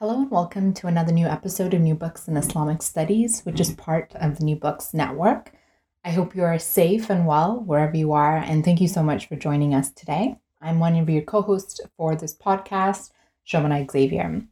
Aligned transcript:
Hello 0.00 0.14
and 0.14 0.30
welcome 0.30 0.72
to 0.74 0.86
another 0.86 1.10
new 1.10 1.26
episode 1.26 1.74
of 1.74 1.80
New 1.80 1.96
Books 1.96 2.28
in 2.28 2.36
Islamic 2.36 2.82
Studies, 2.82 3.40
which 3.40 3.58
is 3.58 3.72
part 3.72 4.14
of 4.14 4.38
the 4.38 4.44
New 4.44 4.54
Books 4.54 4.94
Network. 4.94 5.50
I 6.04 6.10
hope 6.10 6.36
you 6.36 6.44
are 6.44 6.56
safe 6.60 7.10
and 7.10 7.26
well 7.26 7.64
wherever 7.66 7.96
you 7.96 8.12
are, 8.12 8.36
and 8.36 8.64
thank 8.64 8.80
you 8.80 8.86
so 8.86 9.02
much 9.02 9.26
for 9.26 9.34
joining 9.34 9.74
us 9.74 9.90
today. 9.90 10.36
I'm 10.62 10.78
one 10.78 10.94
of 10.94 11.10
your 11.10 11.22
co 11.22 11.42
hosts 11.42 11.80
for 11.96 12.14
this 12.14 12.32
podcast, 12.32 13.10
Shobhana 13.44 13.90
Xavier. 13.90 14.42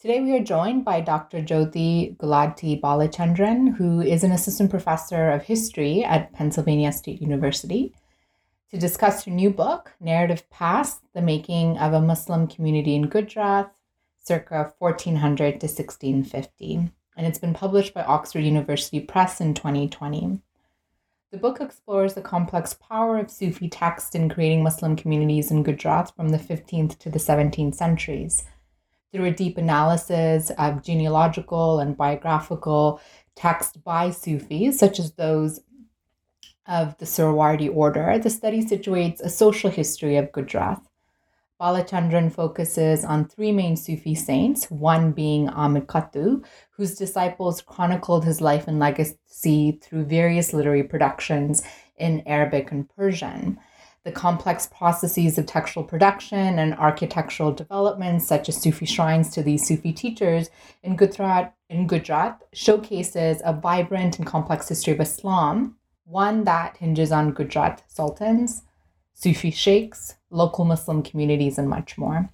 Today 0.00 0.20
we 0.20 0.36
are 0.36 0.44
joined 0.44 0.84
by 0.84 1.00
Dr. 1.00 1.42
Jyoti 1.42 2.16
Gulati 2.16 2.80
Balachandran, 2.80 3.74
who 3.78 4.00
is 4.00 4.22
an 4.22 4.30
assistant 4.30 4.70
professor 4.70 5.30
of 5.30 5.42
history 5.42 6.04
at 6.04 6.32
Pennsylvania 6.32 6.92
State 6.92 7.20
University, 7.20 7.92
to 8.70 8.78
discuss 8.78 9.24
her 9.24 9.32
new 9.32 9.50
book, 9.50 9.94
Narrative 9.98 10.48
Past 10.48 11.00
The 11.12 11.22
Making 11.22 11.76
of 11.76 11.92
a 11.92 12.00
Muslim 12.00 12.46
Community 12.46 12.94
in 12.94 13.08
Gujarat 13.08 13.72
circa 14.26 14.74
1400 14.78 15.60
to 15.60 15.66
1650, 15.66 16.90
and 17.16 17.26
it's 17.26 17.38
been 17.38 17.54
published 17.54 17.94
by 17.94 18.02
Oxford 18.02 18.40
University 18.40 18.98
Press 18.98 19.40
in 19.40 19.54
2020. 19.54 20.40
The 21.30 21.38
book 21.38 21.60
explores 21.60 22.14
the 22.14 22.22
complex 22.22 22.74
power 22.74 23.18
of 23.18 23.30
Sufi 23.30 23.68
text 23.68 24.14
in 24.14 24.28
creating 24.28 24.62
Muslim 24.62 24.96
communities 24.96 25.50
in 25.50 25.62
Gujarat 25.62 26.12
from 26.16 26.30
the 26.30 26.38
15th 26.38 26.98
to 26.98 27.10
the 27.10 27.18
17th 27.18 27.76
centuries. 27.76 28.44
Through 29.12 29.26
a 29.26 29.30
deep 29.30 29.58
analysis 29.58 30.50
of 30.58 30.82
genealogical 30.82 31.78
and 31.78 31.96
biographical 31.96 33.00
text 33.36 33.84
by 33.84 34.10
Sufis, 34.10 34.78
such 34.78 34.98
as 34.98 35.12
those 35.12 35.60
of 36.66 36.98
the 36.98 37.06
Suhrawardi 37.06 37.72
order, 37.72 38.18
the 38.18 38.30
study 38.30 38.64
situates 38.64 39.20
a 39.20 39.28
social 39.28 39.70
history 39.70 40.16
of 40.16 40.32
Gujarat 40.32 40.82
Balachandran 41.60 42.30
focuses 42.30 43.02
on 43.02 43.24
three 43.24 43.50
main 43.50 43.76
Sufi 43.76 44.14
saints, 44.14 44.70
one 44.70 45.12
being 45.12 45.48
Ahmed 45.48 45.86
Khattu, 45.86 46.44
whose 46.72 46.96
disciples 46.96 47.62
chronicled 47.62 48.26
his 48.26 48.42
life 48.42 48.68
and 48.68 48.78
legacy 48.78 49.78
through 49.82 50.04
various 50.04 50.52
literary 50.52 50.82
productions 50.82 51.62
in 51.96 52.22
Arabic 52.26 52.70
and 52.72 52.88
Persian. 52.94 53.58
The 54.04 54.12
complex 54.12 54.66
processes 54.66 55.38
of 55.38 55.46
textual 55.46 55.82
production 55.82 56.58
and 56.58 56.74
architectural 56.74 57.52
developments, 57.52 58.26
such 58.26 58.50
as 58.50 58.60
Sufi 58.60 58.84
shrines 58.84 59.30
to 59.30 59.42
these 59.42 59.66
Sufi 59.66 59.94
teachers 59.94 60.50
in 60.82 60.94
Gujarat, 60.94 61.54
in 61.70 61.86
Gujarat 61.86 62.42
showcases 62.52 63.40
a 63.44 63.54
vibrant 63.54 64.18
and 64.18 64.26
complex 64.26 64.68
history 64.68 64.92
of 64.92 65.00
Islam, 65.00 65.76
one 66.04 66.44
that 66.44 66.76
hinges 66.76 67.10
on 67.10 67.32
Gujarat 67.32 67.82
sultans, 67.88 68.62
Sufi 69.14 69.50
sheikhs, 69.50 70.16
local 70.30 70.64
Muslim 70.64 71.02
communities, 71.02 71.58
and 71.58 71.68
much 71.68 71.96
more. 71.96 72.30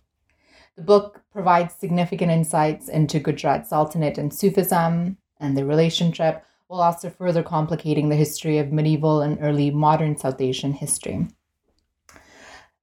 The 0.76 0.82
book 0.82 1.22
provides 1.32 1.74
significant 1.74 2.30
insights 2.30 2.88
into 2.88 3.20
Gujarat 3.20 3.66
Sultanate 3.66 4.18
and 4.18 4.32
Sufism 4.32 5.18
and 5.38 5.56
the 5.56 5.66
relationship, 5.66 6.44
while 6.68 6.80
also 6.80 7.10
further 7.10 7.42
complicating 7.42 8.08
the 8.08 8.16
history 8.16 8.58
of 8.58 8.72
medieval 8.72 9.20
and 9.20 9.38
early 9.42 9.70
modern 9.70 10.16
South 10.16 10.40
Asian 10.40 10.72
history. 10.72 11.28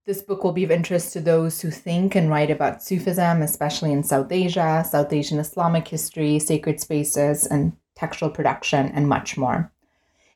This 0.05 0.21
book 0.21 0.43
will 0.43 0.53
be 0.53 0.63
of 0.63 0.71
interest 0.71 1.13
to 1.13 1.21
those 1.21 1.61
who 1.61 1.71
think 1.71 2.15
and 2.15 2.29
write 2.29 2.51
about 2.51 2.83
Sufism, 2.83 3.41
especially 3.41 3.91
in 3.91 4.03
South 4.03 4.31
Asia, 4.31 4.83
South 4.87 5.13
Asian 5.13 5.39
Islamic 5.39 5.87
history, 5.87 6.39
sacred 6.39 6.79
spaces, 6.79 7.45
and 7.45 7.73
textual 7.95 8.31
production, 8.31 8.91
and 8.93 9.07
much 9.07 9.37
more. 9.37 9.71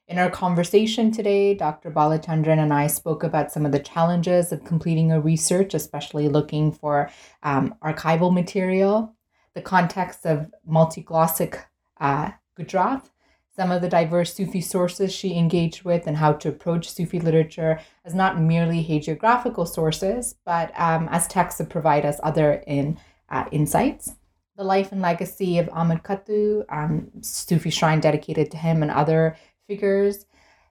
In 0.09 0.19
our 0.19 0.30
conversation 0.30 1.12
today, 1.12 1.53
Dr. 1.53 1.90
Balachandran 1.90 2.59
and 2.59 2.74
I 2.74 2.88
spoke 2.88 3.24
about 3.24 3.53
some 3.53 3.66
of 3.66 3.72
the 3.72 3.80
challenges 3.80 4.52
of 4.52 4.66
completing 4.66 5.14
a 5.14 5.22
research, 5.22 5.74
especially 5.74 6.28
looking 6.28 6.74
for 6.74 7.09
um, 7.41 7.75
archival 7.81 8.34
material, 8.34 9.16
the 9.53 9.62
context 9.62 10.25
of 10.25 10.52
multiglossic 10.69 11.58
uh, 12.02 12.31
Gujarat, 12.56 13.09
some 13.56 13.72
of 13.72 13.81
the 13.81 13.88
diverse 13.88 14.34
Sufi 14.34 14.59
sources 14.59 15.14
she 15.14 15.38
engaged 15.38 15.84
with, 15.84 16.06
and 16.06 16.18
how 16.18 16.34
to 16.34 16.50
approach 16.50 16.90
Sufi 16.90 17.22
literature 17.22 17.80
as 18.03 18.14
not 18.14 18.41
merely 18.41 18.84
hagiographical 18.84 19.66
sources, 19.66 20.35
but 20.46 20.78
um, 20.78 21.08
as 21.12 21.28
texts 21.28 21.59
that 21.59 21.70
provide 21.70 22.06
us 22.06 22.20
other 22.24 22.62
in, 22.68 23.00
uh, 23.30 23.46
insights. 23.53 24.16
The 24.58 24.64
life 24.66 24.91
and 24.91 25.02
legacy 25.02 25.58
of 25.59 25.70
Ahmed 25.72 26.03
Khattu, 26.03 26.66
um, 26.70 27.09
Sufi 27.22 27.70
shrine 27.70 28.02
dedicated 28.02 28.52
to 28.52 28.58
him, 28.58 28.84
and 28.84 28.91
other 28.91 29.35
figures, 29.68 30.25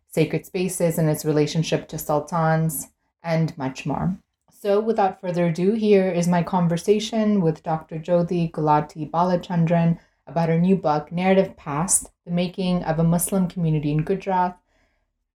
sacred 0.08 0.46
spaces 0.46 0.98
and 0.98 1.08
its 1.08 1.24
relationship 1.24 1.88
to 1.88 1.98
sultans, 1.98 2.88
and 3.22 3.56
much 3.56 3.86
more. 3.86 4.16
So, 4.50 4.80
without 4.80 5.20
further 5.20 5.46
ado, 5.46 5.72
here 5.72 6.08
is 6.10 6.28
my 6.28 6.42
conversation 6.42 7.40
with 7.40 7.62
Dr. 7.62 7.98
Jyoti 7.98 8.50
Gulati 8.52 9.10
Balachandran 9.10 9.98
about 10.26 10.48
her 10.48 10.58
new 10.58 10.76
book, 10.76 11.10
Narrative 11.10 11.56
Past 11.56 12.10
The 12.24 12.30
Making 12.30 12.84
of 12.84 12.98
a 12.98 13.04
Muslim 13.04 13.48
Community 13.48 13.90
in 13.90 14.04
Gujarat 14.04 14.56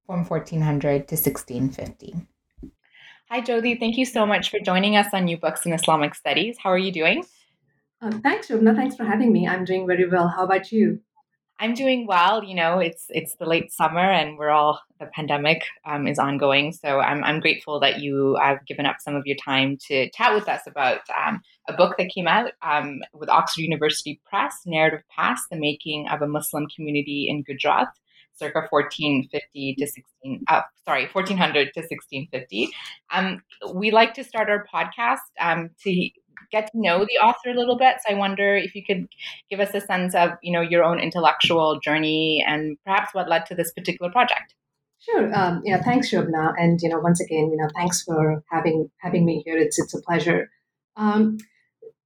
from 0.06 0.24
1400 0.24 1.08
to 1.10 1.16
1650. 1.16 2.16
Hi, 3.30 3.42
Jyoti. 3.42 3.78
Thank 3.78 3.98
you 3.98 4.06
so 4.06 4.26
much 4.26 4.50
for 4.50 4.60
joining 4.62 4.96
us 4.96 5.08
on 5.12 5.26
New 5.26 5.38
Books 5.38 5.66
in 5.66 5.74
Islamic 5.74 6.16
Studies. 6.16 6.56
How 6.64 6.70
are 6.70 6.78
you 6.78 6.94
doing? 6.94 7.26
Um, 8.02 8.22
thanks, 8.22 8.48
Shobna. 8.48 8.74
Thanks 8.74 8.96
for 8.96 9.04
having 9.04 9.34
me. 9.34 9.46
I'm 9.46 9.66
doing 9.66 9.86
very 9.86 10.08
well. 10.08 10.30
How 10.30 10.46
about 10.46 10.72
you? 10.72 11.02
I'm 11.60 11.74
doing 11.74 12.06
well. 12.06 12.44
You 12.44 12.56
know, 12.56 12.80
it's 12.80 13.06
it's 13.10 13.36
the 13.36 13.46
late 13.46 13.72
summer, 13.72 14.00
and 14.00 14.38
we're 14.38 14.52
all 14.52 14.80
the 15.00 15.08
pandemic 15.08 15.64
um, 15.86 16.08
is 16.08 16.20
ongoing. 16.20 16.72
So 16.72 17.00
I'm 17.00 17.24
I'm 17.24 17.40
grateful 17.40 17.80
that 17.80 18.00
you 18.00 18.38
have 18.42 18.66
given 18.68 18.86
up 18.86 18.98
some 19.00 19.16
of 19.16 19.24
your 19.26 19.38
time 19.44 19.78
to 19.88 20.10
chat 20.12 20.36
with 20.36 20.48
us 20.48 20.62
about 20.68 21.02
um, 21.26 21.42
a 21.68 21.74
book 21.74 21.98
that 21.98 22.12
came 22.14 22.28
out 22.28 22.52
um, 22.62 23.00
with 23.14 23.30
Oxford 23.30 23.62
University 23.62 24.22
Press, 24.30 24.62
Narrative 24.66 25.02
Past: 25.10 25.46
The 25.50 25.58
Making 25.58 26.08
of 26.10 26.22
a 26.22 26.28
Muslim 26.28 26.68
Community 26.76 27.28
in 27.30 27.44
Gujarat. 27.44 27.88
Circa 28.36 28.68
1450 28.70 29.76
to 29.80 29.88
16, 29.88 30.44
uh, 30.48 30.62
sorry, 30.86 31.08
1400 31.12 31.74
to 31.74 31.80
1650. 31.80 32.70
Um, 33.12 33.42
we 33.74 33.90
like 33.90 34.14
to 34.14 34.24
start 34.24 34.48
our 34.48 34.64
podcast 34.72 35.26
um, 35.40 35.72
to 35.82 36.10
get 36.52 36.72
to 36.72 36.80
know 36.80 37.00
the 37.00 37.18
author 37.24 37.50
a 37.50 37.54
little 37.54 37.78
bit. 37.78 37.98
So 38.06 38.14
I 38.14 38.18
wonder 38.18 38.56
if 38.56 38.76
you 38.76 38.84
could 38.86 39.08
give 39.50 39.60
us 39.60 39.74
a 39.74 39.82
sense 39.82 40.16
of, 40.16 40.32
you 40.42 40.52
know, 40.52 40.62
your 40.62 40.84
own 40.84 41.00
intellectual 41.00 41.80
journey 41.80 42.44
and 42.48 42.78
perhaps 42.86 43.14
what 43.14 43.30
led 43.30 43.46
to 43.48 43.56
this 43.56 43.72
particular 43.72 44.12
project. 44.12 44.54
Sure. 45.00 45.34
Um, 45.34 45.62
yeah. 45.64 45.82
Thanks, 45.82 46.10
Shobna. 46.12 46.54
And 46.58 46.80
you 46.82 46.90
know, 46.90 47.00
once 47.00 47.22
again, 47.22 47.50
you 47.52 47.58
know, 47.58 47.70
thanks 47.76 48.04
for 48.04 48.44
having 48.52 48.90
having 48.98 49.26
me 49.26 49.42
here. 49.46 49.58
It's 49.58 49.80
it's 49.80 49.94
a 49.94 50.02
pleasure. 50.02 50.50
Um, 50.96 51.38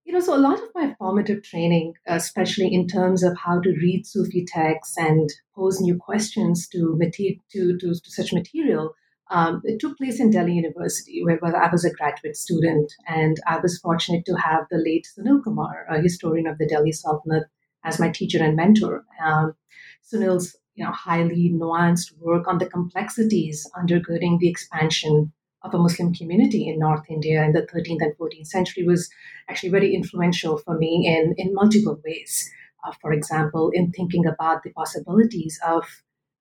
you 0.03 0.13
know, 0.13 0.19
so 0.19 0.35
a 0.35 0.37
lot 0.37 0.61
of 0.61 0.69
my 0.75 0.93
formative 0.99 1.41
training, 1.41 1.93
especially 2.05 2.73
in 2.73 2.87
terms 2.87 3.23
of 3.23 3.37
how 3.37 3.61
to 3.61 3.69
read 3.69 4.05
Sufi 4.05 4.43
texts 4.45 4.97
and 4.97 5.29
pose 5.55 5.79
new 5.79 5.97
questions 5.97 6.67
to, 6.69 6.99
to, 6.99 7.35
to, 7.53 7.77
to 7.77 7.95
such 8.03 8.33
material, 8.33 8.93
um, 9.31 9.61
it 9.63 9.79
took 9.79 9.97
place 9.97 10.19
in 10.19 10.29
Delhi 10.29 10.53
University, 10.53 11.23
where 11.23 11.39
I 11.43 11.69
was 11.71 11.85
a 11.85 11.93
graduate 11.93 12.35
student, 12.35 12.91
and 13.07 13.37
I 13.47 13.57
was 13.59 13.79
fortunate 13.79 14.25
to 14.25 14.35
have 14.35 14.65
the 14.69 14.77
late 14.77 15.07
Sunil 15.17 15.41
Kumar, 15.41 15.85
a 15.89 16.01
historian 16.01 16.47
of 16.47 16.57
the 16.57 16.67
Delhi 16.67 16.91
Sultanate, 16.91 17.47
as 17.85 17.97
my 17.97 18.09
teacher 18.09 18.43
and 18.43 18.57
mentor. 18.57 19.05
Um, 19.25 19.55
Sunil's 20.03 20.57
you 20.75 20.83
know, 20.83 20.91
highly 20.91 21.49
nuanced 21.49 22.11
work 22.19 22.45
on 22.47 22.57
the 22.57 22.65
complexities 22.65 23.65
undergirding 23.75 24.39
the 24.39 24.49
expansion 24.49 25.31
of 25.63 25.73
a 25.73 25.77
Muslim 25.77 26.13
community 26.13 26.67
in 26.67 26.79
North 26.79 27.05
India 27.09 27.43
in 27.43 27.53
the 27.53 27.61
13th 27.61 28.01
and 28.01 28.17
14th 28.17 28.47
century 28.47 28.83
was 28.83 29.09
actually 29.49 29.69
very 29.69 29.93
influential 29.93 30.57
for 30.57 30.77
me 30.77 31.05
in, 31.07 31.35
in 31.37 31.53
multiple 31.53 32.01
ways. 32.03 32.49
Uh, 32.85 32.91
for 33.01 33.13
example, 33.13 33.69
in 33.73 33.91
thinking 33.91 34.25
about 34.25 34.63
the 34.63 34.71
possibilities 34.71 35.59
of 35.65 35.85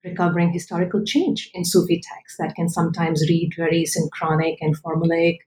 recovering 0.04 0.52
historical 0.52 1.04
change 1.04 1.50
in 1.54 1.64
Sufi 1.64 2.00
texts 2.00 2.38
that 2.38 2.54
can 2.54 2.68
sometimes 2.68 3.28
read 3.28 3.52
very 3.56 3.84
synchronic 3.84 4.56
and 4.60 4.76
formulaic, 4.82 5.38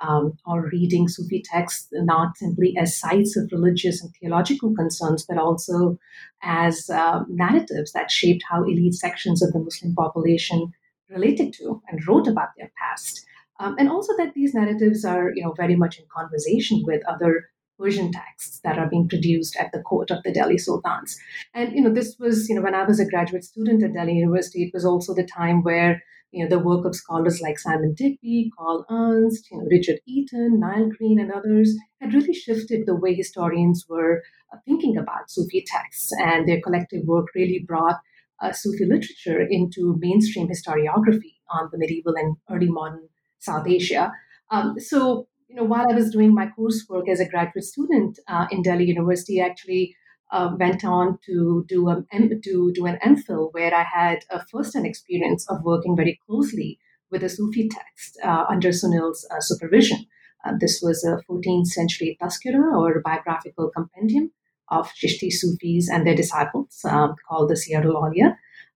um, 0.00 0.36
or 0.46 0.68
reading 0.70 1.08
Sufi 1.08 1.42
texts 1.42 1.88
not 1.92 2.36
simply 2.36 2.76
as 2.78 2.96
sites 2.96 3.36
of 3.36 3.50
religious 3.50 4.02
and 4.02 4.12
theological 4.20 4.74
concerns, 4.74 5.24
but 5.28 5.38
also 5.38 5.98
as 6.42 6.90
uh, 6.90 7.20
narratives 7.28 7.92
that 7.92 8.10
shaped 8.10 8.44
how 8.48 8.62
elite 8.62 8.94
sections 8.94 9.42
of 9.42 9.52
the 9.52 9.58
Muslim 9.58 9.94
population 9.94 10.72
related 11.10 11.52
to 11.54 11.80
and 11.88 12.06
wrote 12.06 12.26
about 12.28 12.48
their 12.56 12.70
past. 12.78 13.24
um, 13.58 13.76
and 13.78 13.88
also 13.88 14.16
that 14.16 14.34
these 14.34 14.54
narratives 14.54 15.04
are, 15.04 15.32
you 15.34 15.42
know, 15.42 15.52
very 15.52 15.76
much 15.76 15.98
in 15.98 16.04
conversation 16.14 16.82
with 16.84 17.02
other 17.08 17.48
Persian 17.78 18.12
texts 18.12 18.60
that 18.64 18.78
are 18.78 18.88
being 18.88 19.08
produced 19.08 19.56
at 19.56 19.72
the 19.72 19.80
court 19.80 20.10
of 20.10 20.22
the 20.22 20.32
Delhi 20.32 20.58
sultans. 20.58 21.18
And 21.54 21.74
you 21.74 21.82
know, 21.82 21.92
this 21.92 22.16
was, 22.18 22.48
you 22.48 22.54
know, 22.54 22.62
when 22.62 22.74
I 22.74 22.84
was 22.84 23.00
a 23.00 23.08
graduate 23.08 23.44
student 23.44 23.82
at 23.82 23.94
Delhi 23.94 24.14
University, 24.14 24.64
it 24.64 24.74
was 24.74 24.84
also 24.84 25.14
the 25.14 25.26
time 25.26 25.62
where 25.62 26.02
you 26.32 26.42
know 26.42 26.50
the 26.50 26.62
work 26.62 26.84
of 26.84 26.96
scholars 26.96 27.40
like 27.40 27.58
Simon 27.58 27.94
Digby, 27.94 28.50
Carl 28.56 28.84
Ernst, 28.90 29.48
you 29.50 29.58
know, 29.58 29.66
Richard 29.70 30.00
Eaton, 30.06 30.60
Niall 30.60 30.90
Green, 30.90 31.18
and 31.20 31.32
others 31.32 31.74
had 32.00 32.12
really 32.12 32.34
shifted 32.34 32.84
the 32.84 32.96
way 32.96 33.14
historians 33.14 33.86
were 33.88 34.22
uh, 34.52 34.58
thinking 34.66 34.96
about 34.96 35.30
Sufi 35.30 35.64
texts, 35.66 36.10
and 36.20 36.48
their 36.48 36.60
collective 36.60 37.04
work 37.04 37.28
really 37.34 37.64
brought 37.66 37.96
uh, 38.42 38.52
Sufi 38.52 38.84
literature 38.84 39.46
into 39.48 39.96
mainstream 39.98 40.48
historiography 40.48 41.36
on 41.50 41.68
the 41.72 41.78
medieval 41.78 42.14
and 42.16 42.36
early 42.50 42.68
modern 42.68 43.08
South 43.38 43.66
Asia. 43.66 44.12
Um, 44.50 44.78
so, 44.78 45.28
you 45.48 45.54
know, 45.56 45.64
while 45.64 45.86
I 45.88 45.94
was 45.94 46.10
doing 46.10 46.34
my 46.34 46.46
coursework 46.58 47.08
as 47.08 47.20
a 47.20 47.28
graduate 47.28 47.64
student 47.64 48.18
uh, 48.28 48.46
in 48.50 48.62
Delhi 48.62 48.84
University, 48.84 49.40
I 49.40 49.46
actually 49.46 49.96
uh, 50.32 50.50
went 50.58 50.84
on 50.84 51.18
to 51.26 51.64
do 51.68 51.88
a, 51.88 52.04
to 52.12 52.72
do 52.74 52.86
an 52.86 52.98
MPhil 53.04 53.52
where 53.52 53.74
I 53.74 53.84
had 53.84 54.24
a 54.30 54.44
first-hand 54.46 54.86
experience 54.86 55.48
of 55.48 55.62
working 55.62 55.96
very 55.96 56.18
closely 56.26 56.78
with 57.10 57.22
a 57.22 57.28
Sufi 57.28 57.68
text 57.68 58.18
uh, 58.24 58.44
under 58.48 58.70
Sunil's 58.70 59.26
uh, 59.30 59.40
supervision. 59.40 60.06
Uh, 60.44 60.52
this 60.60 60.80
was 60.82 61.04
a 61.04 61.22
14th 61.30 61.68
century 61.68 62.18
Tazkira 62.20 62.76
or 62.76 63.00
biographical 63.00 63.70
compendium 63.70 64.32
of 64.68 64.90
Chishti 64.94 65.30
Sufis 65.30 65.88
and 65.88 66.04
their 66.04 66.16
disciples 66.16 66.80
um, 66.84 67.14
called 67.28 67.50
the 67.50 67.54
Siyar 67.54 67.84
al 67.84 68.12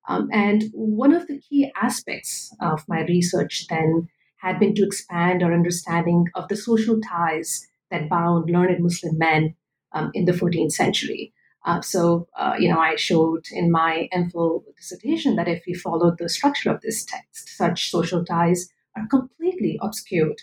um, 0.09 0.29
and 0.33 0.65
one 0.73 1.13
of 1.13 1.27
the 1.27 1.41
key 1.41 1.71
aspects 1.81 2.55
of 2.61 2.85
my 2.89 3.03
research 3.03 3.67
then 3.69 4.09
had 4.41 4.59
been 4.59 4.75
to 4.75 4.85
expand 4.85 5.43
our 5.43 5.53
understanding 5.53 6.27
of 6.35 6.49
the 6.49 6.57
social 6.57 7.01
ties 7.01 7.67
that 7.91 8.09
bound 8.09 8.51
learned 8.51 8.83
Muslim 8.83 9.19
men 9.19 9.55
um, 9.93 10.11
in 10.15 10.25
the 10.25 10.33
14th 10.33 10.73
century. 10.73 11.33
Uh, 11.67 11.81
so, 11.83 12.27
uh, 12.39 12.55
you 12.59 12.69
know, 12.69 12.79
I 12.79 12.97
showed 12.97 13.45
in 13.53 13.71
my 13.71 14.09
MPhil 14.15 14.63
dissertation 14.77 15.37
that 15.37 15.49
if 15.49 15.63
we 15.67 15.75
followed 15.75 16.17
the 16.19 16.29
structure 16.29 16.71
of 16.71 16.81
this 16.81 17.05
text, 17.05 17.51
such 17.57 17.91
social 17.91 18.25
ties 18.25 18.71
are 18.97 19.07
completely 19.09 19.79
obscured. 19.83 20.41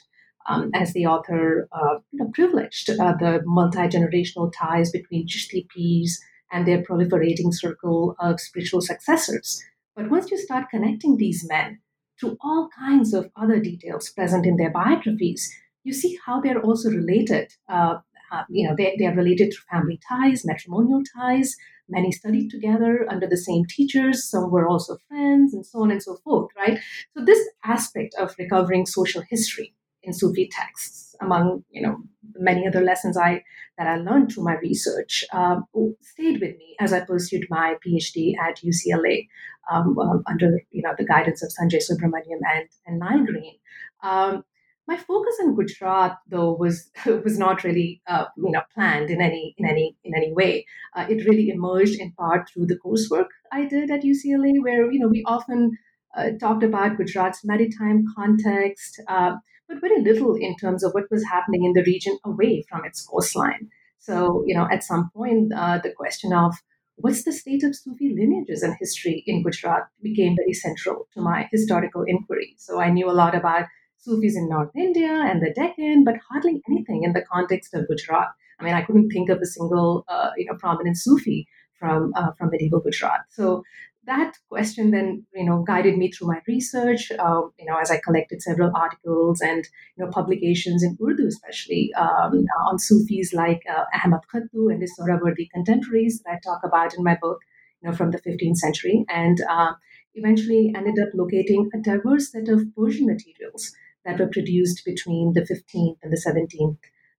Um, 0.50 0.72
as 0.74 0.94
the 0.94 1.06
author 1.06 1.68
uh, 1.74 1.96
you 2.14 2.20
know, 2.20 2.32
privileged 2.34 2.90
uh, 2.90 3.14
the 3.20 3.42
multi 3.44 3.80
generational 3.80 4.50
ties 4.58 4.92
between 4.92 5.28
Chishti 5.28 5.68
pirs 5.68 6.22
and 6.54 6.66
their 6.66 6.84
proliferating 6.84 7.54
circle 7.54 8.16
of 8.18 8.40
spiritual 8.40 8.80
successors. 8.80 9.62
But 9.94 10.10
once 10.10 10.32
you 10.32 10.38
start 10.38 10.70
connecting 10.72 11.18
these 11.18 11.46
men 11.50 11.82
to 12.20 12.38
all 12.42 12.70
kinds 12.78 13.14
of 13.14 13.30
other 13.36 13.60
details 13.60 14.10
present 14.10 14.46
in 14.46 14.58
their 14.58 14.72
biographies, 14.72 15.52
you 15.84 15.94
see 15.94 16.18
how 16.26 16.42
they're 16.42 16.62
also 16.62 16.90
related. 16.90 17.54
Uh, 17.70 17.98
uh, 18.32 18.44
you 18.50 18.68
know, 18.68 18.76
they, 18.78 18.96
they 19.00 19.06
are 19.06 19.16
related 19.16 19.54
through 19.54 19.78
family 19.80 20.00
ties, 20.08 20.46
matrimonial 20.46 21.02
ties. 21.16 21.56
Many 21.90 22.12
studied 22.12 22.50
together 22.50 23.06
under 23.10 23.28
the 23.28 23.38
same 23.38 23.64
teachers. 23.66 24.30
Some 24.30 24.52
were 24.52 24.68
also 24.68 24.98
friends, 25.08 25.54
and 25.54 25.66
so 25.66 25.84
on 25.84 25.92
and 25.92 26.04
so 26.04 26.18
forth. 26.18 26.50
Right. 26.58 26.80
So 27.16 27.24
this 27.24 27.40
aspect 27.64 28.14
of 28.20 28.36
recovering 28.38 28.86
social 28.86 29.24
history 29.30 29.74
in 30.04 30.12
Sufi 30.14 30.50
texts, 30.52 31.07
among 31.22 31.64
you 31.70 31.82
know 31.82 31.98
many 32.40 32.68
other 32.68 32.82
lessons 32.82 33.18
I 33.18 33.44
that 33.78 33.88
I 33.88 33.98
learned 33.98 34.32
through 34.32 34.44
my 34.44 34.58
research, 34.58 35.24
um, 35.34 35.66
stayed 36.02 36.42
with 36.42 36.58
me 36.58 36.76
as 36.80 36.94
I 36.94 37.02
pursued 37.02 37.46
my 37.50 37.76
PhD 37.86 38.34
at 38.38 38.58
UCLA 38.58 39.28
um, 39.72 39.98
um, 40.00 40.24
under 40.28 40.60
you 40.72 40.82
know 40.82 40.94
the 40.98 41.06
guidance 41.06 41.44
of 41.44 41.50
Sanjay 41.50 41.82
Subrahmanyam 41.82 42.42
and 42.54 42.68
and 42.86 43.00
Niall 43.00 43.26
Green. 43.26 43.56
Um, 44.04 44.44
my 44.88 44.96
focus 44.96 45.36
on 45.44 45.54
Gujarat, 45.54 46.18
though, 46.30 46.54
was 46.54 46.90
was 47.06 47.38
not 47.38 47.64
really 47.64 48.02
uh, 48.08 48.26
you 48.38 48.52
know 48.52 48.62
planned 48.74 49.10
in 49.10 49.22
any 49.22 49.54
in 49.58 49.68
any 49.68 49.96
in 50.04 50.16
any 50.16 50.34
way. 50.34 50.66
Uh, 50.96 51.06
it 51.10 51.28
really 51.28 51.50
emerged 51.50 52.00
in 52.00 52.12
part 52.14 52.50
through 52.50 52.68
the 52.68 52.80
coursework 52.86 53.28
I 53.52 53.66
did 53.66 53.92
at 53.92 54.04
UCLA, 54.04 54.62
where 54.62 54.92
you 54.92 55.00
know 55.00 55.10
we 55.10 55.24
often 55.26 55.78
uh, 56.18 56.32
talked 56.40 56.64
about 56.64 56.98
Gujarat's 56.98 57.44
maritime 57.44 58.06
context, 58.16 59.02
uh, 59.08 59.36
but 59.68 59.82
very 59.82 60.02
little 60.02 60.36
in 60.36 60.56
terms 60.56 60.84
of 60.84 60.94
what 60.94 61.12
was 61.12 61.24
happening 61.26 61.64
in 61.64 61.74
the 61.74 61.84
region 61.84 62.18
away 62.26 62.64
from 62.70 62.86
its 62.86 63.06
coastline. 63.06 63.70
So 64.00 64.44
you 64.46 64.56
know, 64.56 64.68
at 64.72 64.84
some 64.84 65.10
point, 65.16 65.54
uh, 65.54 65.80
the 65.84 65.92
question 65.92 66.34
of 66.34 66.56
what's 66.96 67.24
the 67.24 67.34
state 67.34 67.64
of 67.64 67.76
Sufi 67.76 68.14
lineages 68.18 68.64
and 68.64 68.76
history 68.80 69.24
in 69.28 69.44
Gujarat 69.44 69.88
became 70.02 70.36
very 70.36 70.54
central 70.54 71.08
to 71.14 71.22
my 71.22 71.48
historical 71.52 72.04
inquiry. 72.08 72.56
So 72.58 72.80
I 72.80 72.90
knew 72.90 73.10
a 73.10 73.20
lot 73.22 73.36
about 73.36 73.66
Sufis 73.98 74.36
in 74.36 74.50
North 74.50 74.72
India 74.76 75.12
and 75.12 75.42
the 75.42 75.54
Deccan, 75.54 76.04
but 76.04 76.16
hardly 76.30 76.62
anything 76.70 77.04
in 77.04 77.14
the 77.14 77.26
context 77.32 77.74
of 77.74 77.88
Gujarat. 77.88 78.30
I 78.60 78.64
mean, 78.64 78.74
I 78.74 78.82
couldn't 78.82 79.10
think 79.10 79.30
of 79.30 79.40
a 79.40 79.46
single, 79.46 80.06
uh, 80.08 80.32
you 80.38 80.46
know, 80.46 80.58
prominent 80.58 80.98
Sufi 80.98 81.48
from 81.80 82.12
uh, 82.16 82.32
from 82.38 82.50
medieval 82.50 82.80
Gujarat. 82.80 83.22
So 83.30 83.64
that 84.08 84.34
question 84.50 84.92
then, 84.92 85.26
you 85.36 85.46
know, 85.46 85.64
guided 85.64 85.98
me 85.98 86.12
through 86.12 86.28
my 86.30 86.42
research. 86.48 87.12
Uh, 87.12 87.42
you 87.60 87.66
know, 87.66 87.78
as 87.78 87.92
I 87.92 88.00
collected 88.04 88.42
several 88.42 88.72
articles 88.76 89.42
and 89.42 89.68
you 89.98 90.06
know 90.06 90.12
publications 90.12 90.84
in 90.84 90.98
Urdu, 91.02 91.28
especially 91.28 91.94
um, 91.96 92.46
on 92.68 92.80
Sufis 92.80 93.34
like 93.34 93.62
uh, 93.70 93.86
Ahmad 94.04 94.22
Khattu 94.34 94.72
and 94.72 94.82
his 94.82 94.98
Sohrawardi 94.98 95.50
contemporaries 95.54 96.22
that 96.26 96.32
I 96.36 96.40
talk 96.44 96.62
about 96.64 96.96
in 96.96 97.04
my 97.04 97.18
book. 97.22 97.40
You 97.82 97.90
know, 97.92 97.96
from 97.96 98.10
the 98.12 98.18
15th 98.20 98.58
century, 98.58 99.06
and 99.10 99.40
uh, 99.48 99.74
eventually 100.16 100.74
ended 100.76 100.96
up 101.00 101.10
locating 101.14 101.70
a 101.76 101.78
diverse 101.78 102.32
set 102.32 102.50
of 102.50 102.64
Persian 102.76 103.06
materials 103.06 103.72
that 104.06 104.20
were 104.20 104.28
produced 104.28 104.84
between 104.86 105.34
the 105.34 105.46
15th 105.46 105.98
and 106.02 106.12
the 106.12 106.18
17th 106.18 106.78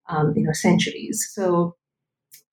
um, 0.08 0.32
you 0.36 0.42
know 0.42 0.52
centuries 0.52 1.30
so 1.32 1.76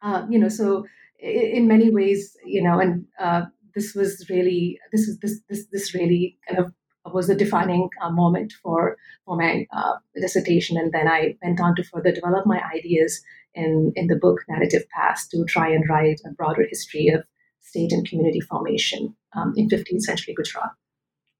uh, 0.01 0.25
you 0.29 0.39
know 0.39 0.49
so 0.49 0.85
in 1.19 1.67
many 1.67 1.89
ways 1.89 2.37
you 2.45 2.61
know 2.63 2.79
and 2.79 3.05
uh, 3.19 3.43
this 3.75 3.93
was 3.93 4.25
really 4.29 4.79
this 4.91 5.07
is 5.07 5.19
this 5.19 5.41
this 5.49 5.65
this 5.71 5.93
really 5.93 6.37
kind 6.47 6.59
of 6.59 6.73
was 7.13 7.27
the 7.27 7.35
defining 7.35 7.89
uh, 8.01 8.09
moment 8.09 8.53
for 8.63 8.97
for 9.25 9.37
my 9.37 9.67
uh, 9.71 9.93
dissertation 10.19 10.77
and 10.77 10.91
then 10.91 11.07
I 11.07 11.35
went 11.43 11.61
on 11.61 11.75
to 11.75 11.83
further 11.83 12.11
develop 12.11 12.45
my 12.45 12.61
ideas 12.73 13.21
in 13.53 13.91
in 13.95 14.07
the 14.07 14.15
book 14.15 14.41
narrative 14.49 14.83
past 14.89 15.31
to 15.31 15.45
try 15.45 15.69
and 15.69 15.87
write 15.89 16.21
a 16.25 16.31
broader 16.31 16.65
history 16.67 17.09
of 17.09 17.23
state 17.61 17.91
and 17.91 18.07
community 18.07 18.39
formation 18.39 19.15
um, 19.33 19.53
in 19.55 19.67
15th 19.67 20.01
century 20.01 20.33
Gujarat. 20.33 20.71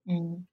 Mm. 0.09 0.43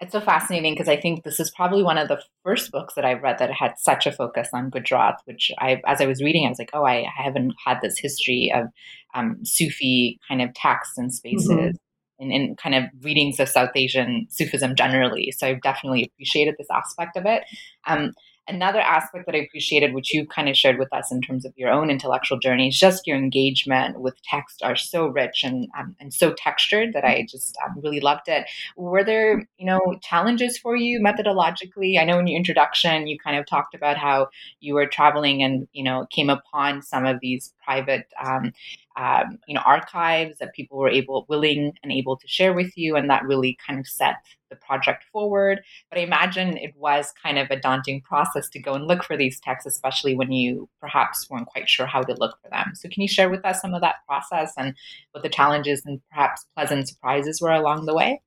It's 0.00 0.12
so 0.12 0.20
fascinating 0.20 0.74
because 0.74 0.88
I 0.88 0.96
think 0.96 1.24
this 1.24 1.40
is 1.40 1.50
probably 1.50 1.82
one 1.82 1.98
of 1.98 2.08
the 2.08 2.22
first 2.42 2.70
books 2.70 2.94
that 2.94 3.04
I've 3.04 3.22
read 3.22 3.38
that 3.38 3.52
had 3.52 3.74
such 3.78 4.06
a 4.06 4.12
focus 4.12 4.48
on 4.52 4.70
Gujarat, 4.70 5.20
which 5.24 5.50
I, 5.58 5.80
as 5.86 6.00
I 6.00 6.06
was 6.06 6.22
reading, 6.22 6.46
I 6.46 6.50
was 6.50 6.58
like, 6.58 6.70
oh, 6.72 6.84
I, 6.84 7.06
I 7.18 7.22
haven't 7.22 7.54
had 7.64 7.78
this 7.82 7.98
history 7.98 8.52
of 8.54 8.66
um, 9.14 9.44
Sufi 9.44 10.18
kind 10.28 10.42
of 10.42 10.52
texts 10.54 10.98
and 10.98 11.12
spaces. 11.12 11.48
Mm-hmm. 11.48 11.76
And, 12.20 12.32
and, 12.32 12.56
kind 12.56 12.76
of 12.76 12.84
readings 13.02 13.40
of 13.40 13.48
South 13.48 13.72
Asian 13.74 14.28
Sufism 14.30 14.76
generally. 14.76 15.32
So 15.36 15.48
I've 15.48 15.62
definitely 15.62 16.04
appreciated 16.04 16.54
this 16.56 16.68
aspect 16.72 17.16
of 17.16 17.26
it. 17.26 17.42
Um, 17.88 18.12
Another 18.46 18.80
aspect 18.80 19.24
that 19.24 19.34
I 19.34 19.38
appreciated, 19.38 19.94
which 19.94 20.12
you 20.12 20.26
kind 20.26 20.50
of 20.50 20.56
shared 20.56 20.78
with 20.78 20.92
us 20.92 21.10
in 21.10 21.22
terms 21.22 21.46
of 21.46 21.54
your 21.56 21.70
own 21.70 21.88
intellectual 21.88 22.38
journey, 22.38 22.68
is 22.68 22.78
just 22.78 23.06
your 23.06 23.16
engagement 23.16 24.00
with 24.00 24.20
text 24.22 24.62
are 24.62 24.76
so 24.76 25.06
rich 25.06 25.42
and 25.44 25.66
um, 25.78 25.96
and 25.98 26.12
so 26.12 26.34
textured 26.34 26.92
that 26.92 27.04
I 27.04 27.26
just 27.28 27.56
um, 27.64 27.80
really 27.82 28.00
loved 28.00 28.28
it. 28.28 28.46
Were 28.76 29.02
there, 29.02 29.48
you 29.56 29.64
know, 29.64 29.80
challenges 30.02 30.58
for 30.58 30.76
you 30.76 31.00
methodologically? 31.00 31.98
I 31.98 32.04
know 32.04 32.18
in 32.18 32.26
your 32.26 32.36
introduction 32.36 33.06
you 33.06 33.18
kind 33.18 33.38
of 33.38 33.46
talked 33.46 33.74
about 33.74 33.96
how 33.96 34.28
you 34.60 34.74
were 34.74 34.86
traveling 34.86 35.42
and 35.42 35.66
you 35.72 35.82
know 35.82 36.06
came 36.10 36.28
upon 36.28 36.82
some 36.82 37.06
of 37.06 37.20
these 37.20 37.54
private 37.64 38.06
um, 38.22 38.52
um, 38.96 39.38
you 39.48 39.54
know 39.54 39.62
archives 39.64 40.38
that 40.38 40.54
people 40.54 40.78
were 40.78 40.90
able 40.90 41.24
willing 41.28 41.72
and 41.82 41.92
able 41.92 42.16
to 42.16 42.28
share 42.28 42.52
with 42.52 42.76
you 42.76 42.94
and 42.94 43.08
that 43.08 43.24
really 43.24 43.56
kind 43.66 43.80
of 43.80 43.86
set 43.86 44.16
the 44.54 44.66
project 44.66 45.04
forward 45.12 45.60
but 45.90 45.98
i 45.98 46.02
imagine 46.02 46.56
it 46.56 46.72
was 46.76 47.12
kind 47.22 47.38
of 47.38 47.50
a 47.50 47.60
daunting 47.60 48.00
process 48.00 48.48
to 48.48 48.60
go 48.60 48.74
and 48.74 48.86
look 48.86 49.02
for 49.04 49.16
these 49.16 49.40
texts 49.40 49.66
especially 49.66 50.14
when 50.14 50.32
you 50.32 50.68
perhaps 50.80 51.28
weren't 51.28 51.46
quite 51.46 51.68
sure 51.68 51.86
how 51.86 52.02
to 52.02 52.14
look 52.14 52.36
for 52.42 52.50
them 52.50 52.72
so 52.74 52.88
can 52.88 53.02
you 53.02 53.08
share 53.08 53.30
with 53.30 53.44
us 53.44 53.60
some 53.60 53.74
of 53.74 53.80
that 53.80 53.96
process 54.06 54.52
and 54.56 54.74
what 55.12 55.22
the 55.22 55.28
challenges 55.28 55.82
and 55.84 56.00
perhaps 56.10 56.46
pleasant 56.54 56.88
surprises 56.88 57.40
were 57.40 57.52
along 57.52 57.86
the 57.86 57.94
way 57.94 58.20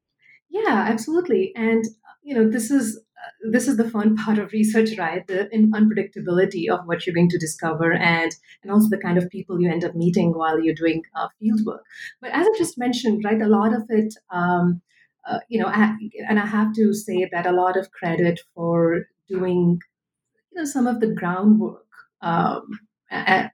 yeah 0.49 0.85
absolutely 0.87 1.51
and 1.55 1.85
you 2.23 2.35
know 2.35 2.49
this 2.49 2.69
is 2.71 2.99
this 3.41 3.67
is 3.67 3.77
the 3.77 3.89
fun 3.89 4.15
part 4.15 4.37
of 4.37 4.51
research, 4.51 4.97
right? 4.97 5.25
The 5.27 5.49
unpredictability 5.53 6.69
of 6.69 6.85
what 6.85 7.05
you're 7.05 7.15
going 7.15 7.29
to 7.29 7.37
discover, 7.37 7.93
and 7.93 8.31
and 8.63 8.71
also 8.71 8.89
the 8.89 8.97
kind 8.97 9.17
of 9.17 9.29
people 9.29 9.59
you 9.59 9.69
end 9.69 9.83
up 9.83 9.95
meeting 9.95 10.33
while 10.33 10.59
you're 10.59 10.75
doing 10.75 11.03
uh, 11.15 11.27
field 11.39 11.61
work. 11.65 11.83
But 12.21 12.31
as 12.31 12.45
I 12.47 12.57
just 12.57 12.77
mentioned, 12.77 13.23
right, 13.23 13.41
a 13.41 13.47
lot 13.47 13.73
of 13.73 13.83
it, 13.89 14.13
um, 14.29 14.81
uh, 15.27 15.39
you 15.49 15.59
know, 15.59 15.67
I, 15.67 15.95
and 16.27 16.39
I 16.39 16.45
have 16.45 16.73
to 16.75 16.93
say 16.93 17.27
that 17.31 17.45
a 17.45 17.51
lot 17.51 17.77
of 17.77 17.91
credit 17.91 18.39
for 18.55 19.05
doing, 19.27 19.79
you 20.51 20.61
know, 20.61 20.65
some 20.65 20.87
of 20.87 20.99
the 20.99 21.13
groundwork 21.13 21.85
um, 22.21 22.67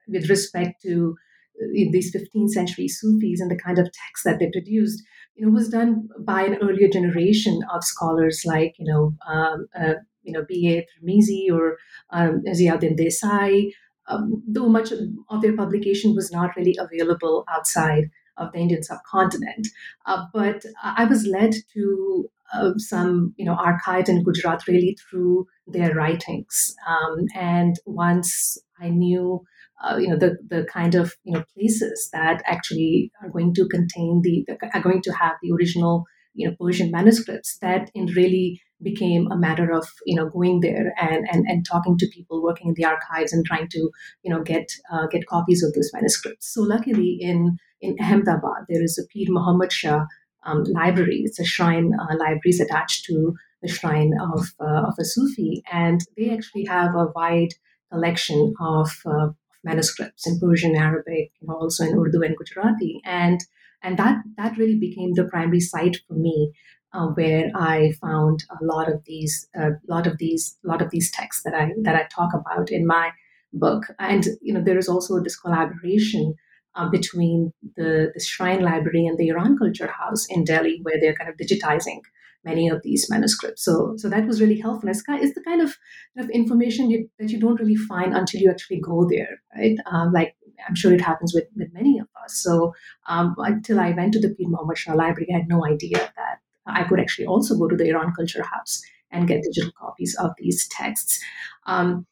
with 0.08 0.30
respect 0.30 0.82
to 0.84 1.16
uh, 1.62 1.68
these 1.92 2.16
15th 2.16 2.50
century 2.50 2.88
Sufis 2.88 3.40
and 3.40 3.50
the 3.50 3.60
kind 3.60 3.80
of 3.80 3.86
texts 3.92 4.24
that 4.26 4.40
they 4.40 4.50
produced 4.52 5.04
you 5.36 5.46
know, 5.46 5.52
was 5.52 5.70
done 5.70 6.08
by 6.20 6.44
an 6.44 6.58
earlier 6.62 6.88
generation 6.88 7.62
of 7.74 7.84
scholars 7.84 8.44
like, 8.46 8.76
you 8.78 8.86
know, 8.86 9.16
um, 9.28 9.68
uh, 9.80 9.96
you 10.22 10.32
know, 10.32 10.46
B.A. 10.48 10.86
Tirmizi 10.86 11.52
or 11.52 11.78
um, 12.12 12.44
Ziauddin 12.48 12.98
Desai, 12.98 13.72
um, 14.08 14.44
though 14.48 14.70
much 14.70 14.92
of 14.92 15.42
their 15.42 15.56
publication 15.56 16.16
was 16.16 16.32
not 16.32 16.56
really 16.56 16.78
available 16.80 17.46
outside 17.50 18.10
of 18.38 18.52
the 18.52 18.60
Indian 18.60 18.84
subcontinent. 18.84 19.68
Uh, 20.06 20.26
but 20.34 20.64
I 20.82 21.06
was 21.06 21.26
led 21.26 21.54
to 21.74 22.30
uh, 22.54 22.74
some, 22.78 23.34
you 23.38 23.46
know, 23.46 23.56
archives 23.56 24.10
in 24.10 24.24
Gujarat 24.24 24.68
really 24.68 24.98
through 25.10 25.48
their 25.68 25.94
writings. 25.94 26.76
Um, 26.88 27.26
and 27.36 27.76
once 27.86 28.58
I 28.80 28.90
knew, 28.90 29.44
uh, 29.84 29.98
you 29.98 30.08
know, 30.08 30.18
the 30.18 30.38
the 30.48 30.66
kind 30.72 30.96
of 30.96 31.14
you 31.24 31.34
know 31.34 31.44
places 31.54 32.10
that 32.14 32.42
actually 32.46 33.12
are 33.22 33.30
going 33.30 33.54
to 33.56 33.68
contain 33.68 34.22
the, 34.24 34.46
the 34.48 34.70
are 34.74 34.82
going 34.82 35.02
to 35.02 35.12
have 35.12 35.34
the 35.42 35.52
original 35.52 36.06
you 36.34 36.48
know 36.48 36.56
Persian 36.60 36.92
manuscripts, 36.92 37.58
that 37.60 37.90
in 37.94 38.06
really 38.08 38.62
became 38.82 39.32
a 39.32 39.38
matter 39.38 39.72
of 39.72 39.88
you 40.06 40.16
know 40.16 40.30
going 40.30 40.60
there 40.60 40.94
and, 41.00 41.26
and, 41.32 41.46
and 41.48 41.66
talking 41.66 41.98
to 41.98 42.08
people 42.14 42.44
working 42.44 42.70
in 42.70 42.74
the 42.76 42.86
archives 42.86 43.34
and 43.34 43.46
trying 43.46 43.68
to 43.70 43.90
you 44.24 44.34
know 44.34 44.42
get 44.42 44.72
uh, 44.92 45.08
get 45.08 45.28
copies 45.28 45.64
of 45.64 45.74
those 45.74 45.92
manuscripts. 45.94 46.54
So 46.54 46.62
luckily 46.62 47.18
in 47.20 47.58
in 47.84 47.96
Ahmedabad 48.00 48.66
there 48.70 48.84
is 48.84 48.98
a 48.98 49.06
Pir 49.12 49.32
Muhammad 49.38 49.72
Shah 49.72 50.06
um, 50.46 50.64
library. 50.64 51.22
It's 51.26 51.40
a 51.40 51.46
shrine 51.46 51.92
uh, 52.00 52.16
library 52.18 52.54
is 52.56 52.60
attached 52.60 53.06
to 53.06 53.36
the 53.62 53.68
shrine 53.68 54.14
of 54.22 54.42
uh, 54.60 54.82
of 54.90 54.96
a 55.00 55.06
Sufi, 55.06 55.64
and 55.72 56.02
they 56.18 56.30
actually 56.32 56.66
have 56.66 56.96
a 56.96 57.12
wide 57.16 57.54
collection 57.92 58.54
of 58.60 58.90
uh, 59.06 59.30
manuscripts 59.64 60.28
in 60.28 60.40
Persian, 60.40 60.76
Arabic, 60.76 61.32
and 61.42 61.50
also 61.50 61.86
in 61.86 61.98
Urdu 61.98 62.22
and 62.24 62.36
Gujarati, 62.38 63.02
and 63.06 63.40
and 63.82 63.98
that 63.98 64.18
that 64.38 64.58
really 64.58 64.80
became 64.80 65.14
the 65.14 65.26
primary 65.26 65.60
site 65.60 65.98
for 66.08 66.16
me 66.16 66.52
uh, 66.94 67.08
where 67.08 67.50
I 67.56 67.94
found 68.02 68.44
a 68.50 68.64
lot 68.64 68.92
of 68.92 69.04
these, 69.06 69.48
a 69.56 69.68
uh, 69.68 69.70
lot 69.88 70.08
of 70.08 70.18
these, 70.18 70.58
lot 70.64 70.82
of 70.82 70.92
these 70.92 71.12
texts 71.12 71.44
that 71.44 71.54
I 71.54 71.72
that 71.82 71.96
I 71.96 72.08
talk 72.14 72.34
about 72.34 72.72
in 72.72 72.86
my 72.86 73.12
book. 73.54 73.84
And 74.00 74.28
you 74.42 74.54
know, 74.54 74.64
there 74.64 74.78
is 74.78 74.88
also 74.88 75.20
this 75.20 75.40
collaboration 75.40 76.36
uh, 76.76 76.90
between 76.90 77.54
the, 77.76 78.12
the 78.14 78.20
Shrine 78.20 78.62
Library 78.62 79.06
and 79.06 79.18
the 79.18 79.30
Iran 79.30 79.58
Culture 79.58 79.92
House 79.92 80.26
in 80.30 80.44
Delhi, 80.44 80.80
where 80.84 81.00
they're 81.00 81.16
kind 81.16 81.30
of 81.30 81.38
digitizing 81.38 82.02
many 82.46 82.68
of 82.68 82.82
these 82.84 83.10
manuscripts. 83.10 83.64
So, 83.64 83.94
so 83.98 84.10
that 84.10 84.28
was 84.28 84.42
really 84.42 84.60
helpful. 84.60 84.90
It's, 84.90 85.04
it's 85.08 85.34
the 85.34 85.44
kind 85.44 85.62
of, 85.62 85.78
kind 86.16 86.26
of 86.28 86.30
information 86.32 86.90
you, 86.90 87.10
that 87.18 87.30
you 87.30 87.40
don't 87.40 87.60
really 87.60 87.76
find 87.76 88.16
until 88.16 88.42
you 88.42 88.50
actually 88.50 88.82
go 88.82 89.08
there, 89.10 89.42
right? 89.56 89.78
Um, 89.86 90.12
like 90.12 90.36
I'm 90.68 90.76
sure 90.76 90.94
it 90.94 91.02
happens 91.02 91.34
with, 91.34 91.46
with 91.56 91.74
many 91.74 92.00
of 92.00 92.08
us. 92.24 92.36
So 92.36 92.74
um, 93.08 93.36
until 93.38 93.80
I 93.80 93.92
went 93.92 94.14
to 94.14 94.20
the 94.20 94.30
Pir 94.30 94.50
Muhammad 94.50 94.78
Library, 94.88 95.28
I 95.34 95.38
had 95.38 95.48
no 95.48 95.66
idea 95.66 95.98
that 95.98 96.40
I 96.66 96.84
could 96.84 97.00
actually 97.00 97.28
also 97.28 97.58
go 97.58 97.68
to 97.68 97.76
the 97.76 97.88
Iran 97.90 98.14
Culture 98.14 98.44
House 98.44 98.82
and 99.12 99.28
get 99.28 99.44
digital 99.44 99.72
copies 99.80 100.16
of 100.20 100.32
these 100.38 100.68
texts. 100.68 101.24
Um, 101.66 102.06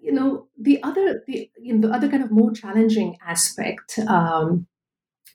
you 0.00 0.12
know, 0.12 0.48
the 0.60 0.82
other 0.82 1.22
the 1.26 1.50
you 1.58 1.74
know, 1.74 1.88
the 1.88 1.94
other 1.94 2.08
kind 2.08 2.22
of 2.22 2.30
more 2.30 2.52
challenging 2.52 3.16
aspect 3.26 3.98
um, 4.08 4.66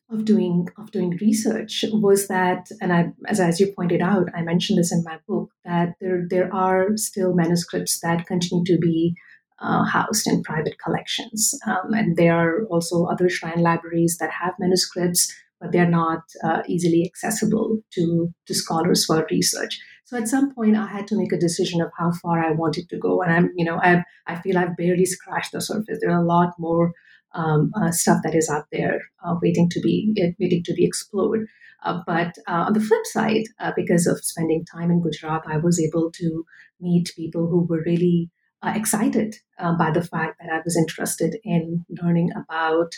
of 0.10 0.26
doing 0.26 0.68
of 0.78 0.92
doing 0.92 1.18
research 1.22 1.86
was 1.92 2.28
that, 2.28 2.68
and 2.82 2.94
I, 2.94 3.12
as 3.28 3.40
as 3.40 3.60
you 3.60 3.74
pointed 3.74 4.02
out, 4.02 4.28
I 4.36 4.42
mentioned 4.42 4.80
this 4.80 4.92
in 4.92 5.04
my 5.04 5.20
book 5.28 5.50
that 5.66 5.96
there 6.02 6.26
there 6.30 6.54
are 6.54 6.98
still 6.98 7.34
manuscripts 7.34 8.00
that 8.02 8.28
continue 8.28 8.66
to 8.66 8.78
be 8.78 9.16
uh, 9.60 9.84
housed 9.86 10.28
in 10.28 10.44
private 10.44 10.76
collections, 10.84 11.58
um, 11.66 11.94
and 11.94 12.18
there 12.18 12.36
are 12.36 12.66
also 12.66 13.06
other 13.06 13.30
shrine 13.30 13.62
libraries 13.62 14.18
that 14.20 14.32
have 14.32 14.54
manuscripts 14.60 15.34
but 15.64 15.72
they're 15.72 15.90
not 15.90 16.24
uh, 16.44 16.62
easily 16.68 17.06
accessible 17.06 17.80
to, 17.94 18.34
to 18.48 18.54
scholars 18.54 19.06
for 19.06 19.26
research. 19.32 19.80
So 20.14 20.20
at 20.20 20.28
some 20.28 20.54
point, 20.54 20.78
I 20.78 20.86
had 20.86 21.08
to 21.08 21.18
make 21.18 21.34
a 21.34 21.40
decision 21.40 21.82
of 21.82 21.90
how 21.98 22.12
far 22.22 22.40
I 22.40 22.52
wanted 22.52 22.88
to 22.90 23.00
go, 23.00 23.24
and 23.24 23.34
I'm, 23.34 23.50
you 23.56 23.66
know, 23.66 23.80
I 23.82 24.04
I 24.28 24.36
feel 24.36 24.60
I've 24.60 24.78
barely 24.78 25.06
scratched 25.06 25.54
the 25.54 25.60
surface. 25.60 25.98
There 26.00 26.12
are 26.12 26.22
a 26.22 26.28
lot 26.28 26.54
more 26.60 26.94
um, 27.34 27.72
uh, 27.76 27.90
stuff 27.90 28.20
that 28.24 28.36
is 28.36 28.48
out 28.48 28.66
there 28.72 29.02
uh, 29.26 29.34
waiting 29.42 29.70
to 29.72 29.80
be 29.80 30.14
uh, 30.24 30.30
waiting 30.40 30.62
to 30.66 30.74
be 30.76 30.86
explored. 30.86 31.48
Uh, 31.84 32.02
but 32.06 32.36
uh, 32.48 32.66
on 32.68 32.74
the 32.74 32.80
flip 32.80 33.06
side, 33.06 33.46
because 33.76 34.06
of 34.06 34.24
spending 34.24 34.64
time 34.66 34.92
in 34.92 35.02
Gujarat, 35.02 35.42
I 35.48 35.58
was 35.58 35.80
able 35.80 36.12
to 36.12 36.46
meet 36.80 37.12
people 37.16 37.48
who 37.48 37.66
were 37.66 37.82
really 37.84 38.30
excited 38.64 39.38
by 39.80 39.90
the 39.92 40.04
fact 40.04 40.40
that 40.40 40.54
I 40.54 40.62
was 40.64 40.78
interested 40.78 41.38
in 41.44 41.86
learning 41.90 42.30
about 42.36 42.94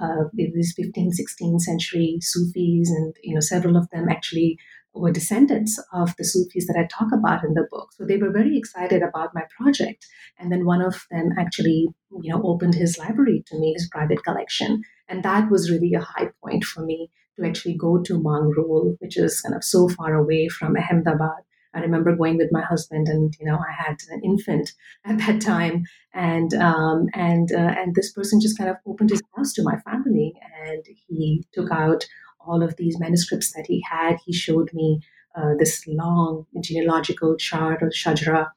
uh, 0.00 0.24
these 0.32 0.74
15th, 0.78 1.14
16th 1.20 1.60
century 1.60 2.18
Sufis, 2.20 2.90
and 2.90 3.16
you 3.22 3.34
know 3.34 3.40
several 3.40 3.76
of 3.76 3.88
them 3.90 4.08
actually 4.08 4.58
were 4.94 5.12
descendants 5.12 5.78
of 5.92 6.14
the 6.16 6.24
Sufis 6.24 6.66
that 6.66 6.76
I 6.78 6.86
talk 6.86 7.12
about 7.12 7.44
in 7.44 7.54
the 7.54 7.66
book. 7.70 7.92
So 7.92 8.04
they 8.04 8.16
were 8.16 8.30
very 8.30 8.56
excited 8.56 9.02
about 9.02 9.34
my 9.34 9.42
project. 9.56 10.06
And 10.38 10.50
then 10.50 10.64
one 10.64 10.82
of 10.82 11.06
them 11.10 11.30
actually, 11.38 11.88
you 12.22 12.32
know, 12.32 12.42
opened 12.42 12.74
his 12.74 12.98
library 12.98 13.44
to 13.46 13.58
me, 13.58 13.74
his 13.74 13.88
private 13.90 14.24
collection. 14.24 14.82
And 15.08 15.22
that 15.22 15.50
was 15.50 15.70
really 15.70 15.94
a 15.94 16.00
high 16.00 16.30
point 16.42 16.64
for 16.64 16.84
me 16.84 17.10
to 17.38 17.46
actually 17.46 17.76
go 17.76 18.02
to 18.02 18.18
Mangrol, 18.18 18.96
which 18.98 19.16
is 19.16 19.40
kind 19.40 19.54
of 19.54 19.64
so 19.64 19.88
far 19.88 20.14
away 20.14 20.48
from 20.48 20.76
Ahmedabad. 20.76 21.42
I 21.74 21.80
remember 21.80 22.16
going 22.16 22.38
with 22.38 22.48
my 22.50 22.62
husband, 22.62 23.08
and 23.08 23.34
you 23.38 23.46
know, 23.46 23.58
I 23.58 23.72
had 23.72 23.96
an 24.10 24.22
infant 24.24 24.72
at 25.04 25.18
that 25.18 25.40
time, 25.40 25.84
and 26.14 26.52
um, 26.54 27.06
and 27.14 27.52
uh, 27.52 27.74
and 27.76 27.94
this 27.94 28.12
person 28.12 28.40
just 28.40 28.58
kind 28.58 28.70
of 28.70 28.76
opened 28.86 29.10
his 29.10 29.22
house 29.36 29.52
to 29.54 29.62
my 29.62 29.76
family, 29.80 30.32
and 30.64 30.84
he 31.06 31.44
took 31.52 31.70
out 31.70 32.06
all 32.48 32.62
of 32.62 32.76
these 32.76 32.98
manuscripts 32.98 33.52
that 33.52 33.66
he 33.66 33.84
had. 33.88 34.16
He 34.24 34.32
showed 34.32 34.70
me 34.72 35.00
uh, 35.36 35.54
this 35.58 35.86
long 35.86 36.46
genealogical 36.60 37.36
chart 37.36 37.82
or 37.82 37.90
Shajra, 37.90 38.48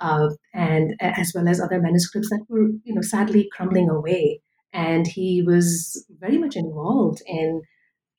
uh, 0.00 0.28
and 0.54 0.94
as 1.00 1.32
well 1.34 1.48
as 1.48 1.60
other 1.60 1.80
manuscripts 1.80 2.30
that 2.30 2.44
were, 2.48 2.68
you 2.84 2.94
know, 2.94 3.02
sadly 3.02 3.48
crumbling 3.52 3.90
away. 3.90 4.40
And 4.72 5.06
he 5.06 5.42
was 5.42 6.04
very 6.20 6.38
much 6.38 6.54
involved 6.54 7.22
in 7.26 7.62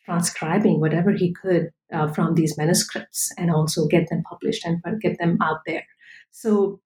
transcribing 0.03 0.79
whatever 0.79 1.11
he 1.11 1.31
could 1.31 1.69
uh, 1.93 2.07
from 2.07 2.33
these 2.33 2.57
manuscripts 2.57 3.31
and 3.37 3.51
also 3.51 3.87
get 3.87 4.09
them 4.09 4.23
published 4.23 4.65
and 4.65 4.81
get 5.01 5.17
them 5.19 5.37
out 5.41 5.59
there. 5.65 5.85
So, 6.31 6.81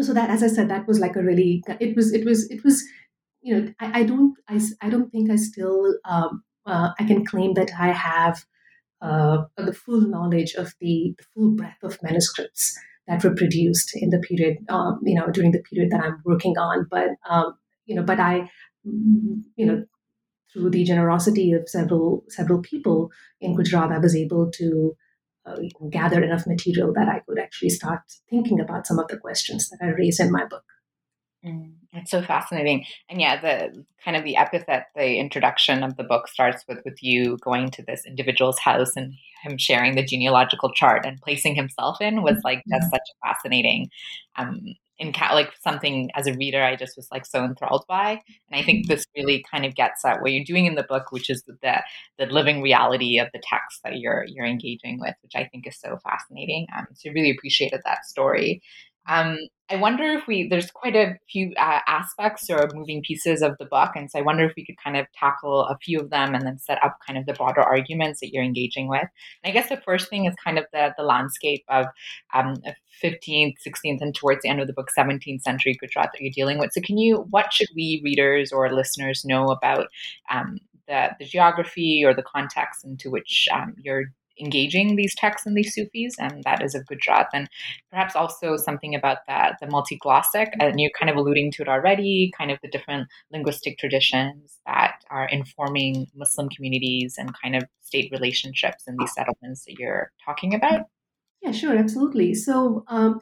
so 0.00 0.14
that 0.14 0.30
as 0.30 0.42
I 0.42 0.46
said, 0.46 0.70
that 0.70 0.86
was 0.86 1.00
like 1.00 1.16
a 1.16 1.22
really 1.22 1.62
it 1.80 1.96
was 1.96 2.12
it 2.12 2.24
was 2.24 2.50
it 2.50 2.64
was 2.64 2.82
you 3.42 3.54
know 3.54 3.72
I, 3.80 4.00
I 4.00 4.02
don't 4.04 4.34
I, 4.48 4.60
I 4.80 4.90
don't 4.90 5.10
think 5.10 5.30
I 5.30 5.36
still 5.36 5.94
um, 6.04 6.42
uh, 6.66 6.90
I 6.98 7.04
can 7.04 7.24
claim 7.24 7.54
that 7.54 7.70
I 7.78 7.88
have 7.88 8.44
uh, 9.00 9.44
the 9.56 9.72
full 9.72 10.00
knowledge 10.02 10.54
of 10.54 10.74
the, 10.80 11.14
the, 11.18 11.24
full 11.34 11.50
breadth 11.50 11.82
of 11.82 11.98
manuscripts 12.02 12.78
that 13.08 13.24
were 13.24 13.34
produced 13.34 13.90
in 13.96 14.10
the 14.10 14.20
period 14.20 14.58
um, 14.68 15.00
you 15.02 15.14
know 15.14 15.26
during 15.30 15.50
the 15.50 15.62
period 15.62 15.90
that 15.90 16.00
I'm 16.02 16.22
working 16.24 16.56
on. 16.56 16.86
But 16.90 17.10
um, 17.28 17.54
you 17.86 17.96
know, 17.96 18.02
but 18.02 18.20
I 18.20 18.50
you 18.84 19.66
know 19.66 19.84
through 20.52 20.70
the 20.70 20.84
generosity 20.84 21.52
of 21.52 21.68
several 21.68 22.24
several 22.28 22.60
people 22.60 23.10
in 23.40 23.56
Gujarat, 23.56 23.92
I 23.92 23.98
was 23.98 24.14
able 24.14 24.50
to 24.52 24.96
uh, 25.46 25.56
gather 25.90 26.22
enough 26.22 26.46
material 26.46 26.92
that 26.94 27.08
I 27.08 27.20
could 27.26 27.38
actually 27.38 27.70
start 27.70 28.00
thinking 28.30 28.60
about 28.60 28.86
some 28.86 28.98
of 28.98 29.08
the 29.08 29.16
questions 29.16 29.68
that 29.70 29.78
I 29.82 29.90
raise 29.90 30.20
in 30.20 30.30
my 30.30 30.44
book. 30.44 30.64
Mm, 31.44 31.72
it's 31.92 32.10
so 32.10 32.22
fascinating, 32.22 32.84
and 33.08 33.20
yeah, 33.20 33.40
the 33.40 33.84
kind 34.04 34.16
of 34.16 34.22
the 34.22 34.36
epithet, 34.36 34.86
the 34.94 35.18
introduction 35.18 35.82
of 35.82 35.96
the 35.96 36.04
book 36.04 36.28
starts 36.28 36.64
with 36.68 36.78
with 36.84 37.02
you 37.02 37.36
going 37.38 37.70
to 37.72 37.82
this 37.82 38.06
individual's 38.06 38.60
house 38.60 38.94
and 38.96 39.14
him 39.42 39.58
sharing 39.58 39.96
the 39.96 40.04
genealogical 40.04 40.72
chart 40.72 41.04
and 41.04 41.20
placing 41.20 41.56
himself 41.56 42.00
in 42.00 42.22
was 42.22 42.38
like 42.44 42.62
just 42.70 42.84
mm-hmm. 42.84 42.90
such 42.90 43.00
a 43.00 43.26
fascinating 43.26 43.90
um, 44.36 44.60
in 45.02 45.12
like 45.32 45.50
something 45.60 46.10
as 46.14 46.28
a 46.28 46.34
reader 46.34 46.62
I 46.62 46.76
just 46.76 46.96
was 46.96 47.08
like 47.10 47.26
so 47.26 47.44
enthralled 47.44 47.84
by. 47.88 48.10
And 48.50 48.60
I 48.60 48.62
think 48.62 48.84
mm-hmm. 48.84 48.92
this 48.92 49.04
really 49.16 49.44
kind 49.50 49.66
of 49.66 49.74
gets 49.74 50.04
at 50.04 50.22
what 50.22 50.30
you're 50.30 50.44
doing 50.44 50.66
in 50.66 50.76
the 50.76 50.84
book, 50.84 51.10
which 51.10 51.28
is 51.28 51.42
the 51.42 51.82
the 52.18 52.26
living 52.26 52.62
reality 52.62 53.18
of 53.18 53.28
the 53.32 53.42
text 53.42 53.80
that 53.82 53.98
you're 53.98 54.24
you're 54.28 54.46
engaging 54.46 55.00
with, 55.00 55.14
which 55.22 55.32
I 55.34 55.48
think 55.50 55.66
is 55.66 55.78
so 55.78 55.98
fascinating. 56.04 56.66
Um, 56.76 56.86
so 56.94 57.10
really 57.10 57.30
appreciated 57.30 57.80
that 57.84 58.06
story. 58.06 58.62
Um, 59.08 59.38
I 59.72 59.76
wonder 59.76 60.04
if 60.04 60.26
we 60.26 60.48
there's 60.48 60.70
quite 60.70 60.94
a 60.94 61.16
few 61.30 61.54
uh, 61.56 61.80
aspects 61.86 62.50
or 62.50 62.68
moving 62.74 63.02
pieces 63.02 63.40
of 63.40 63.56
the 63.58 63.64
book, 63.64 63.92
and 63.94 64.10
so 64.10 64.18
I 64.18 64.22
wonder 64.22 64.44
if 64.44 64.52
we 64.54 64.66
could 64.66 64.76
kind 64.76 64.98
of 64.98 65.06
tackle 65.18 65.64
a 65.64 65.78
few 65.78 65.98
of 65.98 66.10
them 66.10 66.34
and 66.34 66.46
then 66.46 66.58
set 66.58 66.82
up 66.84 66.98
kind 67.06 67.18
of 67.18 67.24
the 67.24 67.32
broader 67.32 67.62
arguments 67.62 68.20
that 68.20 68.32
you're 68.32 68.44
engaging 68.44 68.86
with. 68.88 69.08
And 69.42 69.50
I 69.50 69.50
guess 69.50 69.70
the 69.70 69.80
first 69.80 70.10
thing 70.10 70.26
is 70.26 70.34
kind 70.44 70.58
of 70.58 70.66
the 70.74 70.92
the 70.98 71.04
landscape 71.04 71.64
of 71.70 71.86
um, 72.34 72.56
15th, 73.02 73.54
16th, 73.66 74.02
and 74.02 74.14
towards 74.14 74.42
the 74.42 74.50
end 74.50 74.60
of 74.60 74.66
the 74.66 74.74
book, 74.74 74.90
17th 74.96 75.40
century 75.40 75.76
Gujarat 75.80 76.10
that 76.12 76.20
you're 76.20 76.32
dealing 76.34 76.58
with. 76.58 76.72
So, 76.72 76.82
can 76.82 76.98
you 76.98 77.26
what 77.30 77.52
should 77.52 77.68
we 77.74 78.02
readers 78.04 78.52
or 78.52 78.70
listeners 78.70 79.24
know 79.24 79.46
about 79.46 79.86
um, 80.30 80.58
the 80.86 81.10
the 81.18 81.24
geography 81.24 82.02
or 82.04 82.12
the 82.12 82.22
context 82.22 82.84
into 82.84 83.10
which 83.10 83.48
um, 83.54 83.74
you're 83.82 84.12
engaging 84.40 84.96
these 84.96 85.14
texts 85.14 85.46
and 85.46 85.56
these 85.56 85.74
Sufis, 85.74 86.14
and 86.18 86.42
that 86.44 86.62
is 86.62 86.74
a 86.74 86.82
Gujarat. 86.84 87.28
And 87.32 87.48
perhaps 87.90 88.16
also 88.16 88.56
something 88.56 88.94
about 88.94 89.18
that, 89.26 89.56
the 89.60 89.66
multiglossic, 89.66 90.48
and 90.60 90.80
you're 90.80 90.90
kind 90.98 91.10
of 91.10 91.16
alluding 91.16 91.52
to 91.52 91.62
it 91.62 91.68
already, 91.68 92.32
kind 92.36 92.50
of 92.50 92.58
the 92.62 92.68
different 92.68 93.08
linguistic 93.32 93.78
traditions 93.78 94.58
that 94.66 94.96
are 95.10 95.28
informing 95.28 96.06
Muslim 96.14 96.48
communities 96.48 97.16
and 97.18 97.32
kind 97.42 97.56
of 97.56 97.64
state 97.82 98.10
relationships 98.12 98.84
in 98.86 98.96
these 98.98 99.12
settlements 99.14 99.64
that 99.64 99.78
you're 99.78 100.10
talking 100.24 100.54
about. 100.54 100.82
Yeah, 101.42 101.52
sure, 101.52 101.76
absolutely. 101.76 102.34
So, 102.34 102.84
um, 102.88 103.20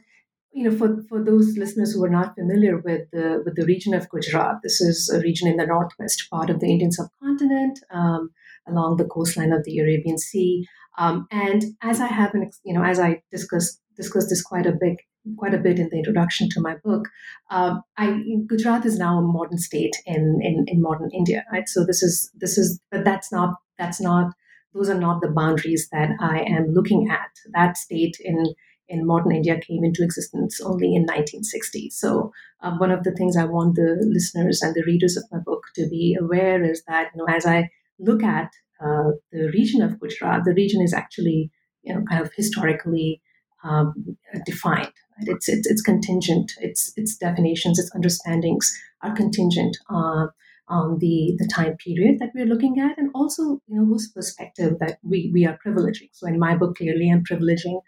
you 0.53 0.69
know, 0.69 0.77
for, 0.77 1.03
for 1.09 1.23
those 1.25 1.57
listeners 1.57 1.93
who 1.93 2.05
are 2.05 2.11
not 2.11 2.35
familiar 2.35 2.79
with 2.79 3.09
the 3.13 3.43
with 3.45 3.57
the 3.57 3.65
region 3.65 3.95
of 3.95 4.09
Gujarat, 4.09 4.61
this 4.63 4.81
is 4.81 5.09
a 5.09 5.21
region 5.21 5.49
in 5.49 5.57
the 5.57 5.67
northwest 5.67 6.29
part 6.31 6.51
of 6.51 6.61
the 6.61 6.71
Indian 6.71 6.91
subcontinent, 6.91 7.79
um, 7.91 8.31
along 8.69 8.97
the 8.97 9.05
coastline 9.05 9.53
of 9.53 9.65
the 9.65 9.79
Arabian 9.79 10.19
Sea. 10.19 10.67
Um, 11.01 11.27
and 11.31 11.65
as 11.83 11.99
I 11.99 12.07
have, 12.07 12.35
an, 12.35 12.51
you 12.63 12.75
know, 12.75 12.85
as 12.85 13.01
I 13.01 13.23
discussed 13.33 13.81
discussed 13.97 14.29
this 14.29 14.43
quite 14.43 14.67
a 14.67 14.73
bit, 14.73 14.99
quite 15.37 15.55
a 15.55 15.59
bit 15.59 15.79
in 15.79 15.89
the 15.91 15.97
introduction 15.97 16.49
to 16.51 16.61
my 16.61 16.77
book. 16.85 17.09
Uh, 17.51 17.77
I, 17.97 18.23
Gujarat 18.47 18.85
is 18.85 18.99
now 18.99 19.19
a 19.19 19.23
modern 19.23 19.59
state 19.59 19.97
in, 20.07 20.41
in 20.43 20.67
in 20.69 20.83
modern 20.83 21.11
India, 21.11 21.45
right? 21.51 21.69
So 21.69 21.85
this 21.85 22.03
is 22.03 22.31
this 22.35 22.59
is, 22.59 22.81
but 22.91 23.05
that's 23.05 23.33
not 23.33 23.57
that's 23.79 24.01
not 24.01 24.33
those 24.75 24.91
are 24.91 25.01
not 25.01 25.23
the 25.23 25.31
boundaries 25.31 25.89
that 25.91 26.11
I 26.21 26.41
am 26.41 26.73
looking 26.73 27.09
at. 27.11 27.31
That 27.55 27.79
state 27.79 28.19
in 28.21 28.45
in 28.91 29.07
modern 29.07 29.33
India 29.33 29.59
came 29.59 29.85
into 29.85 30.03
existence 30.03 30.61
only 30.61 30.95
in 30.95 31.03
1960. 31.03 31.91
So 31.91 32.33
um, 32.61 32.79
one 32.79 32.91
of 32.91 33.05
the 33.05 33.13
things 33.13 33.37
I 33.37 33.45
want 33.45 33.77
the 33.77 33.97
listeners 34.03 34.61
and 34.61 34.75
the 34.75 34.85
readers 34.85 35.17
of 35.17 35.25
my 35.33 35.39
book 35.39 35.63
to 35.77 35.89
be 35.89 36.17
aware 36.21 36.63
is 36.63 36.83
that 36.89 37.11
you 37.15 37.19
know 37.19 37.33
as 37.33 37.47
I 37.47 37.71
look 37.99 38.23
at 38.23 38.51
uh, 38.81 39.13
the 39.33 39.51
region 39.53 39.83
of 39.83 40.01
Gujarat, 40.01 40.45
the 40.45 40.55
region 40.55 40.83
is 40.83 40.95
actually 40.95 41.51
you 41.83 41.95
know 41.95 42.03
kind 42.11 42.23
of 42.23 42.33
historically 42.35 43.21
um, 43.65 44.17
defined. 44.47 44.93
Right? 45.19 45.29
It's, 45.29 45.49
it's 45.49 45.69
it's 45.69 45.83
contingent. 45.83 46.53
Its 46.61 46.93
its 46.97 47.17
definitions, 47.17 47.79
its 47.79 47.91
understandings 47.95 48.73
are 49.03 49.15
contingent. 49.15 49.77
Uh, 49.89 50.27
on 50.69 50.99
the, 51.01 51.35
the 51.37 51.51
time 51.53 51.77
period 51.85 52.21
that 52.21 52.31
we're 52.33 52.47
looking 52.47 52.79
at 52.79 52.97
and 52.97 53.11
also 53.13 53.61
you 53.67 53.75
know 53.75 53.85
whose 53.85 54.09
perspective 54.13 54.75
that 54.79 54.99
we, 55.03 55.29
we 55.35 55.45
are 55.45 55.59
privileging 55.67 56.09
so 56.13 56.29
in 56.29 56.39
my 56.39 56.55
book 56.55 56.77
clearly 56.77 57.11
i'm 57.11 57.25
privileging 57.25 57.81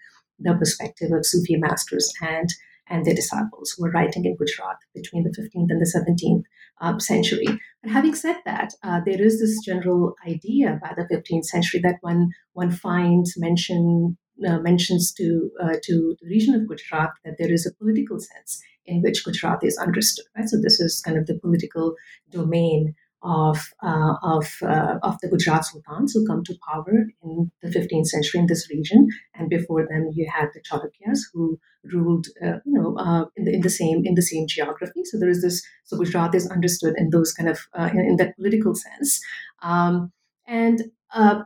the 0.42 0.54
perspective 0.54 1.10
of 1.12 1.26
Sufi 1.26 1.56
masters 1.56 2.12
and 2.20 2.48
and 2.88 3.04
their 3.04 3.14
disciples 3.14 3.72
who 3.72 3.84
were 3.84 3.90
writing 3.90 4.24
in 4.24 4.36
Gujarat 4.36 4.76
between 4.94 5.22
the 5.24 5.30
15th 5.30 5.70
and 5.70 5.80
the 5.80 5.86
17th 5.86 6.42
um, 6.80 7.00
century. 7.00 7.46
But 7.82 7.92
having 7.92 8.14
said 8.14 8.36
that, 8.44 8.74
uh, 8.82 9.00
there 9.04 9.20
is 9.20 9.40
this 9.40 9.58
general 9.64 10.14
idea 10.26 10.78
by 10.80 10.94
the 10.96 11.08
15th 11.12 11.46
century 11.46 11.80
that 11.80 11.96
one 12.00 12.30
one 12.52 12.70
finds 12.70 13.34
mention 13.36 14.16
uh, 14.46 14.58
mentions 14.58 15.12
to 15.14 15.50
uh, 15.60 15.76
to 15.82 16.16
the 16.20 16.28
region 16.28 16.54
of 16.54 16.68
Gujarat 16.68 17.10
that 17.24 17.36
there 17.38 17.52
is 17.52 17.66
a 17.66 17.74
political 17.74 18.18
sense 18.20 18.62
in 18.86 19.02
which 19.02 19.24
Gujarat 19.24 19.62
is 19.62 19.78
understood. 19.78 20.26
Right, 20.36 20.48
so 20.48 20.58
this 20.60 20.80
is 20.80 21.00
kind 21.00 21.16
of 21.18 21.26
the 21.26 21.38
political 21.38 21.94
domain 22.30 22.94
of 23.22 23.58
uh, 23.82 24.14
of 24.22 24.46
uh, 24.62 24.98
of 25.02 25.18
the 25.20 25.28
Gujarat 25.28 25.64
sultans 25.64 26.12
who 26.12 26.26
come 26.26 26.42
to 26.44 26.54
power 26.68 27.06
in 27.22 27.50
the 27.62 27.68
15th 27.68 28.06
century 28.06 28.40
in 28.40 28.46
this 28.46 28.68
region, 28.70 29.08
and 29.34 29.48
before 29.48 29.86
them 29.86 30.10
you 30.12 30.28
had 30.32 30.48
the 30.54 30.60
Chalukyas 30.60 31.20
who 31.32 31.58
ruled, 31.84 32.26
uh, 32.42 32.58
you 32.64 32.72
know, 32.72 32.96
uh, 32.96 33.26
in 33.36 33.44
the 33.44 33.54
in 33.54 33.60
the 33.60 33.70
same 33.70 34.02
in 34.04 34.14
the 34.14 34.22
same 34.22 34.46
geography. 34.48 35.04
So 35.04 35.18
there 35.18 35.28
is 35.28 35.42
this. 35.42 35.62
So 35.84 35.96
Gujarat 35.96 36.34
is 36.34 36.50
understood 36.50 36.94
in 36.96 37.10
those 37.10 37.32
kind 37.32 37.48
of 37.48 37.60
uh, 37.78 37.90
in, 37.92 38.00
in, 38.00 38.16
that 38.16 38.36
political 38.36 38.74
sense, 38.74 39.20
um, 39.62 40.12
and. 40.46 40.82
Uh, 41.14 41.42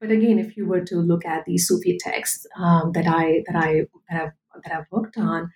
but 0.00 0.12
again, 0.12 0.38
if 0.38 0.56
you 0.56 0.66
were 0.66 0.82
to 0.82 1.00
look 1.00 1.24
at 1.26 1.44
the 1.46 1.58
Sufi 1.58 1.98
texts 1.98 2.46
um, 2.56 2.92
that 2.92 3.08
I 3.08 3.42
that 3.48 3.56
I 3.56 3.86
that 4.08 4.22
I've, 4.22 4.62
that 4.62 4.72
I've 4.72 4.86
worked 4.92 5.18
on, 5.18 5.50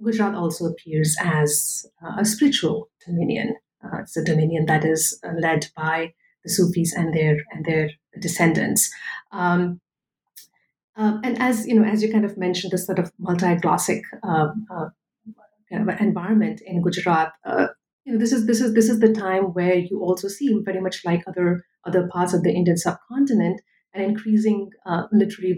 Gujarat 0.00 0.36
also 0.36 0.66
appears 0.66 1.16
as 1.20 1.84
a 2.16 2.24
spiritual 2.24 2.88
dominion 3.04 3.56
uh, 3.92 4.00
it's 4.02 4.16
a 4.16 4.24
dominion 4.24 4.66
that 4.66 4.84
is 4.84 5.18
uh, 5.24 5.32
led 5.40 5.68
by 5.76 6.12
the 6.44 6.50
Sufis 6.50 6.94
and 6.94 7.14
their 7.14 7.36
and 7.52 7.64
their 7.64 7.90
descendants. 8.20 8.90
Um, 9.32 9.80
uh, 10.96 11.18
and 11.22 11.38
as 11.40 11.66
you 11.66 11.74
know, 11.74 11.86
as 11.86 12.02
you 12.02 12.10
kind 12.10 12.24
of 12.24 12.38
mentioned, 12.38 12.72
this 12.72 12.86
sort 12.86 12.98
of 12.98 13.12
multi-glossic 13.18 14.02
um, 14.22 14.66
uh, 14.70 14.88
kind 15.70 15.88
of 15.88 16.00
environment 16.00 16.62
in 16.64 16.82
Gujarat, 16.82 17.32
uh, 17.44 17.66
you 18.04 18.12
know, 18.12 18.18
this 18.18 18.32
is 18.32 18.46
this 18.46 18.60
is 18.60 18.74
this 18.74 18.88
is 18.88 19.00
the 19.00 19.12
time 19.12 19.52
where 19.52 19.74
you 19.74 20.00
also 20.00 20.28
see 20.28 20.54
very 20.64 20.80
much 20.80 21.04
like 21.04 21.22
other 21.26 21.64
other 21.84 22.08
parts 22.08 22.32
of 22.32 22.42
the 22.42 22.52
Indian 22.52 22.76
subcontinent, 22.76 23.60
an 23.94 24.02
increasing 24.02 24.70
uh, 24.86 25.02
literary 25.12 25.56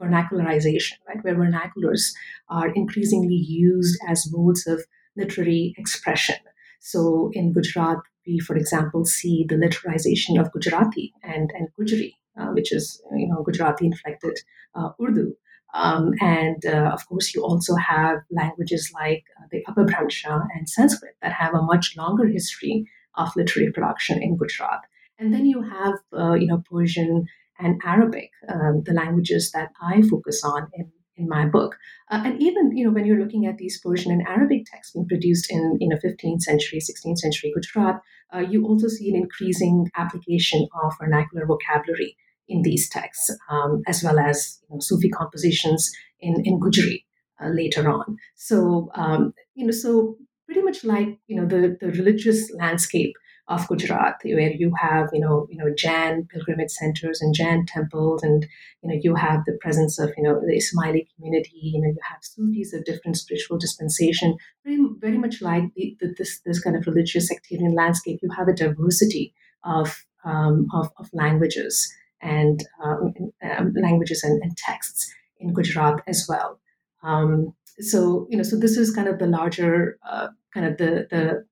vernacularization, 0.00 0.92
right, 1.08 1.22
where 1.22 1.34
vernaculars 1.34 2.12
are 2.48 2.70
increasingly 2.70 3.34
used 3.34 3.98
as 4.08 4.30
modes 4.32 4.66
of 4.66 4.82
literary 5.16 5.74
expression. 5.76 6.36
So 6.80 7.30
in 7.34 7.52
Gujarat, 7.52 7.98
we, 8.26 8.38
for 8.40 8.56
example, 8.56 9.04
see 9.04 9.46
the 9.48 9.54
literalization 9.54 10.40
of 10.40 10.52
Gujarati 10.52 11.12
and, 11.22 11.50
and 11.54 11.68
Gujri, 11.78 12.14
uh, 12.38 12.48
which 12.48 12.72
is, 12.72 13.02
you 13.16 13.28
know, 13.28 13.42
Gujarati 13.42 13.86
inflected 13.86 14.38
uh, 14.74 14.90
Urdu. 15.00 15.34
Um, 15.72 16.12
and 16.20 16.64
uh, 16.66 16.90
of 16.92 17.06
course, 17.06 17.32
you 17.34 17.44
also 17.44 17.76
have 17.76 18.18
languages 18.30 18.90
like 18.92 19.24
uh, 19.38 19.46
the 19.52 19.64
Apabhramsha 19.68 20.46
and 20.56 20.68
Sanskrit 20.68 21.14
that 21.22 21.32
have 21.32 21.54
a 21.54 21.62
much 21.62 21.96
longer 21.96 22.26
history 22.26 22.86
of 23.14 23.34
literary 23.36 23.70
production 23.72 24.22
in 24.22 24.36
Gujarat. 24.36 24.80
And 25.18 25.32
then 25.32 25.46
you 25.46 25.62
have, 25.62 25.94
uh, 26.16 26.32
you 26.32 26.46
know, 26.46 26.62
Persian 26.70 27.26
and 27.58 27.80
Arabic, 27.84 28.30
um, 28.48 28.82
the 28.84 28.94
languages 28.94 29.50
that 29.52 29.70
I 29.82 30.02
focus 30.02 30.42
on 30.42 30.68
in 30.74 30.90
in 31.20 31.28
my 31.28 31.46
book. 31.46 31.76
Uh, 32.10 32.22
and 32.24 32.42
even, 32.42 32.76
you 32.76 32.84
know, 32.84 32.90
when 32.90 33.04
you're 33.04 33.20
looking 33.20 33.46
at 33.46 33.58
these 33.58 33.80
Persian 33.80 34.10
and 34.10 34.26
Arabic 34.26 34.64
texts 34.66 34.94
being 34.94 35.06
produced 35.06 35.50
in, 35.50 35.78
in 35.80 35.92
a 35.92 35.96
15th 35.96 36.42
century, 36.42 36.80
16th 36.80 37.18
century 37.18 37.52
Gujarat, 37.54 38.00
uh, 38.34 38.38
you 38.38 38.66
also 38.66 38.88
see 38.88 39.10
an 39.10 39.16
increasing 39.16 39.90
application 39.96 40.66
of 40.82 40.92
vernacular 40.98 41.46
vocabulary 41.46 42.16
in 42.48 42.62
these 42.62 42.88
texts, 42.88 43.30
um, 43.50 43.82
as 43.86 44.02
well 44.02 44.18
as 44.18 44.58
you 44.68 44.76
know, 44.76 44.80
Sufi 44.80 45.10
compositions 45.10 45.90
in, 46.20 46.42
in 46.44 46.58
Gujri 46.58 47.04
uh, 47.40 47.48
later 47.48 47.88
on. 47.88 48.16
So, 48.34 48.90
um, 48.94 49.34
you 49.54 49.66
know, 49.66 49.72
so 49.72 50.16
pretty 50.46 50.62
much 50.62 50.82
like, 50.82 51.18
you 51.28 51.36
know, 51.36 51.46
the, 51.46 51.76
the 51.80 51.92
religious 51.92 52.50
landscape 52.54 53.14
of 53.50 53.66
Gujarat, 53.66 54.20
where 54.22 54.52
you 54.52 54.72
have, 54.80 55.10
you 55.12 55.20
know, 55.20 55.46
you 55.50 55.56
know, 55.58 55.74
Jain 55.76 56.28
pilgrimage 56.32 56.70
centers 56.70 57.20
and 57.20 57.34
Jain 57.34 57.66
temples, 57.66 58.22
and 58.22 58.46
you 58.80 58.88
know, 58.88 58.98
you 59.02 59.16
have 59.16 59.44
the 59.44 59.58
presence 59.60 59.98
of, 59.98 60.12
you 60.16 60.22
know, 60.22 60.40
the 60.40 60.56
Ismaili 60.56 61.08
community. 61.16 61.58
You 61.60 61.82
know, 61.82 61.88
you 61.88 61.98
have 62.08 62.20
Sufis 62.22 62.72
of 62.72 62.84
different 62.84 63.16
spiritual 63.16 63.58
dispensation. 63.58 64.36
Very, 64.64 64.78
very 65.00 65.18
much 65.18 65.42
like 65.42 65.64
the, 65.74 65.96
the, 65.98 66.14
this 66.16 66.40
this 66.46 66.60
kind 66.60 66.76
of 66.76 66.86
religious 66.86 67.26
sectarian 67.26 67.74
landscape. 67.74 68.20
You 68.22 68.30
have 68.30 68.46
a 68.46 68.54
diversity 68.54 69.34
of 69.64 70.06
um, 70.24 70.68
of, 70.72 70.90
of, 70.98 71.10
languages 71.12 71.92
and 72.22 72.62
um, 72.84 73.14
um, 73.42 73.72
languages 73.74 74.22
and, 74.22 74.40
and, 74.42 74.54
texts 74.58 75.10
in 75.38 75.54
Gujarat 75.54 76.02
as 76.06 76.26
well. 76.28 76.60
Um, 77.02 77.54
so 77.78 78.26
you 78.30 78.36
know, 78.36 78.44
so 78.44 78.56
this 78.56 78.76
is 78.76 78.94
kind 78.94 79.08
of 79.08 79.18
the 79.18 79.26
larger 79.26 79.98
uh, 80.08 80.28
kind 80.54 80.66
of 80.66 80.76
the 80.76 81.08
the 81.10 81.44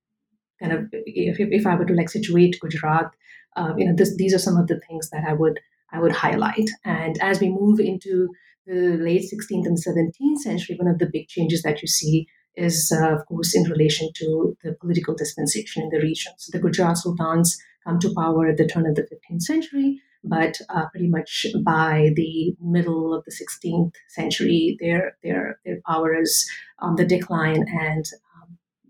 kind 0.60 0.72
of 0.72 0.88
if, 0.92 1.36
if 1.38 1.66
I 1.66 1.74
were 1.74 1.84
to 1.84 1.94
like 1.94 2.10
situate 2.10 2.58
Gujarat, 2.60 3.14
uh, 3.56 3.74
you 3.76 3.86
know, 3.86 3.94
this, 3.96 4.16
these 4.16 4.34
are 4.34 4.38
some 4.38 4.56
of 4.56 4.66
the 4.66 4.80
things 4.88 5.10
that 5.10 5.24
I 5.26 5.32
would 5.32 5.60
I 5.92 6.00
would 6.00 6.12
highlight. 6.12 6.68
And 6.84 7.18
as 7.22 7.40
we 7.40 7.48
move 7.48 7.80
into 7.80 8.28
the 8.66 8.98
late 9.00 9.22
16th 9.22 9.66
and 9.66 9.78
17th 9.78 10.38
century, 10.38 10.76
one 10.76 10.92
of 10.92 10.98
the 10.98 11.08
big 11.10 11.28
changes 11.28 11.62
that 11.62 11.80
you 11.80 11.88
see 11.88 12.26
is, 12.54 12.92
uh, 12.94 13.14
of 13.14 13.24
course, 13.26 13.54
in 13.54 13.62
relation 13.64 14.10
to 14.16 14.56
the 14.62 14.74
political 14.80 15.14
dispensation 15.14 15.82
in 15.84 15.88
the 15.88 16.00
region. 16.00 16.32
So 16.36 16.50
the 16.52 16.62
Gujarat 16.62 16.98
sultans 16.98 17.56
come 17.84 17.98
to 18.00 18.12
power 18.14 18.48
at 18.48 18.58
the 18.58 18.66
turn 18.66 18.86
of 18.86 18.96
the 18.96 19.02
15th 19.02 19.42
century, 19.42 20.02
but 20.24 20.60
uh, 20.68 20.86
pretty 20.90 21.08
much 21.08 21.46
by 21.64 22.10
the 22.16 22.54
middle 22.60 23.14
of 23.14 23.24
the 23.24 23.32
16th 23.32 23.94
century, 24.08 24.76
their 24.80 25.16
their 25.22 25.60
their 25.64 25.80
power 25.86 26.14
is 26.14 26.50
on 26.80 26.96
the 26.96 27.06
decline, 27.06 27.64
and 27.80 28.04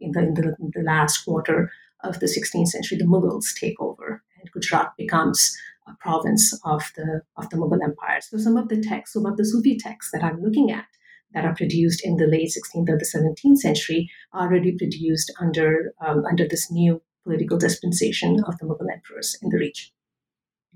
in 0.00 0.12
the, 0.12 0.20
in 0.20 0.34
the, 0.34 0.56
the 0.74 0.82
last 0.82 1.24
quarter 1.24 1.70
of 2.04 2.20
the 2.20 2.26
16th 2.26 2.68
century, 2.68 2.98
the 2.98 3.04
Mughals 3.04 3.54
take 3.58 3.80
over, 3.80 4.22
and 4.40 4.50
Gujarat 4.52 4.92
becomes 4.96 5.56
a 5.87 5.96
province 6.00 6.58
of 6.64 6.90
the 6.96 7.22
of 7.37 7.48
the 7.50 7.56
Mughal 7.56 7.82
Empire. 7.82 8.20
So 8.20 8.38
some 8.38 8.56
of 8.56 8.68
the 8.68 8.80
texts, 8.82 9.14
some 9.14 9.26
of 9.26 9.37
the 9.37 9.44
Sufi 9.44 9.78
texts 9.78 10.12
that 10.12 10.22
I'm 10.22 10.40
looking 10.42 10.70
at 10.70 10.87
that 11.32 11.44
are 11.44 11.54
produced 11.54 12.04
in 12.04 12.16
the 12.16 12.26
late 12.26 12.48
16th 12.48 12.88
or 12.88 12.98
the 12.98 13.04
17th 13.04 13.58
century 13.58 14.11
are 14.32 14.46
already 14.46 14.76
produced 14.76 15.32
under 15.40 15.92
um, 16.06 16.24
under 16.30 16.46
this 16.46 16.70
new 16.70 17.02
political 17.24 17.58
dispensation 17.58 18.42
of 18.46 18.58
the 18.58 18.66
Mughal 18.66 18.92
emperors 18.92 19.37
in 19.42 19.50
the 19.50 19.58
region. 19.58 19.90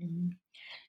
Mm-hmm. 0.01 0.42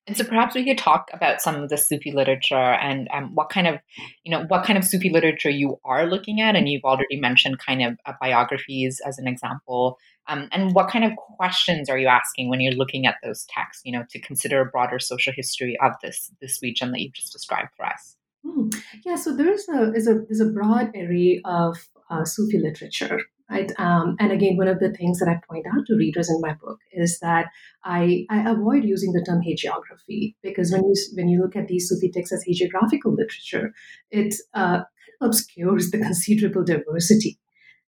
And 0.06 0.16
so 0.16 0.24
perhaps 0.24 0.54
we 0.54 0.64
could 0.64 0.76
talk 0.76 1.08
about 1.14 1.40
some 1.40 1.54
of 1.56 1.70
the 1.70 1.78
Sufi 1.78 2.12
literature 2.12 2.54
and 2.54 3.08
um, 3.12 3.34
what 3.34 3.48
kind 3.48 3.66
of, 3.66 3.78
you 4.22 4.30
know, 4.30 4.44
what 4.48 4.64
kind 4.64 4.78
of 4.78 4.84
Sufi 4.84 5.08
literature 5.08 5.48
you 5.48 5.80
are 5.84 6.06
looking 6.06 6.40
at. 6.40 6.56
And 6.56 6.68
you've 6.68 6.84
already 6.84 7.18
mentioned 7.18 7.58
kind 7.58 7.82
of 7.82 7.96
uh, 8.04 8.12
biographies 8.20 9.00
as 9.06 9.18
an 9.18 9.26
example. 9.26 9.98
Um, 10.28 10.48
and 10.52 10.74
what 10.74 10.90
kind 10.90 11.04
of 11.04 11.12
questions 11.16 11.88
are 11.88 11.98
you 11.98 12.06
asking 12.06 12.50
when 12.50 12.60
you're 12.60 12.74
looking 12.74 13.06
at 13.06 13.16
those 13.22 13.46
texts, 13.48 13.82
you 13.84 13.92
know, 13.92 14.04
to 14.10 14.20
consider 14.20 14.60
a 14.60 14.66
broader 14.66 14.98
social 14.98 15.32
history 15.34 15.78
of 15.82 15.92
this 16.02 16.30
this 16.40 16.60
region 16.62 16.92
that 16.92 17.00
you've 17.00 17.14
just 17.14 17.32
described 17.32 17.70
for 17.76 17.86
us? 17.86 18.16
Mm. 18.44 18.74
Yeah, 19.06 19.16
so 19.16 19.34
there 19.34 19.50
is 19.50 19.66
a, 19.68 19.92
is 19.94 20.06
a, 20.06 20.14
there's 20.28 20.40
a 20.40 20.46
broad 20.46 20.94
array 20.94 21.40
of 21.44 21.76
uh, 22.10 22.24
Sufi 22.24 22.58
literature 22.58 23.20
right 23.50 23.72
um, 23.78 24.16
and 24.18 24.32
again 24.32 24.56
one 24.56 24.68
of 24.68 24.80
the 24.80 24.92
things 24.92 25.18
that 25.18 25.28
i 25.28 25.38
point 25.48 25.66
out 25.66 25.84
to 25.86 25.96
readers 25.96 26.30
in 26.30 26.40
my 26.40 26.54
book 26.54 26.78
is 26.92 27.18
that 27.20 27.46
i, 27.84 28.24
I 28.30 28.50
avoid 28.50 28.84
using 28.84 29.12
the 29.12 29.24
term 29.24 29.42
hagiography 29.42 30.34
because 30.42 30.72
when 30.72 30.84
you 30.84 30.94
when 31.14 31.28
you 31.28 31.40
look 31.40 31.56
at 31.56 31.68
these 31.68 31.88
sufi 31.88 32.10
texts 32.10 32.32
as 32.32 32.44
hagiographical 32.44 33.16
literature 33.16 33.72
it 34.10 34.34
uh, 34.54 34.80
obscures 35.20 35.90
the 35.90 35.98
considerable 36.08 36.64
diversity 36.64 37.38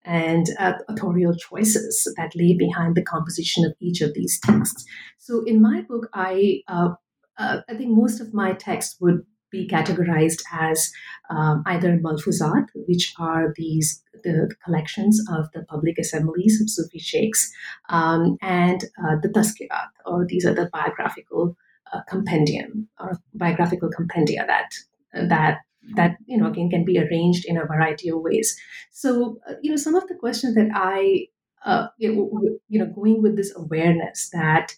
and 0.05 0.45
uh, 0.59 0.73
authorial 0.87 1.35
choices 1.35 2.13
that 2.15 2.35
lay 2.35 2.55
behind 2.55 2.95
the 2.95 3.03
composition 3.03 3.65
of 3.65 3.73
each 3.79 4.01
of 4.01 4.13
these 4.13 4.39
texts. 4.39 4.85
So, 5.17 5.43
in 5.45 5.61
my 5.61 5.81
book, 5.81 6.09
I 6.13 6.61
uh, 6.67 6.89
uh, 7.37 7.61
I 7.67 7.73
think 7.75 7.89
most 7.89 8.21
of 8.21 8.33
my 8.33 8.53
texts 8.53 8.97
would 9.01 9.25
be 9.55 9.67
categorized 9.67 10.41
as 10.51 10.91
um, 11.29 11.63
either 11.65 11.97
malfuzat, 12.05 12.65
which 12.87 13.13
are 13.19 13.53
these 13.55 14.01
the 14.23 14.49
collections 14.63 15.21
of 15.35 15.51
the 15.53 15.63
public 15.73 15.97
assemblies 15.99 16.59
of 16.61 16.69
Sufi 16.69 16.99
sheikhs, 16.99 17.51
um, 17.89 18.37
and 18.41 18.83
uh, 19.03 19.15
the 19.21 19.29
tazkirat, 19.29 19.91
or 20.05 20.25
these 20.25 20.45
are 20.45 20.53
the 20.53 20.69
biographical 20.73 21.55
uh, 21.93 22.01
compendium 22.09 22.87
or 22.99 23.19
biographical 23.33 23.89
compendia 23.97 24.45
that 24.47 24.69
that 25.13 25.59
that 25.95 26.17
you 26.25 26.37
know 26.37 26.47
again 26.47 26.69
can 26.69 26.83
be 26.83 26.97
arranged 26.99 27.45
in 27.45 27.57
a 27.57 27.65
variety 27.65 28.09
of 28.09 28.21
ways. 28.21 28.57
So 28.91 29.37
uh, 29.49 29.53
you 29.61 29.69
know 29.71 29.77
some 29.77 29.95
of 29.95 30.07
the 30.07 30.15
questions 30.15 30.55
that 30.55 30.69
I 30.73 31.27
uh, 31.65 31.87
you, 31.97 32.13
know, 32.13 32.59
you 32.69 32.79
know 32.79 32.87
going 32.87 33.21
with 33.21 33.35
this 33.37 33.53
awareness 33.55 34.29
that 34.33 34.75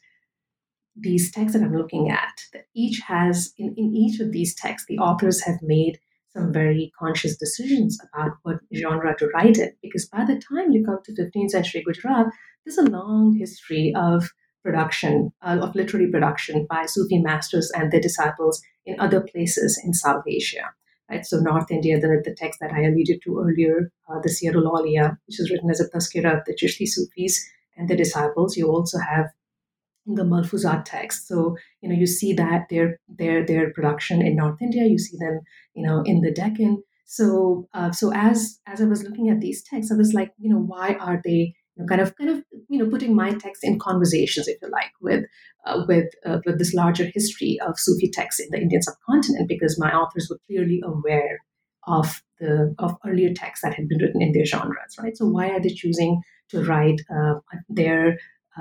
these 1.00 1.32
texts 1.32 1.58
that 1.58 1.64
I'm 1.64 1.78
looking 1.78 2.10
at, 2.10 2.42
that 2.54 2.66
each 2.76 3.02
has 3.08 3.54
in, 3.58 3.74
in 3.78 3.96
each 3.96 4.20
of 4.20 4.32
these 4.32 4.56
texts, 4.56 4.88
the 4.88 4.98
authors 4.98 5.42
have 5.42 5.60
made 5.62 6.00
some 6.30 6.54
very 6.54 6.92
conscious 6.98 7.38
decisions 7.38 8.00
about 8.14 8.32
what 8.44 8.58
genre 8.76 9.16
to 9.18 9.28
write 9.34 9.58
in. 9.58 9.72
Because 9.82 10.08
by 10.08 10.26
the 10.26 10.42
time 10.50 10.72
you 10.72 10.86
come 10.86 11.00
to 11.06 11.14
15th 11.14 11.52
century 11.52 11.84
Gujarat, 11.86 12.28
there's 12.66 12.78
a 12.78 12.84
long 12.84 13.36
history 13.38 13.94
of 13.96 14.30
production, 14.64 15.32
uh, 15.42 15.58
of 15.62 15.76
literary 15.76 16.12
production 16.12 16.68
by 16.70 16.86
Sufi 16.86 17.20
masters 17.20 17.72
and 17.76 17.92
their 17.92 18.02
disciples 18.02 18.62
in 18.86 19.00
other 19.00 19.22
places 19.22 19.82
in 19.84 19.94
South 19.94 20.24
Asia. 20.28 20.74
Right, 21.10 21.26
so 21.26 21.40
North 21.40 21.72
India, 21.72 21.98
the, 21.98 22.22
the 22.26 22.36
text 22.36 22.60
that 22.60 22.74
I 22.74 22.82
alluded 22.82 23.22
to 23.24 23.40
earlier, 23.40 23.90
uh, 24.10 24.20
the 24.22 24.30
Siyarul 24.30 24.70
Awliya, 24.70 25.18
which 25.26 25.40
is 25.40 25.50
written 25.50 25.70
as 25.70 25.80
a 25.80 25.88
tazkira 25.90 26.38
of 26.38 26.44
the 26.46 26.54
Chishti 26.54 26.86
Sufis 26.86 27.50
and 27.78 27.88
the 27.88 27.96
disciples. 27.96 28.58
You 28.58 28.68
also 28.68 28.98
have 29.00 29.28
the 30.08 30.24
Malfuzat 30.24 30.86
text. 30.86 31.28
So 31.28 31.58
you 31.82 31.90
know 31.90 31.96
you 31.96 32.08
see 32.08 32.34
that 32.34 32.68
their 32.70 33.00
their 33.08 33.46
their 33.46 33.72
production 33.74 34.22
in 34.22 34.36
North 34.36 34.62
India. 34.62 34.86
You 34.86 34.98
see 34.98 35.18
them 35.18 35.42
you 35.74 35.86
know 35.86 36.02
in 36.06 36.22
the 36.22 36.32
Deccan. 36.32 36.84
So 37.06 37.68
uh, 37.74 37.92
so 37.92 38.12
as 38.14 38.60
as 38.68 38.82
I 38.82 38.86
was 38.86 39.04
looking 39.04 39.30
at 39.30 39.40
these 39.40 39.64
texts, 39.64 39.92
I 39.92 39.96
was 39.96 40.14
like, 40.14 40.32
you 40.38 40.50
know, 40.50 40.60
why 40.60 40.96
are 40.96 41.22
they 41.24 41.56
you 41.76 41.84
know, 41.84 41.86
kind 41.86 42.02
of 42.02 42.16
kind 42.18 42.30
of 42.30 42.44
you 42.70 42.80
know 42.80 42.90
putting 42.90 43.16
my 43.16 43.32
text 43.32 43.64
in 43.64 43.80
conversations, 43.80 44.48
if 44.48 44.58
you 44.62 44.70
like, 44.70 44.92
with 45.02 45.26
uh, 45.66 45.84
with 45.88 46.08
uh, 46.26 46.40
with 46.46 46.58
this 46.60 46.74
larger 46.74 47.06
history 47.06 47.60
of 47.66 47.80
Sufi 47.80 48.10
texts 48.10 48.42
in 48.42 48.50
the 48.52 48.60
Indian 48.60 48.82
subcontinent, 48.82 49.48
because 49.48 49.80
my 49.80 49.92
authors 49.92 50.28
were 50.30 50.40
clearly 50.48 50.82
aware 50.84 51.40
of 51.88 52.22
the 52.40 52.76
of 52.80 52.96
earlier 53.06 53.34
texts 53.34 53.64
that 53.64 53.74
had 53.74 53.88
been 53.88 54.00
written 54.00 54.22
in 54.22 54.32
their 54.32 54.46
genres, 54.46 54.96
right? 55.02 55.16
So 55.16 55.26
why 55.28 55.50
are 55.50 55.62
they 55.62 55.70
choosing 55.70 56.22
to 56.50 56.64
write 56.64 57.02
uh, 57.10 57.36
their 57.70 58.18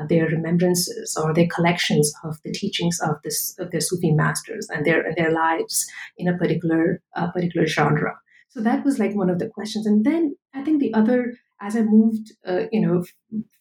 their 0.09 0.27
remembrances 0.27 1.17
or 1.17 1.33
their 1.33 1.47
collections 1.47 2.13
of 2.25 2.37
the 2.45 2.53
teachings 2.53 2.99
of 3.01 3.17
this 3.25 3.55
of 3.59 3.71
their 3.71 3.81
Sufi 3.81 4.13
masters 4.13 4.69
and 4.71 4.85
their 4.85 5.15
their 5.17 5.33
lives 5.33 5.87
in 6.17 6.29
a 6.29 6.37
particular 6.37 7.03
uh, 7.15 7.31
particular 7.31 7.67
genre. 7.67 8.15
So 8.49 8.63
that 8.63 8.85
was 8.85 8.99
like 8.99 9.15
one 9.15 9.31
of 9.31 9.39
the 9.39 9.49
questions, 9.49 9.87
and 9.87 10.05
then 10.05 10.37
I 10.55 10.63
think 10.63 10.81
the 10.81 10.95
other, 10.95 11.35
as 11.61 11.77
I 11.77 11.83
moved, 11.83 12.33
uh, 12.47 12.65
you 12.73 12.81
know, 12.81 13.05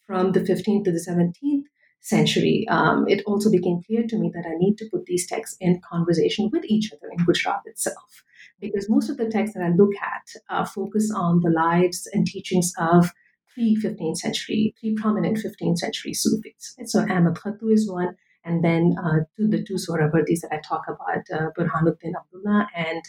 from 0.08 0.32
the 0.32 0.40
15th 0.40 0.86
to 0.86 0.92
the 0.92 1.06
17th 1.06 1.64
century, 2.00 2.66
um, 2.70 3.06
it 3.08 3.24
also 3.26 3.50
became 3.52 3.82
clear 3.86 4.04
to 4.08 4.18
me 4.18 4.32
that 4.34 4.46
I 4.48 4.56
need 4.58 4.78
to 4.78 4.90
put 4.92 5.06
these 5.06 5.28
texts 5.28 5.58
in 5.60 5.82
conversation 5.90 6.50
with 6.54 6.64
each 6.66 6.92
other 6.94 7.12
in 7.12 7.26
Gujarat 7.26 7.64
itself, 7.66 8.24
because 8.62 8.90
most 8.90 9.10
of 9.10 9.18
the 9.18 9.30
texts 9.30 9.56
that 9.56 9.64
I 9.64 9.70
look 9.70 9.92
at 10.02 10.28
uh, 10.50 10.66
focus 10.66 11.12
on 11.14 11.42
the 11.42 11.50
lives 11.50 12.08
and 12.14 12.26
teachings 12.26 12.72
of 12.78 13.12
three 13.56 13.78
15th 13.82 14.18
century, 14.18 14.76
three 14.80 14.94
prominent 14.94 15.38
15th 15.38 15.80
century 15.80 16.14
Sufis. 16.14 16.76
So 16.86 17.02
Ahmad 17.02 17.36
Khattu 17.36 17.72
is 17.72 17.90
one, 17.90 18.16
and 18.44 18.64
then 18.64 18.96
uh, 19.04 19.22
to 19.38 19.48
the 19.48 19.64
two 19.64 19.76
Sohrawardis 19.76 20.42
that 20.42 20.52
I 20.52 20.60
talk 20.60 20.84
about, 20.88 21.24
uh, 21.34 21.50
Burhanuddin 21.58 22.14
Abdullah 22.16 22.68
and 22.76 23.02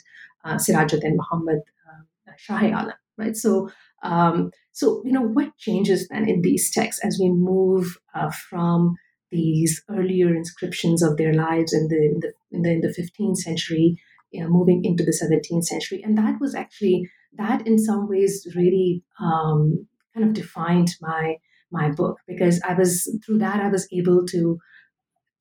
uh, 0.44 0.54
Sirajuddin 0.54 1.16
Muhammad 1.16 1.61
uh, 1.87 2.32
Shahi 2.48 2.72
Alam, 2.72 2.94
right? 3.18 3.37
So, 3.37 3.70
um, 4.02 4.50
so 4.72 5.02
you 5.04 5.12
know, 5.12 5.22
what 5.22 5.56
changes 5.59 6.09
then 6.09 6.28
in 6.28 6.40
these 6.40 6.70
texts 6.70 7.04
as 7.04 7.18
we 7.20 7.28
move 7.28 7.98
uh, 8.14 8.30
from 8.30 8.94
these 9.30 9.82
earlier 9.90 10.35
inscriptions 10.35 11.02
of 11.02 11.16
their 11.16 11.35
lives 11.35 11.74
in 11.74 11.88
the 11.88 11.96
in 11.96 12.20
the, 12.20 12.32
in 12.52 12.62
the, 12.62 12.70
in 12.70 12.80
the 12.80 12.94
15th 13.20 13.37
century, 13.37 13.96
you 14.30 14.42
know, 14.42 14.48
moving 14.48 14.85
into 14.85 15.04
the 15.04 15.12
17th 15.12 15.64
century, 15.64 16.02
and 16.02 16.16
that 16.16 16.40
was 16.40 16.54
actually 16.54 17.11
that 17.37 17.66
in 17.66 17.78
some 17.78 18.09
ways 18.09 18.46
really 18.54 19.02
um, 19.20 19.87
kind 20.16 20.29
of 20.29 20.35
defined 20.35 20.94
my 21.00 21.37
my 21.70 21.90
book 21.90 22.18
because 22.26 22.61
I 22.66 22.74
was 22.74 23.11
through 23.24 23.38
that 23.38 23.61
I 23.61 23.68
was 23.68 23.88
able 23.92 24.24
to 24.26 24.59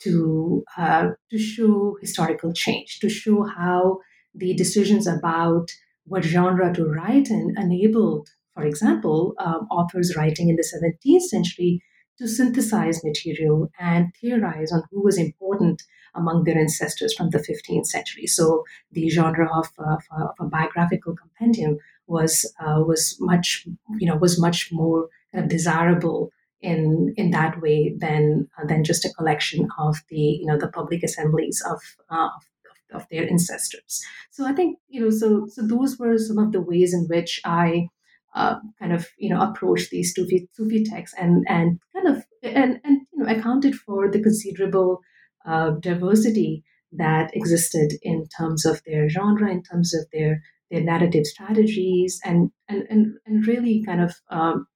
to 0.03 0.63
uh, 0.77 1.09
to 1.31 1.37
show 1.37 1.97
historical 2.01 2.53
change, 2.53 2.99
to 2.99 3.09
show 3.09 3.43
how 3.43 3.99
the 4.33 4.53
decisions 4.53 5.07
about 5.07 5.67
what 6.05 6.23
genre 6.23 6.73
to 6.73 6.85
write 6.85 7.29
in 7.29 7.55
enabled, 7.57 8.29
for 8.53 8.63
example, 8.63 9.33
um, 9.39 9.67
authors 9.71 10.15
writing 10.15 10.49
in 10.49 10.55
the 10.55 10.69
17th 10.73 11.21
century 11.21 11.81
to 12.17 12.27
synthesize 12.27 13.03
material 13.03 13.69
and 13.79 14.07
theorize 14.21 14.71
on 14.71 14.83
who 14.91 15.03
was 15.03 15.17
important 15.17 15.81
among 16.15 16.43
their 16.43 16.57
ancestors 16.57 17.13
from 17.13 17.29
the 17.31 17.39
15th 17.39 17.87
century. 17.87 18.25
So 18.25 18.63
the 18.91 19.09
genre 19.09 19.49
of, 19.53 19.67
of, 19.79 20.01
of 20.17 20.29
a 20.39 20.45
biographical 20.45 21.15
compendium 21.15 21.77
was 22.07 22.51
uh, 22.59 22.81
was 22.85 23.17
much 23.19 23.65
you 23.97 24.07
know 24.07 24.15
was 24.15 24.39
much 24.39 24.69
more 24.71 25.07
kind 25.31 25.43
of 25.43 25.49
desirable 25.49 26.31
in 26.61 27.13
in 27.17 27.31
that 27.31 27.61
way 27.61 27.95
than 27.97 28.47
uh, 28.57 28.65
than 28.65 28.83
just 28.83 29.05
a 29.05 29.13
collection 29.13 29.67
of 29.79 29.97
the 30.09 30.19
you 30.39 30.45
know 30.45 30.57
the 30.57 30.67
public 30.67 31.03
assemblies 31.03 31.61
of, 31.69 31.79
uh, 32.09 32.25
of 32.25 33.01
of 33.01 33.07
their 33.09 33.29
ancestors. 33.29 34.01
So 34.31 34.45
I 34.45 34.53
think 34.53 34.77
you 34.87 35.01
know 35.01 35.09
so 35.09 35.47
so 35.47 35.65
those 35.65 35.97
were 35.97 36.17
some 36.17 36.37
of 36.37 36.51
the 36.51 36.61
ways 36.61 36.93
in 36.93 37.05
which 37.07 37.41
I 37.45 37.87
uh, 38.35 38.55
kind 38.79 38.93
of 38.93 39.07
you 39.17 39.29
know 39.29 39.41
approached 39.41 39.91
these 39.91 40.13
Sufi 40.15 40.47
Sufi 40.53 40.83
texts 40.83 41.17
and 41.19 41.45
and 41.47 41.79
kind 41.93 42.07
of 42.07 42.23
and 42.43 42.79
and 42.83 43.01
you 43.13 43.23
know 43.23 43.31
accounted 43.31 43.75
for 43.75 44.09
the 44.09 44.21
considerable 44.21 45.01
uh, 45.45 45.71
diversity 45.79 46.63
that 46.91 47.35
existed 47.35 47.93
in 48.01 48.27
terms 48.37 48.65
of 48.65 48.81
their 48.85 49.09
genre, 49.09 49.51
in 49.51 49.61
terms 49.61 49.93
of 49.93 50.05
their 50.13 50.41
their 50.71 50.81
narrative 50.81 51.25
strategies, 51.25 52.19
and 52.23 52.51
and 52.67 52.83
and, 52.89 53.13
and 53.25 53.47
really 53.47 53.83
kind 53.85 54.01
of 54.01 54.15
um, 54.29 54.67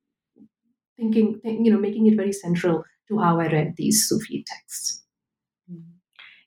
thinking, 0.97 1.39
you 1.43 1.71
know, 1.71 1.79
making 1.79 2.07
it 2.07 2.15
very 2.15 2.33
central 2.33 2.83
to 3.07 3.19
how 3.19 3.39
I 3.39 3.47
read 3.47 3.73
these 3.77 4.07
Sufi 4.07 4.43
texts. 4.47 5.03
Mm-hmm. 5.71 5.91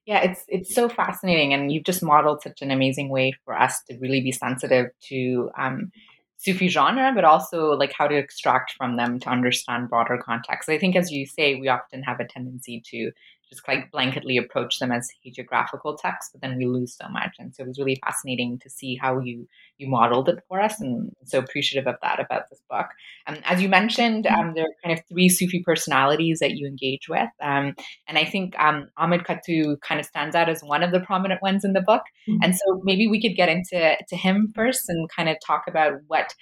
Yeah, 0.05 0.21
it's 0.23 0.45
it's 0.49 0.75
so 0.75 0.89
fascinating, 0.89 1.55
and 1.55 1.71
you've 1.71 1.85
just 1.85 2.03
modeled 2.03 2.43
such 2.43 2.61
an 2.61 2.71
amazing 2.71 3.09
way 3.09 3.33
for 3.45 3.59
us 3.59 3.81
to 3.89 3.99
really 3.99 4.21
be 4.21 4.33
sensitive 4.33 4.87
to 5.09 5.51
um, 5.57 5.93
Sufi 6.39 6.67
genre, 6.67 7.13
but 7.15 7.25
also 7.25 7.71
like 7.71 7.93
how 7.97 8.09
to 8.09 8.17
extract 8.17 8.75
from 8.77 8.97
them 8.97 9.21
to 9.21 9.29
understand 9.31 9.89
broader 9.89 10.21
context. 10.21 10.69
I 10.69 10.77
think, 10.77 10.97
as 10.97 11.13
you 11.13 11.25
say, 11.25 11.55
we 11.55 11.69
often 11.69 12.03
have 12.03 12.19
a 12.19 12.27
tendency 12.27 12.83
to 12.91 13.13
just 13.53 13.69
like 13.69 13.93
blanketly 13.93 14.43
approach 14.43 14.79
them 14.79 14.91
as 14.91 15.11
hagiographical 15.27 15.99
texts, 16.01 16.33
but 16.33 16.41
then 16.41 16.57
we 16.57 16.67
lose 16.67 16.97
so 16.97 17.07
much. 17.09 17.37
And 17.39 17.55
so 17.55 17.63
it 17.63 17.69
was 17.69 17.79
really 17.79 18.01
fascinating 18.03 18.59
to 18.61 18.71
see 18.71 18.97
how 18.97 19.21
you 19.21 19.47
you 19.79 19.89
modeled 19.89 20.29
it 20.29 20.39
for 20.49 20.61
us, 20.61 20.81
and 20.81 21.13
so 21.25 21.39
appreciative 21.39 21.87
of 21.87 21.97
that 22.03 22.21
about 22.21 22.49
this 22.51 22.61
book. 22.71 22.87
Um, 23.27 23.39
as 23.45 23.61
you 23.61 23.69
mentioned, 23.69 24.25
mm-hmm. 24.25 24.41
um, 24.41 24.55
there 24.55 24.65
are 24.65 24.75
kind 24.83 24.99
of 24.99 25.05
three 25.07 25.29
Sufi 25.29 25.63
personalities 25.63 26.39
that 26.39 26.53
you 26.53 26.67
engage 26.67 27.09
with, 27.09 27.31
um, 27.43 27.75
and 28.09 28.17
I 28.17 28.25
think 28.25 28.59
um, 28.59 28.89
Ahmed 28.97 29.25
Khattu 29.25 29.81
kind 29.81 30.01
of 30.01 30.07
stands 30.07 30.35
out 30.35 30.49
as 30.49 30.63
one 30.63 30.83
of 30.83 30.93
the 30.93 31.01
prominent 31.01 31.43
ones 31.43 31.65
in 31.65 31.73
the 31.73 31.81
book. 31.81 32.03
Mm-hmm. 32.29 32.39
And 32.43 32.57
so 32.57 32.81
maybe 32.85 33.07
we 33.07 33.21
could 33.21 33.37
get 33.37 33.49
into 33.49 33.97
to 34.09 34.17
him 34.17 34.53
first 34.55 34.89
and 34.89 35.09
kind 35.11 35.29
of 35.29 35.37
talk 35.45 35.65
about 35.69 35.95
what 36.07 36.35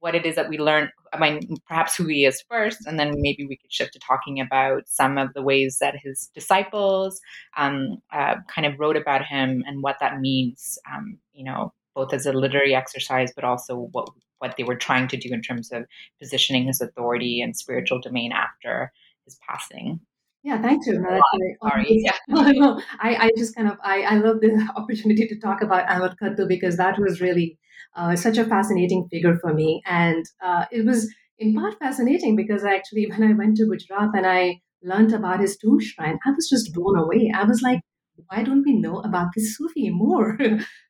what 0.00 0.14
it 0.14 0.24
is 0.24 0.36
that 0.36 0.48
we 0.48 0.58
learn 0.58 0.90
I 1.12 1.18
mean, 1.18 1.56
perhaps 1.66 1.96
who 1.96 2.06
he 2.06 2.24
is 2.24 2.42
first, 2.50 2.86
and 2.86 2.98
then 2.98 3.14
maybe 3.16 3.46
we 3.46 3.56
could 3.56 3.72
shift 3.72 3.94
to 3.94 3.98
talking 3.98 4.40
about 4.40 4.88
some 4.88 5.18
of 5.18 5.32
the 5.34 5.42
ways 5.42 5.78
that 5.80 5.96
his 5.96 6.30
disciples 6.34 7.20
um, 7.56 7.98
uh, 8.12 8.36
kind 8.48 8.66
of 8.66 8.78
wrote 8.78 8.96
about 8.96 9.24
him 9.24 9.64
and 9.66 9.82
what 9.82 9.96
that 10.00 10.20
means, 10.20 10.78
um, 10.92 11.18
you 11.32 11.44
know, 11.44 11.72
both 11.94 12.12
as 12.12 12.26
a 12.26 12.32
literary 12.32 12.74
exercise, 12.74 13.32
but 13.34 13.44
also 13.44 13.88
what 13.92 14.08
what 14.38 14.54
they 14.56 14.64
were 14.64 14.76
trying 14.76 15.08
to 15.08 15.16
do 15.16 15.30
in 15.32 15.42
terms 15.42 15.72
of 15.72 15.84
positioning 16.20 16.66
his 16.66 16.80
authority 16.80 17.40
and 17.40 17.56
spiritual 17.56 18.00
domain 18.00 18.30
after 18.32 18.92
his 19.24 19.36
passing. 19.48 20.00
Yeah, 20.42 20.62
thank 20.62 20.86
you. 20.86 21.00
No, 21.00 21.20
Sorry. 21.62 21.86
Yeah. 21.88 22.12
no, 22.28 22.80
I, 23.00 23.16
I 23.16 23.30
just 23.36 23.54
kind 23.56 23.68
of 23.68 23.76
I, 23.82 24.02
I 24.02 24.14
love 24.18 24.40
the 24.40 24.68
opportunity 24.76 25.26
to 25.26 25.38
talk 25.38 25.62
about 25.62 25.90
Ahmad 25.90 26.16
Khattu 26.20 26.46
because 26.48 26.76
that 26.76 26.98
was 26.98 27.20
really 27.20 27.58
uh, 27.96 28.14
such 28.16 28.38
a 28.38 28.44
fascinating 28.44 29.08
figure 29.10 29.36
for 29.40 29.52
me. 29.52 29.82
And 29.86 30.24
uh, 30.42 30.66
it 30.70 30.84
was 30.86 31.12
in 31.38 31.54
part 31.54 31.78
fascinating 31.78 32.36
because 32.36 32.64
actually, 32.64 33.06
when 33.10 33.22
I 33.22 33.34
went 33.34 33.56
to 33.56 33.66
Gujarat 33.66 34.10
and 34.14 34.26
I 34.26 34.60
learned 34.82 35.12
about 35.12 35.40
his 35.40 35.56
tomb 35.56 35.80
shrine, 35.80 36.18
I 36.24 36.30
was 36.30 36.48
just 36.48 36.72
blown 36.72 36.96
away. 36.96 37.32
I 37.34 37.44
was 37.44 37.60
like, 37.60 37.80
why 38.28 38.42
don't 38.42 38.64
we 38.64 38.74
know 38.74 39.00
about 39.00 39.28
this 39.34 39.56
Sufi 39.56 39.90
more? 39.90 40.36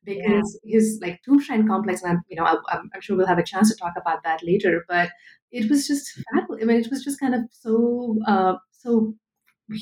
because 0.05 0.61
yeah. 0.65 0.75
his 0.75 0.99
like 1.03 1.21
tomb 1.25 1.41
shrine 1.41 1.67
complex, 1.67 2.03
and 2.03 2.13
I'm, 2.13 2.23
you 2.29 2.37
know, 2.37 2.45
I, 2.45 2.57
I'm, 2.71 2.91
I'm, 2.95 3.01
sure 3.01 3.17
we'll 3.17 3.27
have 3.27 3.39
a 3.39 3.43
chance 3.43 3.71
to 3.71 3.77
talk 3.77 3.95
about 4.01 4.23
that 4.25 4.43
later. 4.43 4.85
But 4.89 5.11
it 5.51 5.71
was 5.71 5.87
just 5.87 6.11
fabulous. 6.33 6.63
I 6.63 6.67
mean, 6.67 6.81
it 6.81 6.91
was 6.91 7.05
just 7.05 7.21
kind 7.21 7.35
of 7.35 7.43
so 7.51 8.19
uh, 8.27 8.55
so 8.73 9.15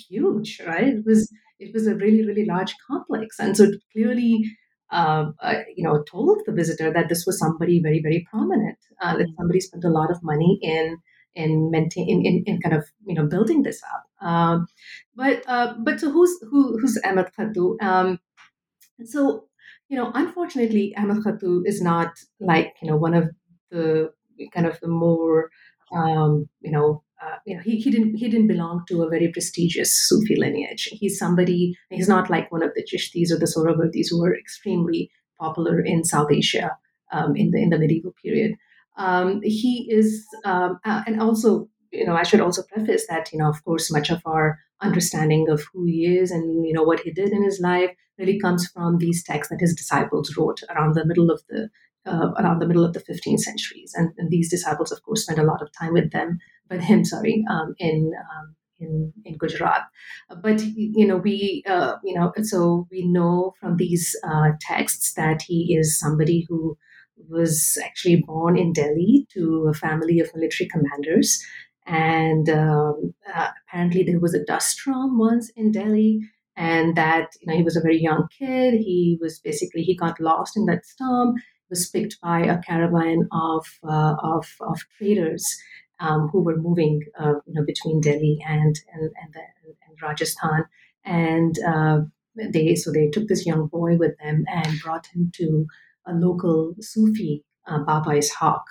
huge, 0.08 0.60
right? 0.66 0.88
It 0.88 1.04
was 1.04 1.30
it 1.58 1.72
was 1.72 1.86
a 1.86 1.94
really 1.94 2.24
really 2.26 2.44
large 2.44 2.74
complex, 2.86 3.38
and 3.38 3.56
so 3.56 3.64
it 3.64 3.82
clearly. 3.92 4.44
Uh, 4.92 5.32
uh, 5.42 5.62
you 5.74 5.82
know, 5.82 6.04
told 6.08 6.40
the 6.46 6.52
visitor 6.52 6.92
that 6.92 7.08
this 7.08 7.26
was 7.26 7.40
somebody 7.40 7.80
very, 7.82 8.00
very 8.00 8.24
prominent. 8.30 8.78
Uh, 9.02 9.16
that 9.16 9.24
mm-hmm. 9.24 9.34
somebody 9.36 9.58
spent 9.58 9.82
a 9.82 9.90
lot 9.90 10.12
of 10.12 10.22
money 10.22 10.60
in 10.62 10.96
in 11.34 11.70
maintain 11.70 12.08
in, 12.08 12.24
in, 12.24 12.42
in, 12.46 12.60
kind 12.60 12.74
of 12.74 12.84
you 13.06 13.14
know 13.14 13.26
building 13.26 13.62
this 13.62 13.80
up. 13.94 14.26
Um, 14.26 14.66
but 15.14 15.42
uh, 15.46 15.74
but 15.78 16.00
so 16.00 16.10
who's 16.10 16.38
who, 16.50 16.78
who's 16.78 16.98
Ahmed 17.04 17.30
Khattu? 17.38 17.82
Um, 17.82 18.18
so 19.04 19.48
you 19.88 19.96
know, 19.96 20.10
unfortunately, 20.14 20.94
Ahmed 20.96 21.18
Khattu 21.24 21.62
is 21.64 21.80
not 21.80 22.12
like 22.40 22.74
you 22.82 22.90
know 22.90 22.96
one 22.96 23.14
of 23.14 23.30
the 23.70 24.10
kind 24.52 24.66
of 24.66 24.80
the 24.80 24.88
more 24.88 25.50
um, 25.92 26.48
you 26.60 26.70
know. 26.70 27.02
Uh, 27.24 27.36
you 27.46 27.56
know, 27.56 27.62
he, 27.62 27.78
he 27.78 27.90
didn't 27.90 28.14
he 28.14 28.28
didn't 28.28 28.46
belong 28.46 28.84
to 28.86 29.02
a 29.02 29.08
very 29.08 29.32
prestigious 29.32 30.06
Sufi 30.06 30.36
lineage. 30.36 30.86
He's 30.92 31.18
somebody. 31.18 31.74
He's 31.88 32.10
not 32.10 32.28
like 32.28 32.52
one 32.52 32.62
of 32.62 32.72
the 32.74 32.84
Chishtis 32.84 33.32
or 33.32 33.38
the 33.38 33.46
Sohrawardi's 33.46 34.08
who 34.08 34.20
were 34.20 34.36
extremely 34.36 35.10
popular 35.40 35.80
in 35.80 36.04
South 36.04 36.30
Asia 36.30 36.76
um, 37.12 37.34
in 37.34 37.52
the 37.52 37.62
in 37.62 37.70
the 37.70 37.78
medieval 37.78 38.14
period. 38.22 38.56
Um, 38.96 39.40
he 39.42 39.88
is, 39.90 40.26
um, 40.44 40.78
uh, 40.84 41.02
and 41.06 41.20
also, 41.20 41.68
you 41.92 42.06
know, 42.06 42.16
I 42.16 42.22
should 42.22 42.40
also 42.40 42.62
preface 42.62 43.06
that, 43.08 43.30
you 43.32 43.38
know, 43.38 43.48
of 43.48 43.62
course, 43.64 43.92
much 43.92 44.10
of 44.10 44.22
our 44.24 44.58
understanding 44.80 45.48
of 45.48 45.64
who 45.72 45.84
he 45.84 46.06
is 46.06 46.30
and, 46.30 46.66
you 46.66 46.72
know, 46.72 46.82
what 46.82 47.00
he 47.00 47.10
did 47.12 47.30
in 47.30 47.42
his 47.42 47.60
life 47.60 47.90
really 48.18 48.38
comes 48.40 48.66
from 48.68 48.98
these 48.98 49.22
texts 49.22 49.50
that 49.50 49.60
his 49.60 49.74
disciples 49.74 50.34
wrote 50.36 50.60
around 50.70 50.94
the 50.94 51.04
middle 51.04 51.30
of 51.30 51.42
the 51.48 51.68
uh, 52.06 52.30
around 52.38 52.60
the 52.60 52.66
middle 52.66 52.84
of 52.84 52.92
the 52.92 53.00
15th 53.00 53.40
centuries. 53.40 53.92
And, 53.94 54.10
and, 54.18 54.30
these 54.30 54.50
disciples, 54.50 54.92
of 54.92 55.02
course, 55.02 55.22
spent 55.22 55.38
a 55.38 55.44
lot 55.44 55.62
of 55.62 55.68
time 55.78 55.92
with 55.92 56.12
them, 56.12 56.38
with 56.70 56.80
him, 56.80 57.04
sorry, 57.04 57.44
um, 57.50 57.74
in 57.78 58.12
um, 58.14 58.54
in, 58.78 59.12
in 59.24 59.36
Gujarat. 59.36 59.82
But 60.42 60.60
you 60.62 61.06
know, 61.06 61.16
we 61.16 61.64
uh, 61.66 61.94
you 62.04 62.14
know, 62.14 62.32
so 62.42 62.86
we 62.90 63.06
know 63.06 63.54
from 63.60 63.76
these 63.76 64.14
uh, 64.24 64.50
texts 64.60 65.14
that 65.14 65.42
he 65.42 65.76
is 65.78 65.98
somebody 65.98 66.46
who 66.48 66.76
was 67.28 67.78
actually 67.84 68.22
born 68.26 68.58
in 68.58 68.72
Delhi 68.72 69.26
to 69.32 69.68
a 69.70 69.74
family 69.74 70.20
of 70.20 70.34
military 70.34 70.68
commanders. 70.68 71.42
And 71.86 72.48
um, 72.50 73.14
uh, 73.32 73.50
apparently, 73.68 74.02
there 74.02 74.20
was 74.20 74.34
a 74.34 74.44
dust 74.44 74.78
storm 74.78 75.18
once 75.18 75.50
in 75.56 75.70
Delhi, 75.70 76.20
and 76.56 76.96
that 76.96 77.30
you 77.40 77.46
know 77.46 77.56
he 77.56 77.62
was 77.62 77.76
a 77.76 77.80
very 77.80 78.00
young 78.00 78.26
kid. 78.36 78.74
He 78.74 79.18
was 79.20 79.38
basically 79.38 79.82
he 79.82 79.96
got 79.96 80.20
lost 80.20 80.56
in 80.56 80.66
that 80.66 80.84
storm. 80.84 81.34
Was 81.70 81.88
picked 81.90 82.20
by 82.20 82.40
a 82.40 82.60
caravan 82.62 83.28
of 83.32 83.66
uh, 83.82 84.14
of, 84.22 84.46
of 84.60 84.78
traders 84.98 85.44
um, 86.00 86.28
who 86.28 86.42
were 86.42 86.56
moving, 86.56 87.02
uh, 87.18 87.34
you 87.46 87.54
know, 87.54 87.64
between 87.64 88.00
Delhi 88.00 88.38
and 88.46 88.78
and 88.92 89.02
and, 89.02 89.34
the, 89.34 89.40
and 89.88 90.02
Rajasthan, 90.02 90.64
and 91.04 91.58
uh, 91.66 92.00
they 92.36 92.74
so 92.74 92.92
they 92.92 93.08
took 93.08 93.28
this 93.28 93.46
young 93.46 93.66
boy 93.66 93.96
with 93.96 94.16
them 94.18 94.44
and 94.48 94.80
brought 94.80 95.06
him 95.06 95.32
to 95.36 95.66
a 96.06 96.12
local 96.12 96.74
Sufi, 96.80 97.44
uh, 97.66 97.80
Baba 97.80 98.10
Ishaq, 98.10 98.62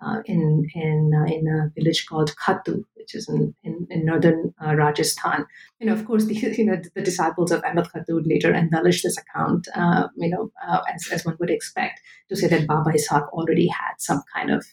uh, 0.00 0.22
in 0.26 0.64
in 0.74 1.12
uh, 1.12 1.24
in 1.32 1.48
a 1.48 1.70
village 1.74 2.06
called 2.06 2.34
Khattu, 2.36 2.84
which 2.94 3.14
is 3.14 3.28
in 3.28 3.54
in, 3.64 3.86
in 3.90 4.04
northern 4.04 4.54
uh, 4.64 4.74
Rajasthan. 4.74 5.44
You 5.80 5.86
know, 5.86 5.92
of 5.92 6.06
course, 6.06 6.24
the 6.26 6.34
you 6.34 6.64
know 6.64 6.80
the 6.94 7.02
disciples 7.02 7.50
of 7.50 7.64
Ahmed 7.64 7.86
Khattu 7.86 8.22
later 8.24 8.54
embellished 8.54 9.02
this 9.02 9.18
account. 9.18 9.66
Uh, 9.74 10.08
you 10.16 10.30
know, 10.30 10.50
uh, 10.66 10.80
as 10.94 11.08
as 11.12 11.24
one 11.24 11.36
would 11.40 11.50
expect, 11.50 12.00
to 12.28 12.36
say 12.36 12.46
that 12.46 12.66
Baba 12.66 12.90
Ishaq 12.90 13.28
already 13.30 13.68
had 13.68 13.94
some 13.98 14.22
kind 14.34 14.50
of 14.50 14.64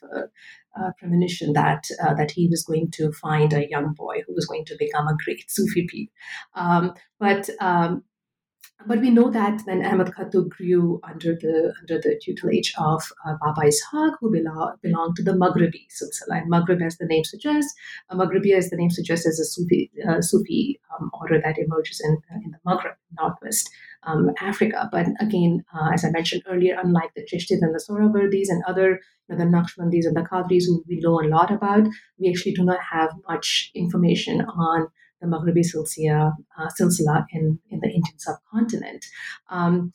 premonition 0.99 1.53
that 1.53 1.85
that 2.17 2.31
he 2.31 2.47
was 2.47 2.63
going 2.63 2.91
to 2.91 3.11
find 3.13 3.53
a 3.53 3.67
young 3.69 3.93
boy 3.93 4.21
who 4.27 4.35
was 4.35 4.45
going 4.45 4.65
to 4.65 4.75
become 4.77 5.07
a 5.07 5.17
great 5.23 5.49
Sufi 5.49 5.87
pir. 5.87 6.61
Um, 6.61 6.93
but 7.19 7.49
um, 7.61 8.03
but 8.87 8.99
we 8.99 9.09
know 9.09 9.29
that 9.31 9.61
when 9.65 9.85
Ahmad 9.85 10.13
Khattu 10.13 10.49
grew 10.49 10.99
under 11.03 11.33
the 11.33 11.73
under 11.79 11.99
the 11.99 12.19
tutelage 12.23 12.73
of 12.77 13.01
uh, 13.25 13.35
Baba 13.41 13.61
Ishaq, 13.61 14.15
who 14.19 14.31
belong, 14.31 14.75
belonged 14.81 15.15
to 15.15 15.23
the 15.23 15.31
Maghribi 15.31 15.87
silsila. 15.89 16.41
And 16.41 16.49
Maghrib, 16.49 16.81
as 16.81 16.97
the 16.97 17.05
name 17.05 17.23
suggests, 17.23 17.73
uh, 18.09 18.15
Maghribi, 18.15 18.53
as 18.53 18.69
the 18.69 18.77
name 18.77 18.91
suggests, 18.91 19.25
is 19.25 19.39
a 19.39 19.45
Sufi, 19.45 19.91
uh, 20.07 20.21
Sufi 20.21 20.79
um, 20.99 21.09
order 21.13 21.41
that 21.43 21.57
emerges 21.57 22.01
in, 22.03 22.17
uh, 22.31 22.39
in 22.43 22.51
the 22.51 22.59
Maghrib, 22.65 22.95
northwest 23.19 23.69
um, 24.03 24.31
Africa. 24.41 24.89
But 24.91 25.07
again, 25.19 25.63
uh, 25.73 25.91
as 25.93 26.05
I 26.05 26.09
mentioned 26.11 26.43
earlier, 26.47 26.77
unlike 26.81 27.13
the 27.15 27.23
Chishtis 27.25 27.61
and 27.61 27.73
the 27.73 27.83
Sohrawardis 27.87 28.49
and 28.49 28.63
other 28.67 28.99
you 29.29 29.35
know, 29.35 29.37
the 29.37 29.49
Naqshbandis 29.49 30.05
and 30.05 30.15
the 30.15 30.21
Qadris, 30.21 30.65
who 30.67 30.83
we 30.87 30.99
know 30.99 31.21
a 31.21 31.27
lot 31.27 31.51
about, 31.51 31.87
we 32.19 32.29
actually 32.29 32.53
do 32.53 32.63
not 32.63 32.79
have 32.91 33.11
much 33.27 33.71
information 33.73 34.41
on 34.41 34.87
the 35.25 35.61
Silsila, 35.61 36.33
uh, 36.57 36.69
Silsila 36.79 37.25
in, 37.31 37.59
in 37.69 37.79
the 37.79 37.87
Indian 37.87 38.17
subcontinent. 38.17 39.05
Um, 39.49 39.91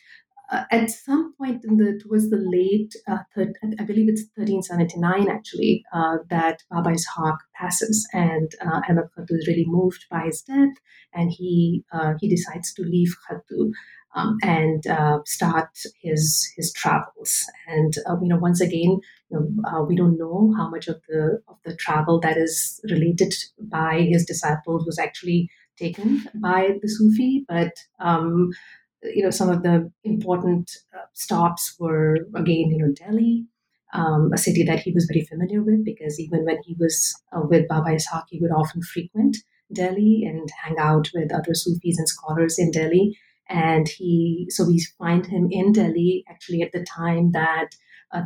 uh, 0.51 0.65
at 0.73 0.91
some 0.91 1.33
point 1.39 1.65
in 1.65 1.77
the 1.77 2.01
towards 2.03 2.29
the 2.29 2.37
late, 2.37 2.93
uh, 3.09 3.19
third, 3.35 3.57
I 3.79 3.85
believe 3.85 4.09
it's 4.09 4.25
1379 4.35 5.29
actually, 5.29 5.85
uh, 5.93 6.19
that 6.29 6.65
Baba 6.71 6.91
Ishaq 6.91 7.37
passes, 7.55 8.09
and 8.13 8.51
uh, 8.61 8.81
Ahmed 8.89 9.05
is 9.29 9.47
really 9.47 9.67
moved 9.69 10.07
by 10.11 10.25
his 10.25 10.43
death, 10.43 10.75
and 11.15 11.31
he 11.31 11.85
uh, 11.93 12.15
he 12.19 12.29
decides 12.29 12.75
to 12.75 12.83
leave 12.83 13.15
Khattu 13.31 13.71
um, 14.15 14.39
and 14.43 14.87
uh, 14.87 15.19
start 15.25 15.69
his 16.03 16.51
his 16.57 16.73
travels. 16.73 17.45
And 17.69 17.95
uh, 18.09 18.17
you 18.21 18.29
know, 18.29 18.39
once 18.39 18.61
again, 18.61 18.99
you 19.31 19.31
know, 19.31 19.49
uh, 19.69 19.83
we 19.83 19.97
don't 19.97 20.19
know 20.19 20.53
how 20.57 20.69
much 20.69 20.89
of 20.89 21.01
the 21.09 21.41
of 21.49 21.57
the 21.65 21.77
travel 21.77 22.21
that 22.21 22.37
is 22.37 22.81
related 22.91 23.35
by 23.59 24.01
his 24.01 24.25
disciples 24.25 24.85
was 24.87 24.99
actually 24.99 25.49
taken 25.79 26.25
by 26.35 26.77
the 26.83 26.89
Sufi, 26.89 27.45
but 27.49 27.73
um, 28.01 28.51
you 29.03 29.23
know, 29.23 29.31
some 29.31 29.49
of 29.49 29.63
the 29.63 29.91
important 30.05 30.71
uh, 30.95 31.07
stops 31.15 31.77
were 31.79 32.17
again, 32.35 32.71
you 32.71 32.79
know, 32.79 32.93
Delhi. 32.93 33.47
Um, 33.93 34.31
a 34.33 34.39
city 34.39 34.63
that 34.63 34.79
he 34.79 34.93
was 34.93 35.11
very 35.13 35.27
familiar 35.27 35.65
with 35.65 35.85
because 35.85 36.21
even 36.21 36.45
when 36.45 36.59
he 36.65 36.77
was 36.79 37.13
uh, 37.33 37.41
with 37.43 37.67
Baba 37.67 37.91
Ishaq, 37.91 38.23
he 38.29 38.39
would 38.39 38.53
often 38.53 38.83
frequent 38.83 39.39
Delhi 39.73 40.23
and 40.25 40.49
hang 40.63 40.79
out 40.79 41.11
with 41.13 41.35
other 41.35 41.55
Sufis 41.55 41.99
and 41.99 42.09
scholars 42.09 42.57
in 42.57 42.71
Delhi 42.71 43.19
and 43.51 43.89
he 43.89 44.47
so 44.49 44.65
we 44.65 44.83
find 44.99 45.27
him 45.27 45.49
in 45.51 45.73
Delhi 45.73 46.25
actually 46.29 46.63
at 46.63 46.73
the 46.73 46.85
time 46.85 47.33
that 47.33 47.71
uh, 48.13 48.23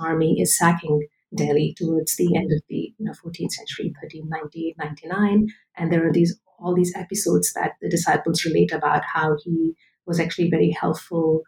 army 0.00 0.40
is 0.40 0.58
sacking 0.58 1.06
Delhi 1.34 1.74
towards 1.78 2.16
the 2.16 2.36
end 2.36 2.50
of 2.52 2.62
the 2.68 2.92
you 2.98 3.06
know, 3.06 3.12
14th 3.12 3.52
century, 3.52 3.94
1398, 4.00 4.76
99, 4.78 5.46
and 5.76 5.92
there 5.92 6.06
are 6.06 6.12
these 6.12 6.38
all 6.58 6.74
these 6.74 6.94
episodes 6.96 7.52
that 7.54 7.72
the 7.80 7.88
disciples 7.88 8.44
relate 8.44 8.72
about 8.72 9.02
how 9.04 9.36
he 9.44 9.74
was 10.06 10.20
actually 10.20 10.48
very 10.48 10.70
helpful 10.70 11.42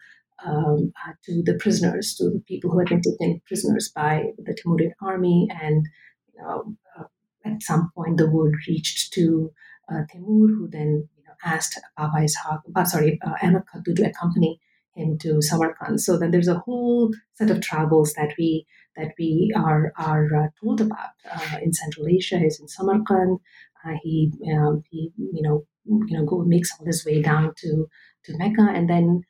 um, 0.44 0.92
uh, 1.06 1.12
to 1.24 1.42
the 1.44 1.54
prisoners, 1.54 2.14
to 2.16 2.24
the 2.24 2.42
people 2.46 2.70
who 2.70 2.78
had 2.78 2.88
been 2.88 3.00
taken 3.00 3.40
prisoners 3.46 3.90
by 3.94 4.24
the 4.38 4.54
Timurid 4.54 4.92
army, 5.00 5.48
and 5.62 5.86
you 6.32 6.42
know, 6.42 6.74
uh, 6.98 7.04
at 7.44 7.62
some 7.62 7.90
point 7.94 8.16
the 8.16 8.30
word 8.30 8.54
reached 8.66 9.12
to 9.14 9.52
uh, 9.92 10.02
Timur, 10.10 10.48
who 10.48 10.68
then 10.68 11.08
asked 11.44 11.80
Baba 11.96 12.18
Ishaq, 12.18 12.62
uh, 12.74 12.84
sorry, 12.84 13.18
uh, 13.24 13.36
to 13.84 14.06
accompany 14.06 14.60
him 14.94 15.18
to 15.18 15.42
Samarkand. 15.42 16.00
So 16.00 16.16
then 16.18 16.30
there's 16.30 16.48
a 16.48 16.58
whole 16.58 17.12
set 17.34 17.50
of 17.50 17.60
travels 17.60 18.12
that 18.14 18.34
we 18.38 18.66
that 18.96 19.12
we 19.18 19.52
are 19.56 19.92
are 19.98 20.28
uh, 20.34 20.48
told 20.62 20.80
about 20.80 21.14
uh, 21.30 21.58
in 21.62 21.72
Central 21.72 22.08
Asia. 22.08 22.38
He's 22.38 22.60
in 22.60 22.68
Samarkand. 22.68 23.40
Uh, 23.84 23.94
he 24.02 24.32
um, 24.52 24.82
he 24.90 25.12
you 25.16 25.42
know 25.42 25.66
you 25.84 26.16
know 26.16 26.24
go 26.24 26.44
makes 26.44 26.70
all 26.78 26.86
his 26.86 27.04
way 27.04 27.20
down 27.22 27.54
to 27.58 27.88
to 28.24 28.38
Mecca, 28.38 28.68
and 28.72 28.88
then 28.88 29.22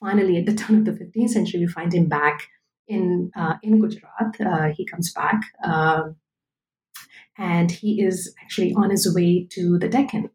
finally 0.00 0.38
at 0.38 0.46
the 0.46 0.54
turn 0.54 0.78
of 0.78 0.84
the 0.84 0.92
15th 0.92 1.30
century, 1.30 1.60
we 1.60 1.66
find 1.66 1.92
him 1.94 2.08
back 2.08 2.48
in 2.88 3.30
uh, 3.36 3.54
in 3.62 3.80
Gujarat. 3.80 4.40
Uh, 4.40 4.72
he 4.76 4.86
comes 4.86 5.12
back. 5.12 5.40
Um, 5.64 6.16
and 7.38 7.70
he 7.70 8.02
is 8.02 8.34
actually 8.42 8.74
on 8.74 8.90
his 8.90 9.12
way 9.14 9.46
to 9.52 9.78
the 9.78 9.88
Deccan 9.88 10.28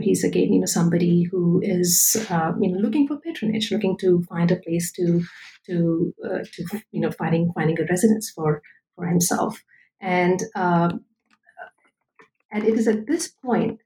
he's 0.00 0.24
again, 0.24 0.52
you 0.52 0.60
know, 0.60 0.66
somebody 0.66 1.24
who 1.24 1.60
is, 1.62 2.16
uh, 2.30 2.52
you 2.60 2.72
know, 2.72 2.78
looking 2.78 3.06
for 3.06 3.18
patronage, 3.18 3.70
looking 3.70 3.96
to 3.98 4.22
find 4.22 4.50
a 4.50 4.56
place 4.56 4.92
to, 4.92 5.22
to, 5.66 6.14
uh, 6.24 6.38
to, 6.52 6.82
you 6.92 7.00
know, 7.00 7.10
finding 7.10 7.52
finding 7.54 7.80
a 7.80 7.86
residence 7.88 8.30
for 8.30 8.62
for 8.96 9.06
himself, 9.06 9.62
and 10.00 10.40
um, 10.54 11.04
and 12.52 12.64
it 12.64 12.74
is 12.74 12.86
at 12.86 13.06
this 13.06 13.28
point 13.28 13.80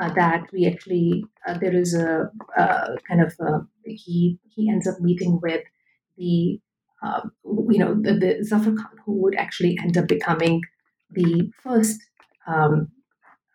uh, 0.00 0.12
that 0.14 0.46
we 0.52 0.66
actually 0.66 1.24
uh, 1.48 1.56
there 1.58 1.74
is 1.74 1.94
a, 1.94 2.30
kind 3.08 3.22
of 3.22 3.32
he 3.84 4.38
he 4.54 4.70
ends 4.70 4.86
up 4.86 5.00
meeting 5.00 5.40
with 5.42 5.64
the 6.18 6.60
um, 7.02 7.32
you 7.70 7.78
know 7.78 7.94
the, 7.94 8.14
the 8.14 8.44
Zafar 8.44 8.74
Khan 8.74 8.98
who 9.04 9.14
would 9.22 9.34
actually 9.36 9.78
end 9.82 9.96
up 9.96 10.06
becoming 10.06 10.62
the 11.10 11.50
first 11.62 12.00
um, 12.46 12.88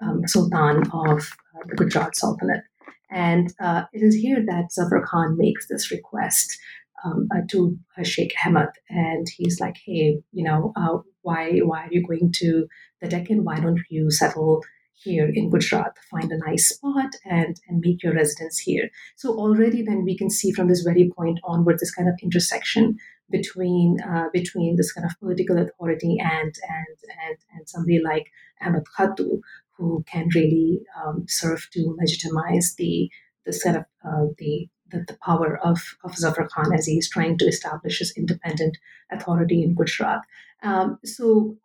um, 0.02 0.28
Sultan 0.28 0.84
of 0.92 1.30
the 1.68 1.76
Gujarat 1.76 2.16
Sultanate. 2.16 2.64
And 3.12 3.54
uh, 3.60 3.84
it 3.94 4.02
is 4.02 4.16
here 4.16 4.44
that 4.46 4.72
Zafar 4.72 5.06
Khan 5.06 5.38
makes 5.38 5.68
this 5.68 5.92
request 5.92 6.58
um, 7.04 7.28
uh, 7.36 7.42
to 7.50 7.78
uh, 7.98 8.04
Sheikh 8.04 8.34
Ahmed, 8.46 8.70
and 8.90 9.28
he's 9.38 9.60
like, 9.60 9.76
"Hey, 9.86 10.20
you 10.32 10.44
know, 10.44 10.74
uh, 10.76 10.98
why 11.22 11.60
why 11.60 11.86
are 11.86 11.92
you 11.92 12.06
going 12.06 12.32
to 12.38 12.68
the 13.02 13.08
Deccan? 13.08 13.44
Why 13.44 13.60
don't 13.60 13.80
you 13.90 14.10
settle 14.10 14.64
here 14.94 15.30
in 15.32 15.50
Gujarat, 15.50 15.94
find 16.10 16.32
a 16.32 16.38
nice 16.38 16.70
spot, 16.70 17.12
and 17.26 17.56
and 17.68 17.82
make 17.86 18.02
your 18.02 18.14
residence 18.14 18.58
here?" 18.60 18.90
So 19.18 19.34
already, 19.34 19.84
then 19.84 20.04
we 20.04 20.18
can 20.18 20.30
see 20.30 20.52
from 20.52 20.68
this 20.68 20.82
very 20.82 21.12
point 21.16 21.40
onward 21.44 21.78
this 21.80 21.94
kind 21.94 22.10
of 22.10 22.16
intersection 22.24 22.98
between 23.30 23.98
uh, 24.02 24.30
between 24.34 24.76
this 24.76 24.92
kind 24.92 25.06
of 25.06 25.20
political 25.20 25.58
authority 25.58 26.18
and 26.20 26.54
and 26.80 26.98
and 27.28 27.38
and 27.54 27.70
somebody 27.70 28.02
like 28.04 28.32
Ahmed 28.62 28.84
Khattu, 28.98 29.40
who 29.78 30.04
can 30.08 30.30
really 30.34 30.82
um, 31.04 31.26
serve 31.28 31.68
to 31.74 31.96
legitimize 32.00 32.76
the 32.78 33.10
the 33.46 33.54
set 33.54 33.76
of 33.76 33.86
uh, 34.04 34.26
the 34.38 34.68
the, 34.92 35.04
the 35.08 35.18
power 35.26 35.60
of, 35.64 35.80
of 36.04 36.16
Zafar 36.16 36.48
Khan 36.48 36.74
as 36.74 36.86
he's 36.86 37.10
trying 37.10 37.38
to 37.40 37.46
establish 37.46 38.00
his 38.00 38.14
independent 38.16 38.78
authority 39.12 39.64
in 39.64 39.76
Gujarat. 39.76 40.22
Um, 40.64 41.00
so, 41.04 41.58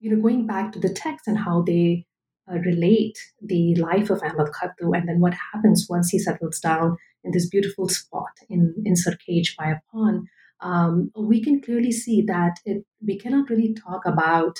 you 0.00 0.10
know, 0.10 0.20
going 0.20 0.46
back 0.46 0.72
to 0.72 0.78
the 0.78 0.92
text 0.92 1.28
and 1.28 1.38
how 1.38 1.62
they 1.62 2.06
uh, 2.50 2.58
relate 2.58 3.16
the 3.40 3.74
life 3.76 4.10
of 4.10 4.22
Ahmad 4.22 4.48
Khattu 4.48 4.96
and 4.96 5.08
then 5.08 5.20
what 5.20 5.34
happens 5.52 5.86
once 5.88 6.10
he 6.10 6.18
settles 6.18 6.58
down 6.58 6.96
in 7.24 7.30
this 7.32 7.48
beautiful 7.48 7.88
spot 7.88 8.32
in, 8.48 8.74
in 8.84 8.94
Sarkhej 8.94 9.56
by 9.56 9.70
a 9.70 9.80
pond, 9.92 10.26
um, 10.60 11.10
we 11.16 11.42
can 11.42 11.60
clearly 11.60 11.92
see 11.92 12.22
that 12.22 12.58
it, 12.64 12.84
we 13.04 13.18
cannot 13.18 13.50
really 13.50 13.74
talk 13.74 14.04
about 14.06 14.58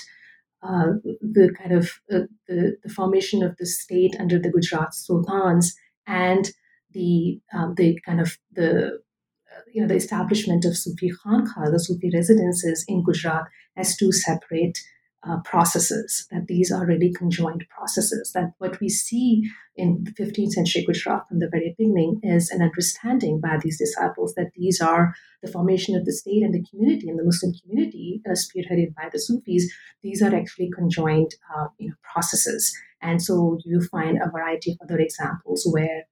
uh, 0.63 0.93
the 1.21 1.53
kind 1.57 1.73
of 1.73 1.91
uh, 2.11 2.19
the, 2.47 2.77
the 2.83 2.89
formation 2.89 3.43
of 3.43 3.57
the 3.57 3.65
state 3.65 4.15
under 4.19 4.39
the 4.39 4.49
Gujarat 4.49 4.93
Sultans 4.93 5.75
and 6.07 6.51
the 6.91 7.39
um, 7.53 7.73
the 7.75 7.99
kind 8.05 8.21
of 8.21 8.37
the 8.51 8.87
uh, 8.87 9.61
you 9.73 9.81
know 9.81 9.87
the 9.87 9.95
establishment 9.95 10.65
of 10.65 10.77
Sufi 10.77 11.11
Khanqah, 11.11 11.71
the 11.71 11.79
Sufi 11.79 12.09
residences 12.13 12.85
in 12.87 13.03
Gujarat 13.03 13.45
as 13.75 13.97
two 13.97 14.11
separate 14.11 14.77
uh, 15.27 15.37
processes. 15.43 16.27
That 16.31 16.47
these 16.47 16.71
are 16.71 16.85
really 16.85 17.13
conjoined 17.13 17.65
processes. 17.69 18.31
That 18.33 18.53
what 18.57 18.79
we 18.79 18.89
see 18.89 19.43
in 19.75 20.03
the 20.03 20.11
15th 20.11 20.51
century 20.51 20.83
Gujarat 20.85 21.27
from 21.27 21.39
the 21.39 21.49
very 21.49 21.73
beginning 21.77 22.19
is 22.23 22.49
an 22.49 22.61
understanding 22.61 23.39
by 23.39 23.57
these 23.61 23.77
disciples 23.79 24.35
that 24.35 24.51
these 24.55 24.79
are 24.81 25.15
the 25.41 25.51
formation 25.51 25.95
of 25.95 26.05
the 26.05 26.13
state 26.13 26.43
and 26.43 26.53
the 26.53 26.63
community 26.69 27.09
and 27.09 27.17
the 27.17 27.23
Muslim 27.23 27.53
community, 27.61 28.21
uh, 28.27 28.33
spearheaded 28.33 28.93
by 28.95 29.09
the 29.11 29.19
Sufis. 29.19 29.71
These 30.01 30.21
are 30.21 30.35
actually 30.35 30.69
conjoined 30.75 31.31
uh, 31.55 31.67
you 31.79 31.89
know 31.89 31.95
processes. 32.01 32.73
And 33.01 33.21
so 33.21 33.57
you 33.65 33.81
find 33.81 34.17
a 34.21 34.29
variety 34.29 34.71
of 34.71 34.77
other 34.83 34.99
examples 34.99 35.67
where 35.69 36.05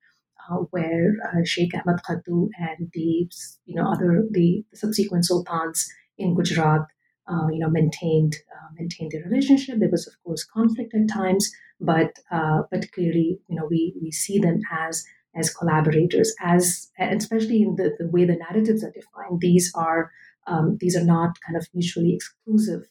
uh, 0.50 0.58
where 0.72 1.14
uh, 1.26 1.44
Sheikh 1.46 1.72
Ahmad 1.76 2.02
Khattu 2.08 2.50
and 2.58 2.90
the 2.94 3.30
you 3.66 3.76
know 3.76 3.92
other 3.92 4.26
the, 4.30 4.64
the 4.72 4.78
subsequent 4.78 5.26
sultans 5.26 5.88
in 6.18 6.36
Gujarat 6.36 6.88
uh, 7.28 7.48
you 7.48 7.60
know 7.60 7.70
maintained 7.70 8.36
uh, 8.54 8.70
maintained 8.78 9.12
their 9.12 9.24
relationship. 9.24 9.80
There 9.80 9.90
was 9.90 10.08
of 10.08 10.14
course 10.24 10.44
conflict 10.44 10.94
at 10.94 11.10
times, 11.10 11.52
but 11.80 12.20
uh, 12.32 12.64
but 12.72 12.92
clearly 12.92 13.40
you 13.48 13.56
know 13.56 13.68
we 13.70 13.94
we 14.02 14.12
see 14.12 14.40
them 14.40 14.60
as 14.72 15.04
as 15.36 15.54
collaborators 15.54 16.34
as 16.42 16.90
especially 17.00 17.62
in 17.62 17.76
the, 17.76 17.96
the 17.98 18.10
way 18.10 18.26
the 18.26 18.36
narratives 18.36 18.84
are 18.84 18.92
defined. 18.92 19.40
These 19.40 19.72
are 19.76 20.12
um, 20.48 20.78
these 20.80 20.96
are 20.96 21.06
not 21.06 21.38
kind 21.46 21.58
of 21.58 21.68
mutually 21.74 22.14
exclusive 22.14 22.84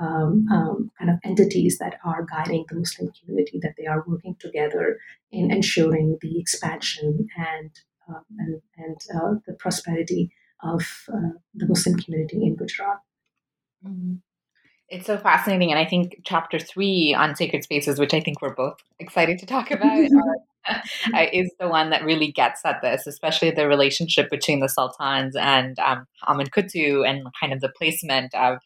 um, 0.00 0.46
um, 0.50 0.90
kind 0.98 1.10
of 1.10 1.18
entities 1.24 1.78
that 1.78 1.98
are 2.04 2.24
guiding 2.24 2.64
the 2.68 2.76
Muslim 2.76 3.12
community, 3.12 3.60
that 3.62 3.74
they 3.78 3.86
are 3.86 4.04
working 4.06 4.36
together 4.38 4.98
in 5.30 5.50
ensuring 5.50 6.18
the 6.20 6.38
expansion 6.38 7.28
and 7.36 7.70
uh, 8.08 8.20
and, 8.38 8.60
and 8.76 8.96
uh, 9.14 9.34
the 9.46 9.54
prosperity 9.54 10.30
of 10.62 10.82
uh, 11.12 11.30
the 11.54 11.66
Muslim 11.66 11.96
community 11.98 12.44
in 12.44 12.54
Gujarat. 12.54 12.98
Mm-hmm. 13.86 14.14
It's 14.88 15.06
so 15.06 15.16
fascinating, 15.16 15.70
and 15.70 15.78
I 15.78 15.86
think 15.86 16.20
chapter 16.24 16.58
three 16.58 17.14
on 17.14 17.34
sacred 17.36 17.64
spaces, 17.64 17.98
which 17.98 18.14
I 18.14 18.20
think 18.20 18.42
we're 18.42 18.54
both 18.54 18.82
excited 18.98 19.38
to 19.38 19.46
talk 19.46 19.70
about, 19.70 20.08
is 21.32 21.50
the 21.58 21.68
one 21.68 21.90
that 21.90 22.04
really 22.04 22.32
gets 22.32 22.64
at 22.64 22.80
this, 22.82 23.06
especially 23.06 23.50
the 23.50 23.68
relationship 23.68 24.30
between 24.30 24.60
the 24.60 24.68
sultans 24.68 25.36
and 25.36 25.78
um, 25.78 26.06
Khattu 26.26 27.08
and 27.08 27.26
kind 27.38 27.52
of 27.52 27.60
the 27.60 27.68
placement 27.68 28.34
of 28.34 28.58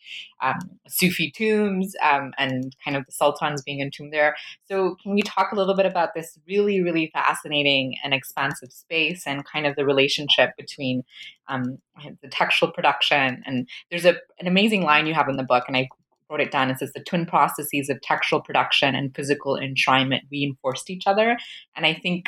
um, 0.43 0.59
Sufi 0.87 1.31
tombs 1.31 1.95
um, 2.03 2.33
and 2.39 2.77
kind 2.85 2.97
of 2.97 3.05
the 3.07 3.13
sultans 3.13 3.63
being 3.63 3.81
entombed 3.81 4.13
there. 4.13 4.37
So, 4.67 4.97
can 5.03 5.15
we 5.15 5.23
talk 5.23 5.53
a 5.53 5.57
little 5.57 5.75
bit 5.75 5.87
about 5.87 6.15
this 6.15 6.39
really, 6.47 6.81
really 6.81 7.11
fascinating 7.13 7.97
and 8.05 8.15
expansive 8.15 8.73
space 8.73 9.27
and 9.27 9.45
kind 9.45 9.67
of 9.67 9.77
the 9.77 9.85
relationship 9.85 10.51
between 10.57 11.03
um, 11.49 11.79
the 12.23 12.29
textual 12.29 12.73
production? 12.73 13.43
And 13.47 13.69
there's 13.91 14.05
a, 14.05 14.15
an 14.39 14.47
amazing 14.47 14.83
line 14.83 15.07
you 15.07 15.15
have 15.15 15.29
in 15.29 15.37
the 15.37 15.43
book, 15.43 15.65
and 15.67 15.77
I 15.77 15.89
wrote 16.31 16.41
it 16.41 16.51
down. 16.51 16.71
It 16.71 16.79
says 16.79 16.93
the 16.95 17.03
twin 17.03 17.27
processes 17.27 17.89
of 17.89 18.01
textual 18.01 18.41
production 18.41 18.95
and 18.95 19.15
physical 19.15 19.59
enshrinement 19.59 20.23
reinforced 20.31 20.91
each 20.91 21.07
other. 21.07 21.37
And 21.77 21.87
I 21.87 21.95
think 21.95 22.27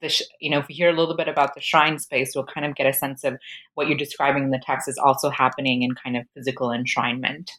the 0.00 0.08
sh- 0.08 0.22
you 0.40 0.50
know 0.50 0.58
if 0.58 0.68
we 0.68 0.74
hear 0.74 0.90
a 0.90 0.96
little 0.96 1.16
bit 1.16 1.28
about 1.28 1.54
the 1.54 1.60
shrine 1.60 1.98
space, 1.98 2.32
we'll 2.34 2.44
kind 2.46 2.66
of 2.66 2.74
get 2.74 2.86
a 2.86 2.92
sense 2.92 3.24
of 3.24 3.38
what 3.74 3.88
you're 3.88 3.98
describing 3.98 4.44
in 4.44 4.50
the 4.50 4.62
text 4.64 4.88
is 4.88 4.98
also 4.98 5.30
happening 5.30 5.82
in 5.82 5.94
kind 5.94 6.16
of 6.16 6.24
physical 6.34 6.68
enshrinement. 6.68 7.50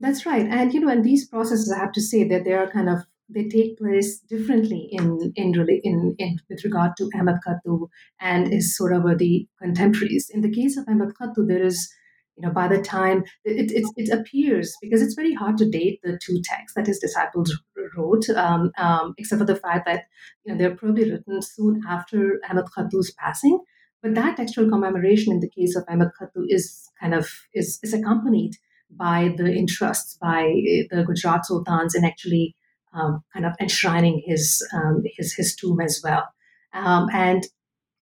That's 0.00 0.26
right, 0.26 0.46
and 0.46 0.72
you 0.72 0.80
know, 0.80 0.88
and 0.88 1.04
these 1.04 1.26
processes, 1.26 1.72
I 1.74 1.80
have 1.80 1.92
to 1.92 2.02
say 2.02 2.24
that 2.28 2.44
they 2.44 2.52
are 2.52 2.70
kind 2.70 2.88
of 2.88 3.00
they 3.28 3.48
take 3.48 3.78
place 3.78 4.20
differently 4.20 4.88
in 4.92 5.32
in 5.34 5.52
really 5.52 5.80
in, 5.82 6.14
in 6.18 6.38
with 6.48 6.64
regard 6.64 6.92
to 6.98 7.10
Ahmad 7.18 7.36
Khattu 7.46 7.88
and 8.20 8.52
his 8.52 8.76
sort 8.76 8.92
of 8.92 9.04
uh, 9.04 9.14
the 9.16 9.48
contemporaries. 9.60 10.30
In 10.32 10.42
the 10.42 10.52
case 10.52 10.76
of 10.76 10.84
Ahmad 10.88 11.14
Khattu, 11.20 11.46
there 11.48 11.62
is 11.62 11.92
you 12.36 12.46
know, 12.46 12.52
by 12.52 12.68
the 12.68 12.80
time 12.82 13.24
it, 13.44 13.70
it, 13.70 13.86
it, 13.96 14.10
appears, 14.12 14.76
because 14.82 15.00
it's 15.00 15.14
very 15.14 15.32
hard 15.32 15.56
to 15.56 15.68
date 15.68 16.00
the 16.02 16.18
two 16.22 16.40
texts 16.44 16.74
that 16.74 16.86
his 16.86 16.98
disciples 16.98 17.56
wrote, 17.96 18.28
um, 18.30 18.70
um, 18.76 19.14
except 19.16 19.40
for 19.40 19.46
the 19.46 19.56
fact 19.56 19.86
that, 19.86 20.04
you 20.44 20.52
know, 20.52 20.58
they're 20.58 20.76
probably 20.76 21.10
written 21.10 21.40
soon 21.40 21.80
after 21.88 22.40
Ahmad 22.50 22.66
Khattu's 22.76 23.12
passing. 23.12 23.58
But 24.02 24.14
that 24.14 24.36
textual 24.36 24.68
commemoration 24.68 25.32
in 25.32 25.40
the 25.40 25.48
case 25.48 25.74
of 25.76 25.84
Ahmad 25.88 26.10
Khattu 26.20 26.44
is 26.48 26.90
kind 27.00 27.14
of, 27.14 27.28
is, 27.54 27.78
is 27.82 27.94
accompanied 27.94 28.52
by 28.90 29.34
the 29.36 29.52
interests 29.52 30.16
by 30.20 30.42
the 30.90 31.04
Gujarat 31.06 31.46
sultans 31.46 31.94
in 31.94 32.04
actually 32.04 32.54
um, 32.92 33.24
kind 33.32 33.46
of 33.46 33.54
enshrining 33.60 34.22
his, 34.24 34.64
um, 34.74 35.02
his, 35.16 35.32
his 35.32 35.56
tomb 35.56 35.80
as 35.80 36.00
well. 36.04 36.28
Um, 36.74 37.08
and, 37.12 37.44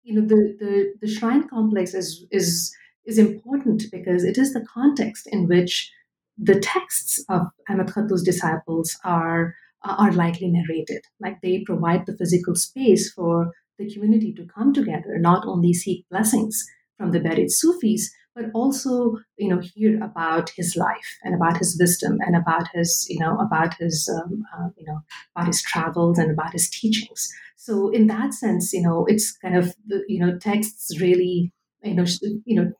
you 0.02 0.14
know, 0.14 0.26
the, 0.26 0.56
the, 0.60 0.92
the 1.00 1.12
shrine 1.12 1.48
complex 1.48 1.94
is, 1.94 2.26
is, 2.30 2.74
is 3.08 3.18
important 3.18 3.84
because 3.90 4.22
it 4.22 4.36
is 4.36 4.52
the 4.52 4.66
context 4.72 5.26
in 5.32 5.48
which 5.48 5.90
the 6.36 6.60
texts 6.60 7.24
of 7.28 7.48
Ahmad 7.68 7.88
Khattu's 7.88 8.22
disciples 8.22 8.96
are, 9.02 9.54
are 9.82 10.12
likely 10.12 10.48
narrated. 10.48 11.02
Like 11.18 11.40
they 11.40 11.64
provide 11.64 12.04
the 12.06 12.16
physical 12.16 12.54
space 12.54 13.10
for 13.12 13.50
the 13.78 13.90
community 13.90 14.32
to 14.34 14.46
come 14.46 14.74
together, 14.74 15.18
not 15.18 15.46
only 15.46 15.72
seek 15.72 16.06
blessings 16.10 16.64
from 16.98 17.12
the 17.12 17.20
buried 17.20 17.50
Sufis, 17.50 18.12
but 18.34 18.50
also, 18.54 19.16
you 19.36 19.48
know, 19.48 19.60
hear 19.60 20.00
about 20.02 20.50
his 20.50 20.76
life 20.76 21.18
and 21.24 21.34
about 21.34 21.56
his 21.56 21.76
wisdom 21.80 22.18
and 22.24 22.36
about 22.36 22.68
his, 22.72 23.06
you 23.08 23.18
know, 23.18 23.36
about 23.38 23.74
his, 23.80 24.08
um, 24.16 24.44
uh, 24.54 24.68
you 24.76 24.86
know, 24.86 25.00
about 25.34 25.48
his 25.48 25.62
travels 25.62 26.18
and 26.18 26.30
about 26.30 26.52
his 26.52 26.68
teachings. 26.70 27.28
So, 27.56 27.88
in 27.88 28.06
that 28.08 28.34
sense, 28.34 28.72
you 28.72 28.82
know, 28.82 29.06
it's 29.08 29.36
kind 29.38 29.56
of, 29.56 29.74
you 30.06 30.20
know, 30.20 30.38
texts 30.38 31.00
really, 31.00 31.52
you 31.82 31.94
know, 31.94 32.04
you 32.44 32.62
know, 32.62 32.72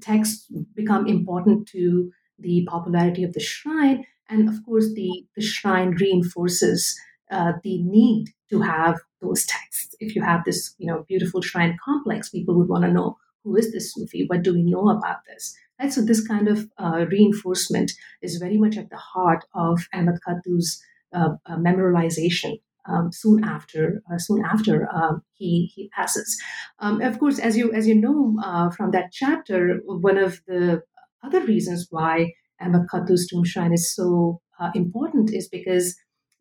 texts 0.00 0.50
become 0.74 1.06
important 1.06 1.68
to 1.68 2.10
the 2.38 2.66
popularity 2.68 3.24
of 3.24 3.32
the 3.32 3.40
shrine. 3.40 4.04
And 4.28 4.48
of 4.48 4.64
course, 4.64 4.92
the, 4.94 5.26
the 5.36 5.42
shrine 5.42 5.90
reinforces 6.00 6.98
uh, 7.30 7.52
the 7.62 7.82
need 7.82 8.28
to 8.50 8.60
have 8.60 8.96
those 9.20 9.46
texts. 9.46 9.94
If 10.00 10.14
you 10.14 10.22
have 10.22 10.44
this, 10.44 10.74
you 10.78 10.86
know, 10.86 11.04
beautiful 11.08 11.42
shrine 11.42 11.76
complex, 11.84 12.30
people 12.30 12.56
would 12.56 12.68
want 12.68 12.84
to 12.84 12.92
know 12.92 13.16
who 13.42 13.56
is 13.56 13.72
this 13.72 13.92
Sufi? 13.92 14.24
What 14.26 14.42
do 14.42 14.54
we 14.54 14.62
know 14.62 14.88
about 14.88 15.18
this? 15.26 15.54
Right. 15.80 15.92
So 15.92 16.02
this 16.02 16.26
kind 16.26 16.48
of 16.48 16.70
uh, 16.78 17.04
reinforcement 17.10 17.92
is 18.22 18.36
very 18.36 18.58
much 18.58 18.76
at 18.76 18.90
the 18.90 18.96
heart 18.96 19.44
of 19.54 19.86
Ahmad 19.92 20.20
Khattu's 20.26 20.82
uh, 21.12 21.30
uh, 21.46 21.56
memorialization 21.56 22.60
um, 22.86 23.10
soon 23.12 23.44
after 23.44 24.02
uh, 24.10 24.18
soon 24.18 24.44
after 24.44 24.88
um, 24.94 25.22
he 25.32 25.70
he 25.74 25.88
passes. 25.90 26.40
Um, 26.78 27.00
of 27.00 27.18
course, 27.18 27.38
as 27.38 27.56
you 27.56 27.72
as 27.72 27.86
you 27.86 27.94
know 27.94 28.36
uh, 28.42 28.70
from 28.70 28.90
that 28.92 29.12
chapter, 29.12 29.80
one 29.84 30.18
of 30.18 30.40
the 30.46 30.82
other 31.22 31.40
reasons 31.44 31.86
why 31.90 32.32
Ahmad 32.60 32.86
Khattu's 32.92 33.26
tomb 33.26 33.44
shrine 33.44 33.72
is 33.72 33.94
so 33.94 34.40
uh, 34.60 34.70
important 34.74 35.32
is 35.32 35.48
because 35.48 35.96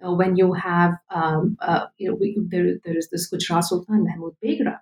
uh, 0.05 0.13
when 0.13 0.35
you 0.35 0.53
have 0.53 0.93
um, 1.09 1.57
uh, 1.61 1.85
you 1.97 2.09
know 2.09 2.17
we, 2.19 2.37
there 2.49 2.75
there 2.83 2.97
is 2.97 3.09
this 3.09 3.27
Gujarat 3.27 3.65
Sultan 3.65 4.03
Mahmud 4.03 4.35
Begra 4.43 4.79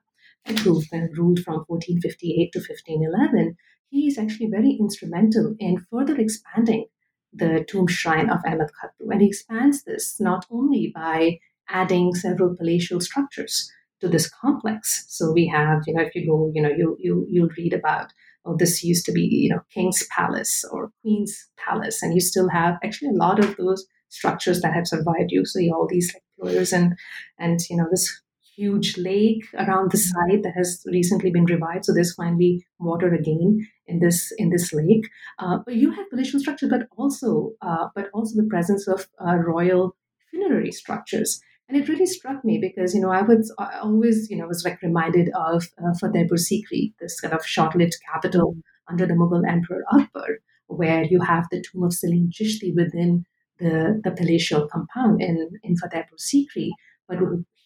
who 0.63 0.81
ruled 1.13 1.39
from 1.39 1.63
1458 1.67 2.51
to 2.53 2.59
1511. 2.59 3.55
He 3.89 4.07
is 4.07 4.17
actually 4.17 4.47
very 4.47 4.71
instrumental 4.71 5.55
in 5.59 5.85
further 5.91 6.19
expanding 6.19 6.85
the 7.33 7.63
tomb 7.67 7.87
shrine 7.87 8.29
of 8.29 8.39
Ahmad 8.45 8.71
Khattu. 8.71 9.11
And 9.11 9.21
he 9.21 9.27
expands 9.27 9.83
this 9.83 10.19
not 10.19 10.45
only 10.49 10.91
by 10.93 11.39
adding 11.71 12.13
several 12.13 12.55
palatial 12.55 13.01
structures 13.01 13.71
to 14.01 14.07
this 14.07 14.29
complex. 14.29 15.05
So 15.07 15.31
we 15.31 15.47
have, 15.47 15.81
you 15.87 15.93
know, 15.93 16.01
if 16.01 16.13
you 16.15 16.27
go, 16.27 16.51
you 16.53 16.61
know, 16.61 16.69
you 16.69 16.97
you 16.99 17.25
you'll 17.29 17.49
read 17.57 17.73
about 17.73 18.11
oh, 18.45 18.55
this 18.57 18.83
used 18.83 19.05
to 19.05 19.11
be, 19.11 19.21
you 19.21 19.49
know, 19.49 19.61
King's 19.73 20.05
Palace 20.07 20.65
or 20.71 20.91
Queen's 21.01 21.47
Palace, 21.57 22.01
and 22.01 22.13
you 22.13 22.21
still 22.21 22.49
have 22.49 22.77
actually 22.83 23.09
a 23.09 23.23
lot 23.25 23.39
of 23.39 23.55
those 23.57 23.85
structures 24.09 24.61
that 24.61 24.73
have 24.73 24.87
survived. 24.87 25.29
You 25.31 25.45
see 25.45 25.69
all 25.71 25.87
these 25.87 26.13
like 26.13 26.23
pillars 26.39 26.73
and 26.73 26.97
and 27.39 27.59
you 27.69 27.77
know 27.77 27.87
this 27.89 28.21
huge 28.55 28.97
lake 28.97 29.45
around 29.57 29.91
the 29.91 29.97
site 29.97 30.43
that 30.43 30.53
has 30.55 30.83
recently 30.91 31.31
been 31.31 31.45
revived. 31.45 31.85
So 31.85 31.93
there's 31.93 32.13
finally 32.13 32.65
water 32.79 33.13
again 33.13 33.65
in 33.87 33.99
this 33.99 34.31
in 34.37 34.49
this 34.49 34.73
lake. 34.73 35.07
Uh, 35.39 35.59
but 35.65 35.75
you 35.75 35.91
have 35.91 36.09
palatial 36.09 36.39
structures, 36.39 36.69
but 36.69 36.87
also 36.97 37.51
uh, 37.61 37.87
but 37.95 38.09
also 38.13 38.41
the 38.41 38.49
presence 38.49 38.87
of 38.87 39.07
uh, 39.25 39.35
royal 39.35 39.95
funerary 40.29 40.71
structures. 40.71 41.41
And 41.67 41.81
it 41.81 41.87
really 41.87 42.05
struck 42.05 42.43
me 42.43 42.57
because 42.59 42.93
you 42.93 43.01
know 43.01 43.11
I 43.11 43.21
was 43.21 43.53
I 43.57 43.79
always 43.79 44.29
you 44.29 44.37
know 44.37 44.47
was 44.47 44.65
like 44.65 44.81
reminded 44.81 45.29
of 45.35 45.67
uh, 45.77 45.93
Fatehpur 46.01 46.37
Sikri, 46.37 46.93
this 46.99 47.19
kind 47.19 47.33
of 47.33 47.45
short-lived 47.45 47.95
capital 48.11 48.57
under 48.89 49.05
the 49.05 49.13
Mughal 49.13 49.47
Emperor 49.47 49.83
Akbar, 49.93 50.39
where 50.67 51.03
you 51.03 51.21
have 51.21 51.47
the 51.49 51.63
tomb 51.63 51.83
of 51.83 51.93
Salim 51.93 52.29
Chishti 52.29 52.75
within 52.75 53.25
the, 53.59 54.01
the 54.03 54.11
palatial 54.11 54.67
compound 54.67 55.21
in, 55.21 55.49
in 55.63 55.75
Fatehpur 55.75 56.19
Sikri. 56.19 56.69
But 57.07 57.19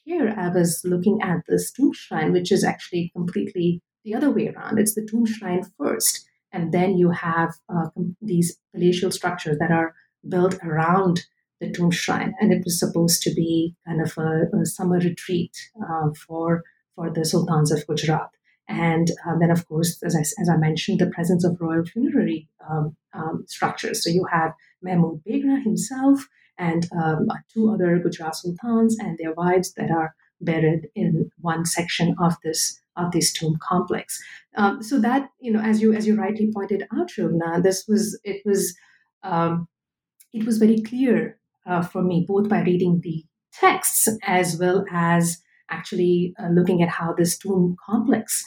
here 0.04 0.36
I 0.38 0.50
was 0.50 0.82
looking 0.84 1.20
at 1.22 1.40
this 1.48 1.72
tomb 1.72 1.94
shrine, 1.94 2.32
which 2.32 2.52
is 2.52 2.64
actually 2.64 3.12
completely 3.16 3.82
the 4.04 4.14
other 4.14 4.30
way 4.30 4.50
around. 4.50 4.78
It's 4.78 4.94
the 4.94 5.08
tomb 5.10 5.26
shrine 5.26 5.64
first, 5.80 6.28
and 6.52 6.72
then 6.72 6.98
you 6.98 7.12
have 7.12 7.56
uh, 7.70 7.90
these 8.22 8.58
palatial 8.74 9.12
structures 9.12 9.58
that 9.60 9.72
are 9.72 9.96
built 10.28 10.56
around 10.64 11.26
the 11.60 11.72
tomb 11.72 11.92
shrine, 11.92 12.34
and 12.40 12.52
it 12.52 12.64
was 12.64 12.80
supposed 12.80 13.22
to 13.24 13.34
be 13.34 13.76
kind 13.86 14.02
of 14.02 14.18
a, 14.18 14.58
a 14.62 14.66
summer 14.66 15.00
retreat 15.00 15.56
uh, 15.82 16.10
for 16.28 16.64
for 16.96 17.10
the 17.10 17.26
sultans 17.26 17.72
of 17.72 17.86
Gujarat. 17.88 18.30
And 18.68 19.12
uh, 19.28 19.38
then, 19.40 19.52
of 19.52 19.68
course, 19.68 20.02
as 20.04 20.16
I, 20.16 20.22
as 20.42 20.50
I 20.50 20.58
mentioned, 20.58 21.00
the 21.00 21.12
presence 21.12 21.44
of 21.44 21.58
royal 21.60 21.86
funerary 21.86 22.48
um, 22.68 22.96
um, 23.14 23.44
structures. 23.48 24.04
So 24.04 24.10
you 24.10 24.26
have 24.32 24.54
Mahmud 24.82 25.22
Begra 25.24 25.62
himself 25.64 26.28
and 26.58 26.88
um, 26.92 27.28
two 27.54 27.70
other 27.70 28.00
Gujarat 28.00 28.36
sultans 28.36 28.98
and 29.00 29.18
their 29.18 29.34
wives 29.34 29.74
that 29.74 29.92
are 29.92 30.16
buried 30.42 30.90
in 30.96 31.30
one 31.40 31.66
section 31.66 32.16
of 32.20 32.36
this 32.44 32.80
of 32.98 33.12
this 33.12 33.34
tomb 33.34 33.58
complex. 33.62 34.22
Um, 34.56 34.82
so 34.82 35.00
that 35.02 35.30
you 35.40 35.52
know, 35.52 35.60
as 35.60 35.82
you 35.82 35.94
as 35.94 36.08
you 36.08 36.16
rightly 36.16 36.52
pointed 36.52 36.88
out, 36.96 37.10
Shobhana, 37.10 37.62
this 37.62 37.86
was 37.88 38.20
it 38.24 38.42
was 38.46 38.76
um, 39.24 39.68
it 40.34 40.46
was 40.46 40.58
very 40.58 40.82
clear 40.82 41.38
uh, 41.66 41.82
for 41.82 42.04
me 42.04 42.26
both 42.28 42.50
by 42.50 42.62
reading 42.62 43.00
the 43.04 43.24
texts 43.54 44.08
as 44.24 44.58
well 44.58 44.86
as 44.92 45.42
actually 45.70 46.34
uh, 46.40 46.50
looking 46.50 46.82
at 46.82 46.90
how 46.90 47.14
this 47.14 47.38
tomb 47.38 47.76
complex 47.86 48.44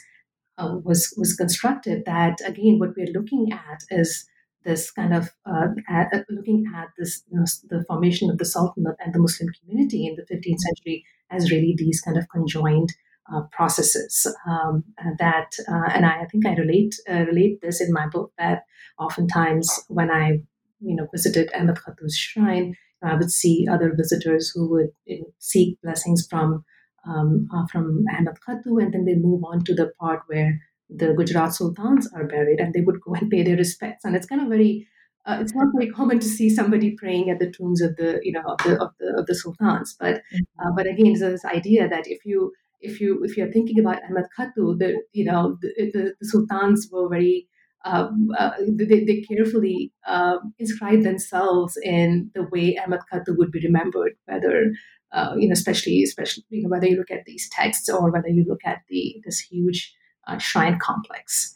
uh, 0.59 0.77
was 0.85 1.15
was 1.17 1.35
constructed. 1.35 2.05
That 2.05 2.39
again, 2.45 2.79
what 2.79 2.97
we're 2.97 3.13
looking 3.13 3.53
at 3.53 3.81
is 3.91 4.29
this 4.65 4.91
kind 4.91 5.15
of 5.15 5.31
uh, 5.47 5.69
at, 5.89 6.25
looking 6.29 6.65
at 6.75 6.89
this 6.99 7.23
you 7.31 7.39
know, 7.39 7.45
the 7.71 7.85
formation 7.87 8.31
of 8.31 8.39
the 8.39 8.45
Sultanate 8.45 8.97
and 8.99 9.15
the 9.15 9.21
Muslim 9.21 9.49
community 9.61 10.07
in 10.07 10.17
the 10.17 10.23
15th 10.23 10.59
century 10.59 11.05
as 11.31 11.51
really 11.51 11.75
these 11.77 12.01
kind 12.01 12.19
of 12.19 12.29
conjoined 12.29 12.93
uh, 13.33 13.43
processes 13.53 14.27
um, 14.49 14.85
that 15.19 15.53
uh, 15.69 15.91
and 15.95 16.07
I, 16.07 16.23
I, 16.23 16.27
think 16.27 16.47
I 16.47 16.55
relate 16.55 16.95
uh, 17.11 17.25
relate 17.27 17.61
this 17.61 17.81
in 17.81 17.93
my 17.93 18.07
book 18.09 18.33
that 18.39 18.63
oftentimes 18.99 19.85
when 19.89 20.11
I 20.11 20.41
you 20.81 20.97
know 20.97 21.07
visited 21.13 21.51
Ahmad 21.55 21.77
Khattu's 21.77 22.17
shrine 22.17 22.75
I 23.03 23.15
would 23.15 23.31
see 23.31 23.67
other 23.71 23.95
visitors 23.97 24.51
who 24.55 24.69
would 24.71 24.89
you 25.05 25.21
know, 25.21 25.33
seek 25.39 25.81
blessings 25.83 26.27
from 26.29 26.65
um, 27.09 27.49
uh, 27.55 27.67
from 27.71 28.05
Ahmad 28.17 28.39
Khattu 28.47 28.83
and 28.83 28.93
then 28.93 29.05
they 29.05 29.15
move 29.15 29.43
on 29.45 29.65
to 29.65 29.75
the 29.75 29.93
part 30.01 30.23
where 30.27 30.61
the 30.91 31.15
Gujarat 31.15 31.55
sultans 31.55 32.09
are 32.15 32.27
buried, 32.27 32.61
and 32.61 32.73
they 32.73 32.81
would 32.81 33.01
go 33.01 33.15
and 33.15 33.31
pay 33.31 33.43
their 33.43 33.57
respects. 33.57 34.05
And 34.05 34.17
it's 34.17 34.27
kind 34.27 34.41
of 34.41 34.49
very, 34.49 34.89
uh, 35.27 35.39
it's 35.41 35.55
not 35.55 35.69
very 35.77 35.91
common 35.91 36.19
to 36.19 36.27
see 36.27 36.49
somebody 36.49 36.97
praying 36.97 37.31
at 37.31 37.39
the 37.39 37.51
tombs 37.51 37.83
of 37.83 37.97
the, 37.97 38.21
you 38.23 38.33
know, 38.33 38.43
of 38.47 38.59
the 38.59 38.83
of 38.83 38.91
the, 38.99 39.19
of 39.19 39.27
the 39.27 39.35
sultans. 39.35 39.97
But 39.99 40.17
mm-hmm. 40.17 40.69
uh, 40.69 40.73
but 40.75 40.87
again, 40.87 41.13
there's 41.13 41.43
this 41.43 41.45
idea 41.45 41.89
that 41.89 42.07
if 42.07 42.25
you 42.25 42.53
if 42.81 43.01
you 43.01 43.23
if 43.25 43.37
you're 43.37 43.53
thinking 43.53 43.79
about 43.79 44.03
Ahmad 44.09 44.27
Khattu, 44.39 44.79
the 44.79 45.03
you 45.13 45.25
know 45.25 45.59
the, 45.61 45.91
the, 45.93 46.15
the 46.21 46.27
sultans 46.27 46.89
were 46.91 47.09
very 47.09 47.49
um, 47.85 48.31
uh, 48.39 48.51
they, 48.61 49.05
they, 49.05 49.21
carefully 49.23 49.93
uh, 50.07 50.39
inscribe 50.59 51.03
themselves 51.03 51.79
in 51.83 52.31
the 52.35 52.43
way 52.51 52.77
Ahmad 52.77 53.01
Khattu 53.13 53.37
would 53.37 53.53
be 53.53 53.61
remembered, 53.65 54.15
whether 54.27 54.73
uh, 55.13 55.35
you 55.39 55.49
know, 55.49 55.53
especially 55.53 56.03
especially 56.03 56.45
you 56.51 56.63
know, 56.63 56.69
whether 56.69 56.87
you 56.87 56.97
look 56.97 57.11
at 57.11 57.25
these 57.25 57.49
texts 57.51 57.89
or 57.89 58.11
whether 58.11 58.29
you 58.29 58.45
look 58.49 58.61
at 58.65 58.79
the 58.89 59.17
this 59.25 59.39
huge 59.39 59.95
uh, 60.27 60.39
shrine 60.39 60.79
complex. 60.81 61.55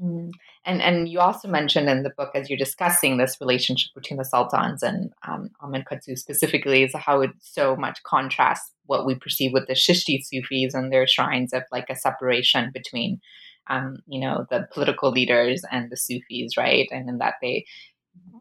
Mm. 0.00 0.32
And 0.66 0.82
and 0.82 1.08
you 1.08 1.20
also 1.20 1.46
mentioned 1.46 1.88
in 1.88 2.02
the 2.02 2.12
book 2.16 2.30
as 2.34 2.50
you're 2.50 2.58
discussing 2.58 3.16
this 3.16 3.36
relationship 3.40 3.90
between 3.94 4.18
the 4.18 4.24
sultans 4.24 4.82
and 4.82 5.12
um, 5.26 5.50
Ahmad 5.60 5.84
specifically 6.16 6.82
is 6.82 6.92
how 6.94 7.20
it 7.20 7.30
so 7.38 7.76
much 7.76 8.02
contrasts 8.02 8.72
what 8.86 9.06
we 9.06 9.14
perceive 9.14 9.52
with 9.52 9.66
the 9.66 9.74
Chishti 9.74 10.18
Sufis 10.22 10.74
and 10.74 10.92
their 10.92 11.06
shrines 11.06 11.52
of 11.52 11.62
like 11.70 11.88
a 11.90 11.96
separation 11.96 12.70
between 12.72 13.20
um, 13.68 13.98
you 14.06 14.20
know 14.20 14.46
the 14.50 14.68
political 14.72 15.10
leaders 15.10 15.62
and 15.70 15.90
the 15.90 15.96
Sufis, 15.96 16.56
right? 16.56 16.88
And 16.90 17.08
in 17.08 17.18
that 17.18 17.34
they, 17.40 17.64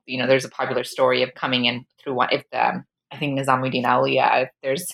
you 0.05 0.17
know, 0.17 0.27
there's 0.27 0.45
a 0.45 0.49
popular 0.49 0.83
story 0.83 1.23
of 1.23 1.33
coming 1.35 1.65
in 1.65 1.85
through 2.01 2.15
one 2.15 2.29
if 2.31 2.43
the 2.51 2.83
I 3.11 3.17
think 3.17 3.39
Nizamuddin 3.39 3.83
Auliya, 3.83 4.47
there's 4.63 4.87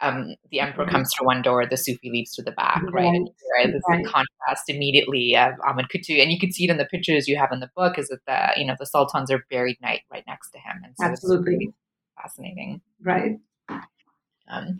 um, 0.00 0.34
the 0.50 0.60
emperor 0.60 0.84
mm-hmm. 0.84 0.94
comes 0.94 1.10
through 1.16 1.26
one 1.26 1.42
door, 1.42 1.64
the 1.66 1.76
Sufi 1.76 2.10
leaves 2.10 2.34
through 2.34 2.44
the 2.44 2.52
back, 2.52 2.82
right? 2.84 2.92
right? 2.92 3.14
And 3.14 3.30
right, 3.56 3.72
this 3.72 3.82
right. 3.88 4.04
contrast 4.04 4.68
immediately 4.68 5.36
of 5.36 5.54
Ahmad 5.66 5.86
Khattu, 5.94 6.20
and 6.20 6.30
you 6.30 6.38
can 6.38 6.52
see 6.52 6.64
it 6.64 6.70
in 6.70 6.76
the 6.76 6.84
pictures 6.84 7.28
you 7.28 7.36
have 7.36 7.50
in 7.52 7.60
the 7.60 7.70
book. 7.74 7.98
Is 7.98 8.08
that 8.08 8.20
the 8.26 8.60
you 8.60 8.66
know 8.66 8.76
the 8.78 8.86
sultans 8.86 9.30
are 9.30 9.44
buried 9.50 9.78
night 9.80 10.02
right 10.12 10.24
next 10.26 10.50
to 10.50 10.58
him, 10.58 10.82
and 10.84 10.94
so 10.98 11.06
absolutely 11.06 11.72
fascinating, 12.20 12.80
right? 13.02 13.38
Um, 14.48 14.76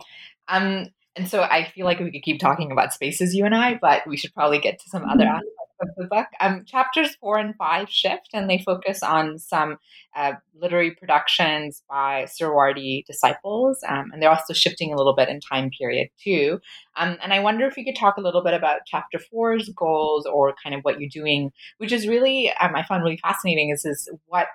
um, 0.47 0.87
and 1.17 1.27
so 1.27 1.41
I 1.41 1.65
feel 1.65 1.85
like 1.85 1.99
we 1.99 2.11
could 2.11 2.23
keep 2.23 2.39
talking 2.39 2.71
about 2.71 2.93
spaces, 2.93 3.33
you 3.33 3.45
and 3.45 3.55
I, 3.55 3.77
but 3.81 4.07
we 4.07 4.17
should 4.17 4.33
probably 4.33 4.59
get 4.59 4.79
to 4.79 4.89
some 4.89 5.03
other 5.03 5.25
mm-hmm. 5.25 5.35
aspects 5.35 5.53
of 5.81 5.89
the 5.97 6.05
book. 6.05 6.27
Um, 6.39 6.63
chapters 6.65 7.15
four 7.15 7.37
and 7.37 7.55
five 7.55 7.89
shift, 7.89 8.29
and 8.33 8.49
they 8.49 8.59
focus 8.59 9.03
on 9.03 9.37
some 9.39 9.77
uh, 10.15 10.33
literary 10.59 10.95
productions 10.95 11.83
by 11.89 12.25
Suhrawardi 12.25 13.05
disciples, 13.05 13.79
um, 13.87 14.11
and 14.11 14.21
they're 14.21 14.29
also 14.29 14.53
shifting 14.53 14.93
a 14.93 14.97
little 14.97 15.15
bit 15.15 15.29
in 15.29 15.39
time 15.39 15.69
period 15.69 16.09
too. 16.23 16.59
Um, 16.95 17.17
and 17.21 17.33
I 17.33 17.39
wonder 17.39 17.65
if 17.65 17.77
you 17.77 17.85
could 17.85 17.95
talk 17.95 18.17
a 18.17 18.21
little 18.21 18.43
bit 18.43 18.53
about 18.53 18.81
chapter 18.85 19.19
four's 19.19 19.69
goals 19.69 20.25
or 20.25 20.55
kind 20.63 20.75
of 20.75 20.81
what 20.81 20.99
you're 20.99 21.09
doing, 21.09 21.51
which 21.77 21.91
is 21.91 22.07
really 22.07 22.51
um, 22.61 22.75
I 22.75 22.83
found 22.83 23.03
really 23.03 23.19
fascinating. 23.21 23.69
Is 23.69 23.85
is 23.85 24.09
what 24.27 24.47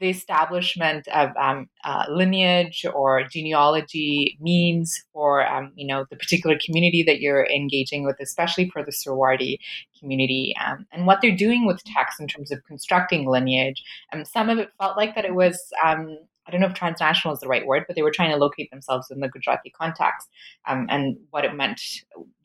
the 0.00 0.10
establishment 0.10 1.08
of 1.08 1.30
um, 1.40 1.68
uh, 1.84 2.04
lineage 2.08 2.84
or 2.94 3.24
genealogy 3.24 4.36
means 4.40 5.04
for 5.12 5.46
um, 5.46 5.72
you 5.74 5.86
know 5.86 6.06
the 6.10 6.16
particular 6.16 6.58
community 6.64 7.02
that 7.02 7.20
you're 7.20 7.46
engaging 7.46 8.04
with, 8.04 8.16
especially 8.20 8.68
for 8.70 8.82
the 8.82 8.92
Suhrawardi 8.92 9.58
community, 9.98 10.54
um, 10.64 10.86
and 10.92 11.06
what 11.06 11.20
they're 11.22 11.36
doing 11.36 11.66
with 11.66 11.82
text 11.84 12.20
in 12.20 12.28
terms 12.28 12.50
of 12.52 12.64
constructing 12.64 13.28
lineage. 13.28 13.82
And 14.12 14.20
um, 14.20 14.24
some 14.24 14.50
of 14.50 14.58
it 14.58 14.70
felt 14.80 14.96
like 14.96 15.14
that 15.14 15.24
it 15.24 15.34
was. 15.34 15.58
Um, 15.84 16.18
I 16.48 16.52
don't 16.52 16.60
know 16.60 16.68
if 16.68 16.74
transnational 16.74 17.34
is 17.34 17.40
the 17.40 17.48
right 17.48 17.66
word, 17.66 17.86
but 17.88 17.96
they 17.96 18.02
were 18.02 18.12
trying 18.12 18.30
to 18.30 18.36
locate 18.36 18.70
themselves 18.70 19.10
in 19.10 19.18
the 19.18 19.28
Gujarati 19.28 19.68
context 19.68 20.28
um, 20.68 20.86
and 20.88 21.16
what 21.30 21.44
it 21.44 21.56
meant, 21.56 21.80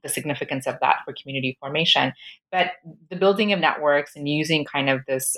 the 0.02 0.10
significance 0.10 0.66
of 0.66 0.80
that 0.82 1.02
for 1.06 1.14
community 1.14 1.56
formation. 1.60 2.12
But 2.52 2.72
the 3.12 3.16
building 3.16 3.54
of 3.54 3.60
networks 3.60 4.16
and 4.16 4.28
using 4.28 4.66
kind 4.66 4.90
of 4.90 5.02
this 5.08 5.38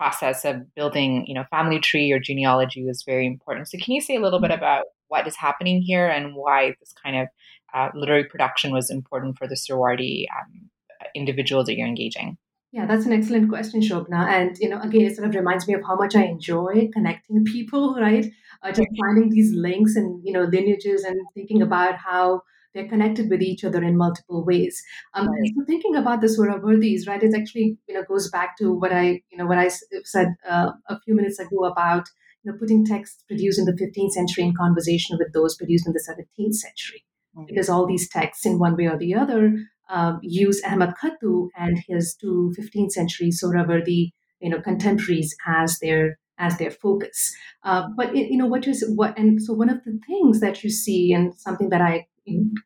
process 0.00 0.46
of 0.46 0.74
building, 0.74 1.26
you 1.26 1.34
know, 1.34 1.44
family 1.50 1.78
tree 1.78 2.10
or 2.10 2.18
genealogy 2.18 2.82
was 2.82 3.02
very 3.02 3.26
important. 3.26 3.68
So, 3.68 3.76
can 3.76 3.92
you 3.92 4.00
say 4.00 4.16
a 4.16 4.20
little 4.20 4.40
bit 4.40 4.50
mm-hmm. 4.50 4.64
about 4.64 4.84
what 5.08 5.26
is 5.26 5.36
happening 5.36 5.82
here 5.82 6.08
and 6.08 6.34
why 6.34 6.74
this 6.80 6.94
kind 7.04 7.16
of 7.16 7.28
uh, 7.74 7.90
literary 7.94 8.24
production 8.24 8.72
was 8.72 8.90
important 8.90 9.36
for 9.36 9.46
the 9.46 9.56
Suhrawardi 9.56 10.24
um, 10.34 10.70
individuals 11.14 11.66
that 11.66 11.76
you're 11.76 11.86
engaging? 11.86 12.38
Yeah, 12.72 12.86
that's 12.86 13.04
an 13.04 13.12
excellent 13.12 13.50
question, 13.50 13.82
Shobhana. 13.82 14.26
And 14.28 14.56
you 14.58 14.70
know, 14.70 14.80
again, 14.80 15.02
it 15.02 15.16
sort 15.16 15.28
of 15.28 15.34
reminds 15.34 15.68
me 15.68 15.74
of 15.74 15.82
how 15.86 15.96
much 15.96 16.16
I 16.16 16.24
enjoy 16.24 16.88
connecting 16.94 17.44
people, 17.44 17.94
right? 18.00 18.24
Uh, 18.62 18.72
just 18.72 18.88
finding 19.00 19.28
these 19.28 19.52
links 19.52 19.96
and 19.96 20.22
you 20.24 20.32
know 20.32 20.44
lineages 20.44 21.04
and 21.04 21.20
thinking 21.34 21.60
about 21.60 21.96
how 21.96 22.40
they're 22.74 22.88
connected 22.88 23.28
with 23.30 23.42
each 23.42 23.64
other 23.64 23.82
in 23.82 23.96
multiple 23.96 24.44
ways. 24.44 24.80
Um, 25.14 25.28
right. 25.28 25.50
So 25.56 25.64
thinking 25.66 25.96
about 25.96 26.20
the 26.20 26.28
Suhrawardis, 26.28 27.08
right, 27.08 27.22
it 27.22 27.34
actually 27.34 27.78
you 27.88 27.94
know 27.94 28.04
goes 28.04 28.30
back 28.30 28.56
to 28.58 28.72
what 28.72 28.92
I 28.92 29.22
you 29.30 29.38
know 29.38 29.46
what 29.46 29.58
I 29.58 29.68
said 29.68 30.34
uh, 30.48 30.70
a 30.88 31.00
few 31.00 31.14
minutes 31.14 31.38
ago 31.38 31.64
about 31.64 32.06
you 32.42 32.50
know 32.50 32.58
putting 32.58 32.84
texts 32.84 33.24
produced 33.28 33.58
in 33.58 33.64
the 33.64 33.72
15th 33.72 34.12
century 34.12 34.44
in 34.44 34.54
conversation 34.54 35.16
with 35.18 35.32
those 35.32 35.56
produced 35.56 35.86
in 35.86 35.92
the 35.92 36.04
17th 36.08 36.54
century, 36.54 37.04
mm-hmm. 37.36 37.46
because 37.46 37.68
all 37.68 37.86
these 37.86 38.08
texts, 38.08 38.46
in 38.46 38.58
one 38.58 38.76
way 38.76 38.86
or 38.86 38.98
the 38.98 39.14
other, 39.14 39.52
uh, 39.88 40.14
use 40.22 40.62
Ahmad 40.64 40.94
Khattu 41.02 41.48
and 41.56 41.82
his 41.88 42.14
two 42.14 42.54
15th 42.58 42.92
century 42.92 43.30
Suhrawardi 43.30 44.12
you 44.40 44.50
know 44.50 44.60
contemporaries 44.60 45.34
as 45.46 45.78
their 45.80 46.18
as 46.38 46.56
their 46.56 46.70
focus. 46.70 47.32
Uh, 47.62 47.88
but 47.96 48.16
it, 48.16 48.30
you 48.30 48.38
know 48.38 48.46
what 48.46 48.66
you 48.66 48.74
what 48.94 49.16
and 49.18 49.40
so 49.42 49.52
one 49.52 49.68
of 49.68 49.84
the 49.84 49.98
things 50.06 50.40
that 50.40 50.64
you 50.64 50.70
see 50.70 51.12
and 51.12 51.34
something 51.34 51.68
that 51.68 51.82
I 51.82 52.06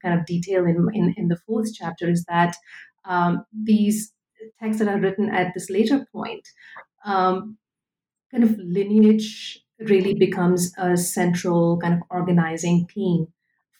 kind 0.02 0.18
of 0.18 0.26
detail 0.26 0.64
in, 0.64 0.88
in, 0.92 1.14
in 1.16 1.28
the 1.28 1.38
fourth 1.46 1.74
chapter 1.74 2.08
is 2.08 2.24
that 2.28 2.56
um, 3.04 3.44
these 3.52 4.12
texts 4.60 4.80
that 4.80 4.88
are 4.88 5.00
written 5.00 5.30
at 5.30 5.52
this 5.54 5.70
later 5.70 6.06
point 6.12 6.46
um, 7.04 7.56
kind 8.30 8.44
of 8.44 8.56
lineage 8.58 9.60
really 9.78 10.14
becomes 10.14 10.72
a 10.78 10.96
central 10.96 11.78
kind 11.78 11.94
of 11.94 12.00
organizing 12.10 12.86
theme 12.94 13.26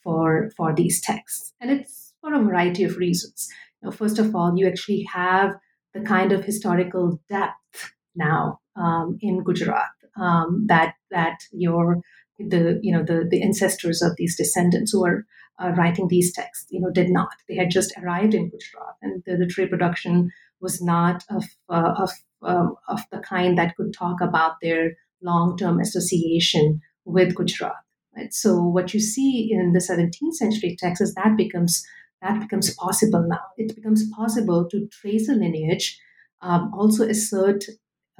for 0.02 0.50
for 0.56 0.74
these 0.74 1.00
texts. 1.00 1.52
And 1.60 1.70
it's 1.70 2.12
for 2.20 2.34
a 2.34 2.42
variety 2.42 2.84
of 2.84 2.96
reasons. 2.96 3.48
You 3.80 3.86
know, 3.86 3.92
first 3.92 4.18
of 4.18 4.34
all 4.34 4.56
you 4.56 4.66
actually 4.66 5.06
have 5.12 5.54
the 5.94 6.00
kind 6.00 6.32
of 6.32 6.44
historical 6.44 7.20
depth 7.28 7.92
now 8.14 8.60
um, 8.76 9.18
in 9.20 9.42
Gujarat 9.42 9.94
um, 10.16 10.66
that 10.68 10.94
that 11.10 11.38
your 11.52 12.02
the 12.38 12.80
you 12.82 12.92
know 12.92 13.02
the 13.02 13.26
the 13.30 13.42
ancestors 13.42 14.02
of 14.02 14.16
these 14.16 14.36
descendants 14.36 14.92
who 14.92 15.04
are 15.04 15.24
uh, 15.62 15.70
writing 15.76 16.08
these 16.08 16.32
texts 16.32 16.66
you 16.70 16.80
know 16.80 16.90
did 16.90 17.10
not 17.10 17.28
they 17.48 17.54
had 17.54 17.70
just 17.70 17.92
arrived 18.02 18.34
in 18.34 18.48
Gujarat 18.48 18.96
and 19.02 19.22
the 19.24 19.36
literary 19.36 19.68
production 19.68 20.30
was 20.60 20.82
not 20.82 21.22
of 21.30 21.44
uh, 21.68 21.94
of 21.96 22.10
um, 22.42 22.74
of 22.88 23.00
the 23.10 23.18
kind 23.18 23.56
that 23.56 23.76
could 23.76 23.92
talk 23.92 24.20
about 24.20 24.54
their 24.60 24.96
long 25.22 25.56
term 25.56 25.80
association 25.80 26.80
with 27.04 27.34
Gujarat. 27.34 27.76
Right? 28.16 28.32
So 28.32 28.62
what 28.62 28.94
you 28.94 29.00
see 29.00 29.50
in 29.50 29.72
the 29.72 29.80
17th 29.80 30.34
century 30.34 30.76
texts 30.78 31.08
is 31.08 31.14
that 31.14 31.36
becomes 31.36 31.84
that 32.22 32.40
becomes 32.40 32.74
possible 32.74 33.24
now. 33.28 33.42
It 33.56 33.74
becomes 33.74 34.08
possible 34.16 34.66
to 34.70 34.88
trace 34.88 35.28
a 35.28 35.32
lineage, 35.32 35.98
um, 36.40 36.72
also 36.74 37.06
assert 37.08 37.64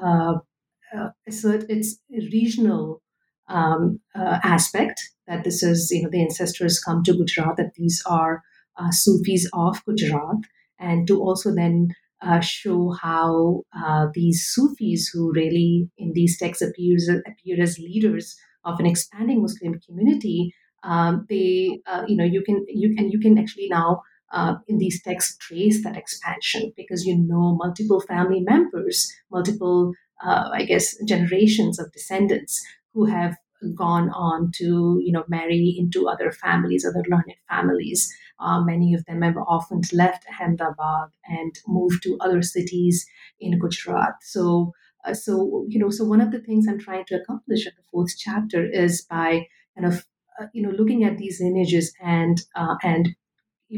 uh, 0.03 0.35
uh, 0.97 1.09
assert 1.27 1.65
its 1.71 1.99
regional 2.11 3.03
um, 3.49 4.01
uh, 4.15 4.39
aspect 4.43 5.01
that 5.27 5.45
this 5.45 5.63
is 5.63 5.91
you 5.91 6.03
know 6.03 6.11
the 6.11 6.23
ancestors 6.23 6.81
come 6.81 7.03
to 7.05 7.13
Gujarat 7.13 7.57
that 7.57 7.75
these 7.75 8.03
are 8.07 8.43
uh, 8.77 8.91
Sufis 8.91 9.49
of 9.53 9.85
Gujarat, 9.85 10.39
and 10.79 11.07
to 11.07 11.21
also 11.21 11.55
then 11.55 11.89
uh, 12.23 12.41
show 12.41 12.91
how 12.91 13.63
uh, 13.77 14.07
these 14.15 14.45
Sufis, 14.47 15.09
who 15.09 15.33
really 15.33 15.91
in 15.99 16.13
these 16.15 16.39
texts 16.39 16.63
appears, 16.63 17.09
appear 17.09 17.63
as 17.63 17.79
leaders 17.79 18.37
of 18.65 18.81
an 18.81 18.87
expanding 18.87 19.43
Muslim 19.43 19.79
community, 19.87 20.55
um, 20.83 21.27
they, 21.29 21.81
uh, 21.87 22.05
you 22.07 22.17
know, 22.17 22.25
you 22.25 22.43
can 22.43 22.65
you 22.69 22.95
can 22.95 23.11
you 23.11 23.19
can 23.19 23.39
actually 23.39 23.69
now 23.69 24.03
uh, 24.33 24.55
in 24.69 24.79
these 24.79 25.03
texts 25.03 25.37
trace 25.39 25.83
that 25.85 25.97
expansion 25.97 26.73
because 26.77 27.05
you 27.05 27.17
know 27.17 27.57
multiple 27.57 28.01
family 28.01 28.41
members, 28.41 29.13
multiple, 29.31 29.93
uh, 30.25 30.51
I 30.53 30.65
guess, 30.65 30.97
generations 31.05 31.79
of 31.79 31.93
descendants 31.93 32.63
who 32.95 33.07
have 33.07 33.37
gone 33.75 34.11
on 34.11 34.51
to 34.53 35.01
you 35.03 35.13
know 35.13 35.25
marry 35.29 35.75
into 35.79 36.09
other 36.09 36.31
families, 36.33 36.85
other 36.85 37.05
learned 37.09 37.35
families. 37.49 38.13
Uh, 38.39 38.61
many 38.63 38.95
of 38.95 39.05
them 39.07 39.23
have 39.23 39.37
often 39.47 39.81
left 39.93 40.25
Ahmedabad 40.29 41.11
and 41.27 41.55
moved 41.67 42.03
to 42.03 42.19
other 42.21 42.43
cities 42.43 43.07
in 43.41 43.59
Gujarat. 43.61 44.15
So, 44.23 44.73
uh, 45.05 45.15
so 45.15 45.65
you 45.69 45.79
know, 45.79 45.91
so 45.91 46.05
one 46.05 46.21
of 46.21 46.33
the 46.33 46.41
things 46.41 46.67
I'm 46.69 46.79
trying 46.81 47.05
to 47.07 47.21
accomplish 47.21 47.67
at 47.67 47.77
the 47.77 47.83
fourth 47.91 48.15
chapter 48.19 48.65
is 48.69 49.03
by 49.03 49.47
kind 49.77 49.87
of 49.93 50.05
uh, 50.41 50.47
you 50.53 50.63
know 50.63 50.71
looking 50.71 51.05
at 51.05 51.19
these 51.19 51.41
images 51.41 51.95
and 52.03 52.41
uh, 52.55 52.77
and 52.83 53.17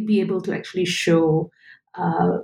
be 0.06 0.20
able 0.20 0.40
to 0.42 0.54
actually 0.54 0.84
show 0.84 1.50
uh, 1.94 2.38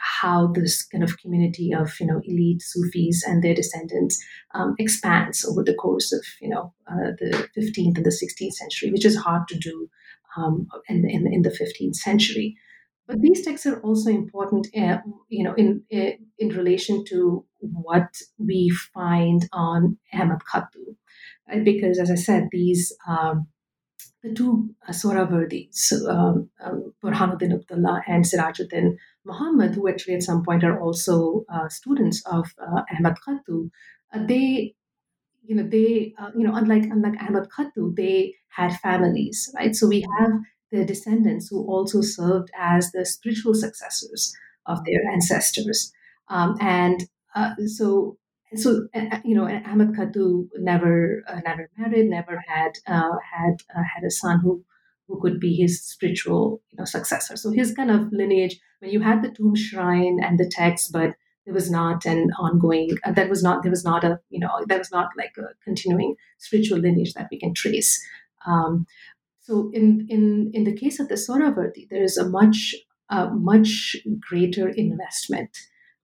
how 0.00 0.48
this 0.48 0.86
kind 0.86 1.02
of 1.02 1.18
community 1.18 1.72
of 1.72 1.92
you 2.00 2.06
know 2.06 2.20
elite 2.24 2.62
Sufis 2.62 3.24
and 3.26 3.42
their 3.42 3.54
descendants 3.54 4.22
um, 4.54 4.74
expands 4.78 5.44
over 5.44 5.62
the 5.62 5.74
course 5.74 6.12
of 6.12 6.24
you 6.40 6.48
know 6.48 6.72
uh, 6.90 7.12
the 7.18 7.48
15th 7.56 7.96
and 7.96 8.06
the 8.06 8.10
16th 8.10 8.52
century, 8.52 8.90
which 8.90 9.04
is 9.04 9.16
hard 9.16 9.48
to 9.48 9.58
do 9.58 9.88
um, 10.36 10.68
in, 10.88 11.08
in, 11.08 11.32
in 11.32 11.42
the 11.42 11.50
15th 11.50 11.96
century. 11.96 12.56
But 13.06 13.20
these 13.20 13.44
texts 13.44 13.66
are 13.66 13.80
also 13.80 14.10
important, 14.10 14.68
uh, 14.76 14.98
you 15.28 15.42
know, 15.42 15.54
in, 15.54 15.82
in 15.90 16.18
in 16.38 16.50
relation 16.50 17.04
to 17.06 17.44
what 17.58 18.14
we 18.38 18.70
find 18.94 19.48
on 19.52 19.98
Ahmad 20.14 20.42
Khattu, 20.52 21.64
because 21.64 21.98
as 21.98 22.10
I 22.10 22.14
said, 22.14 22.48
these 22.52 22.94
um, 23.08 23.48
the 24.22 24.32
two 24.34 24.74
uh, 24.86 24.92
Sohrawardis, 24.92 25.92
um, 26.08 26.50
um, 26.60 26.92
Burhanuddin 27.02 27.54
Abdullah 27.54 28.02
and 28.06 28.24
Sirajuddin 28.24 28.96
Muhammad, 29.24 29.74
who 29.74 29.88
actually 29.88 30.14
at 30.14 30.22
some 30.22 30.44
point 30.44 30.64
are 30.64 30.80
also 30.80 31.44
uh, 31.48 31.68
students 31.68 32.22
of 32.26 32.46
uh, 32.58 32.82
Ahmad 32.96 33.16
Khattu, 33.26 33.70
uh, 34.12 34.26
they, 34.26 34.74
you 35.42 35.54
know, 35.54 35.62
they, 35.64 36.14
uh, 36.18 36.30
you 36.36 36.44
know, 36.46 36.54
unlike 36.54 36.84
unlike 36.84 37.20
Ahmad 37.22 37.48
Khattu, 37.50 37.94
they 37.96 38.34
had 38.48 38.74
families, 38.80 39.52
right? 39.56 39.74
So 39.74 39.88
we 39.88 40.04
have 40.18 40.32
the 40.70 40.84
descendants 40.84 41.48
who 41.48 41.66
also 41.66 42.00
served 42.00 42.50
as 42.58 42.92
the 42.92 43.04
spiritual 43.06 43.54
successors 43.54 44.34
of 44.66 44.84
their 44.84 45.00
ancestors, 45.12 45.92
um, 46.28 46.56
and 46.60 47.04
uh, 47.34 47.54
so 48.54 48.60
so 48.60 48.88
you 49.24 49.34
know 49.34 49.46
Ahmad 49.46 49.92
Khattu 49.92 50.48
never 50.58 51.22
uh, 51.28 51.40
never 51.44 51.70
married, 51.76 52.08
never 52.08 52.42
had 52.46 52.72
uh, 52.86 53.16
had 53.32 53.56
uh, 53.74 53.82
had 53.94 54.04
a 54.04 54.10
son 54.10 54.40
who 54.40 54.64
who 55.06 55.20
could 55.20 55.40
be 55.40 55.54
his 55.54 55.82
spiritual 55.82 56.62
you 56.70 56.78
know 56.78 56.84
successor. 56.84 57.36
So 57.36 57.50
his 57.50 57.72
kind 57.72 57.90
of 57.90 58.12
lineage, 58.12 58.58
when 58.80 58.90
you 58.90 59.00
had 59.00 59.22
the 59.22 59.30
tomb 59.30 59.54
shrine 59.54 60.18
and 60.22 60.38
the 60.38 60.48
text, 60.48 60.92
but 60.92 61.14
there 61.44 61.54
was 61.54 61.70
not 61.70 62.04
an 62.06 62.30
ongoing 62.38 62.90
uh, 63.04 63.12
that 63.12 63.28
was 63.28 63.42
not 63.42 63.62
there 63.62 63.70
was 63.70 63.84
not 63.84 64.04
a 64.04 64.20
you 64.30 64.40
know 64.40 64.64
that 64.68 64.78
was 64.78 64.90
not 64.90 65.08
like 65.16 65.34
a 65.38 65.54
continuing 65.64 66.16
spiritual 66.38 66.78
lineage 66.78 67.14
that 67.14 67.28
we 67.30 67.38
can 67.38 67.54
trace. 67.54 68.00
Um, 68.46 68.86
so 69.40 69.70
in 69.72 70.06
in 70.08 70.50
in 70.54 70.64
the 70.64 70.76
case 70.76 71.00
of 71.00 71.08
the 71.08 71.14
Sohrawardi, 71.14 71.88
there 71.88 72.02
is 72.02 72.16
a 72.16 72.28
much 72.28 72.74
uh, 73.10 73.28
much 73.30 73.96
greater 74.20 74.68
investment 74.68 75.56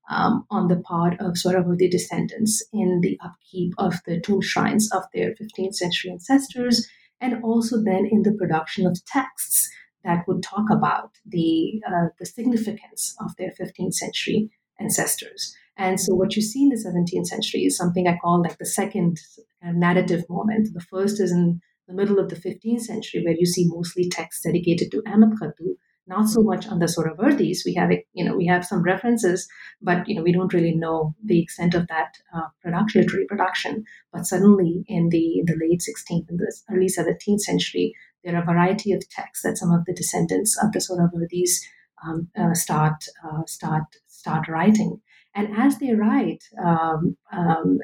um, 0.08 0.44
on 0.50 0.68
the 0.68 0.76
part 0.76 1.14
of 1.20 1.34
Sohrawardi 1.34 1.90
descendants 1.90 2.62
in 2.72 3.00
the 3.02 3.18
upkeep 3.24 3.74
of 3.78 3.94
the 4.06 4.20
tomb 4.20 4.40
shrines 4.40 4.90
of 4.92 5.04
their 5.12 5.34
15th 5.34 5.74
century 5.74 6.10
ancestors, 6.12 6.88
and 7.20 7.42
also 7.42 7.82
then 7.82 8.06
in 8.10 8.22
the 8.22 8.32
production 8.32 8.86
of 8.86 9.04
texts 9.06 9.68
that 10.04 10.26
would 10.28 10.42
talk 10.42 10.66
about 10.70 11.10
the, 11.26 11.80
uh, 11.86 12.08
the 12.18 12.26
significance 12.26 13.16
of 13.20 13.34
their 13.36 13.52
15th 13.60 13.94
century 13.94 14.50
ancestors. 14.78 15.54
And 15.76 16.00
so, 16.00 16.14
what 16.14 16.36
you 16.36 16.42
see 16.42 16.62
in 16.62 16.68
the 16.70 16.76
17th 16.76 17.26
century 17.26 17.64
is 17.64 17.76
something 17.76 18.08
I 18.08 18.16
call 18.16 18.42
like 18.42 18.56
the 18.58 18.64
second 18.64 19.20
narrative 19.62 20.24
moment. 20.30 20.68
The 20.72 20.80
first 20.80 21.20
is 21.20 21.32
in 21.32 21.60
the 21.86 21.94
middle 21.94 22.18
of 22.18 22.30
the 22.30 22.36
15th 22.36 22.80
century, 22.80 23.22
where 23.22 23.36
you 23.36 23.46
see 23.46 23.68
mostly 23.68 24.08
texts 24.08 24.44
dedicated 24.44 24.90
to 24.92 25.02
Ahmad 25.06 25.38
Khattu, 25.40 25.76
not 26.06 26.28
so 26.28 26.42
much 26.42 26.66
on 26.68 26.78
the 26.78 26.86
Sohrawardis. 26.86 27.64
We 27.64 27.74
have, 27.74 27.90
you 28.12 28.24
know, 28.24 28.36
we 28.36 28.46
have 28.46 28.64
some 28.64 28.82
references, 28.82 29.48
but 29.82 30.08
you 30.08 30.14
know, 30.14 30.22
we 30.22 30.32
don't 30.32 30.52
really 30.52 30.74
know 30.74 31.14
the 31.24 31.42
extent 31.42 31.74
of 31.74 31.88
that 31.88 32.14
uh, 32.34 32.48
production, 32.62 33.02
literary 33.02 33.26
production. 33.26 33.84
But 34.12 34.26
suddenly, 34.26 34.84
in 34.86 35.08
the 35.08 35.42
the 35.44 35.56
late 35.60 35.80
16th 35.80 36.28
and 36.28 36.38
the 36.38 36.52
early 36.70 36.86
17th 36.86 37.40
century, 37.40 37.94
there 38.22 38.36
are 38.36 38.42
a 38.42 38.46
variety 38.46 38.92
of 38.92 39.08
texts 39.08 39.44
that 39.44 39.58
some 39.58 39.72
of 39.72 39.84
the 39.84 39.94
descendants 39.94 40.56
of 40.62 40.72
the 40.72 40.78
Sohrawardis 40.78 41.60
um, 42.06 42.28
uh, 42.36 42.54
start 42.54 43.04
uh, 43.24 43.44
start 43.46 43.84
start 44.06 44.48
writing. 44.48 45.00
And 45.34 45.56
as 45.56 45.78
they 45.78 45.92
write, 45.92 46.44
um, 46.62 47.16
um, 47.32 47.78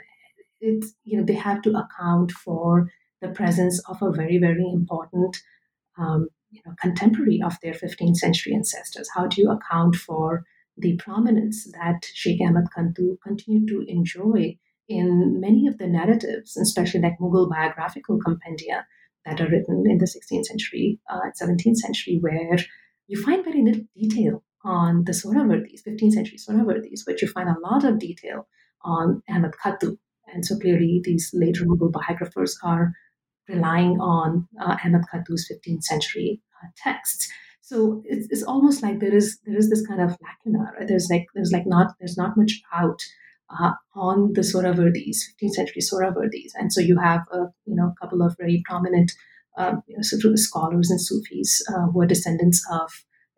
it's 0.61 0.95
you 1.05 1.19
know 1.19 1.25
they 1.25 1.35
have 1.35 1.63
to 1.63 1.71
account 1.71 2.31
for 2.31 2.89
the 3.21 3.29
presence 3.29 3.81
of 3.89 4.01
a 4.01 4.13
very 4.13 4.39
very 4.39 4.65
important 4.73 5.37
um, 5.99 6.29
you 6.53 6.61
know, 6.65 6.75
contemporary 6.81 7.41
of 7.45 7.57
their 7.63 7.73
15th 7.73 8.17
century 8.17 8.55
ancestors? 8.55 9.09
How 9.15 9.27
do 9.27 9.41
you 9.41 9.51
account 9.51 9.97
for 9.97 10.45
the 10.77 10.97
prominence 10.97 11.71
that 11.73 12.05
Sheikh 12.15 12.41
Ahmad 12.41 12.67
Khattu 12.77 13.17
continued 13.27 13.69
to 13.69 13.85
enjoy 13.89 14.59
in 14.89 15.41
many 15.41 15.67
of 15.67 15.79
the 15.79 15.87
narratives, 15.87 16.57
especially 16.57 17.01
like 17.01 17.19
Mughal 17.19 17.49
biographical 17.49 18.19
compendia 18.19 18.85
that 19.25 19.41
are 19.41 19.49
written 19.49 19.85
in 19.87 19.99
the 19.99 20.07
16th 20.07 20.45
century, 20.45 21.01
uh, 21.11 21.31
17th 21.41 21.77
century, 21.77 22.19
where 22.21 22.59
you 23.07 23.23
find 23.23 23.45
very 23.45 23.63
little 23.63 23.85
detail 23.97 24.43
on 24.65 25.05
the 25.05 25.13
Sohrawardis, 25.13 25.83
15th 25.87 26.13
century 26.13 26.39
Sohrawardis, 26.39 27.01
but 27.07 27.21
you 27.23 27.29
find 27.29 27.49
a 27.49 27.61
lot 27.61 27.85
of 27.85 27.99
detail 27.99 28.49
on 28.83 29.23
Ahmad 29.29 29.53
Khattu. 29.65 29.97
And 30.33 30.45
so 30.45 30.59
clearly, 30.59 31.01
these 31.05 31.31
later 31.35 31.65
Mughal 31.65 31.93
biographers 31.93 32.59
are 32.63 32.93
relying 33.53 34.01
on 34.01 34.49
uh, 34.61 34.77
Ahmad 34.85 35.03
Khattu's 35.13 35.51
15th 35.51 35.83
century 35.85 36.41
uh, 36.63 36.69
texts. 36.77 37.31
So 37.61 38.03
it's, 38.05 38.27
it's 38.31 38.43
almost 38.43 38.83
like 38.83 39.01
there 39.01 39.15
is 39.15 39.39
there 39.47 39.57
is 39.57 39.71
this 39.71 39.87
kind 39.87 40.01
of 40.01 40.17
lacuna. 40.23 40.73
Right? 40.79 40.89
There's 40.89 41.09
like 41.11 41.27
there's 41.35 41.53
like 41.53 41.67
not 41.67 41.95
there's 41.99 42.17
not 42.17 42.37
much 42.37 42.61
out 42.73 43.01
uh, 43.51 43.73
on 43.95 44.33
the 44.33 44.41
Sohrawardis, 44.41 45.19
15th 45.43 45.53
century 45.53 45.83
Sohrawardis, 45.83 46.53
and 46.55 46.73
so 46.73 46.81
you 46.81 46.99
have 46.99 47.21
a 47.33 47.47
you 47.67 47.75
know 47.75 47.93
a 47.93 47.95
couple 48.01 48.23
of 48.23 48.37
very 48.39 48.63
prominent 48.67 49.13
um, 49.59 49.83
you 49.87 49.97
know, 49.97 50.03
scholars 50.37 50.91
and 50.91 51.01
Sufis 51.01 51.63
uh, 51.69 51.87
who 51.93 52.01
are 52.01 52.07
descendants 52.07 52.65
of 52.71 52.91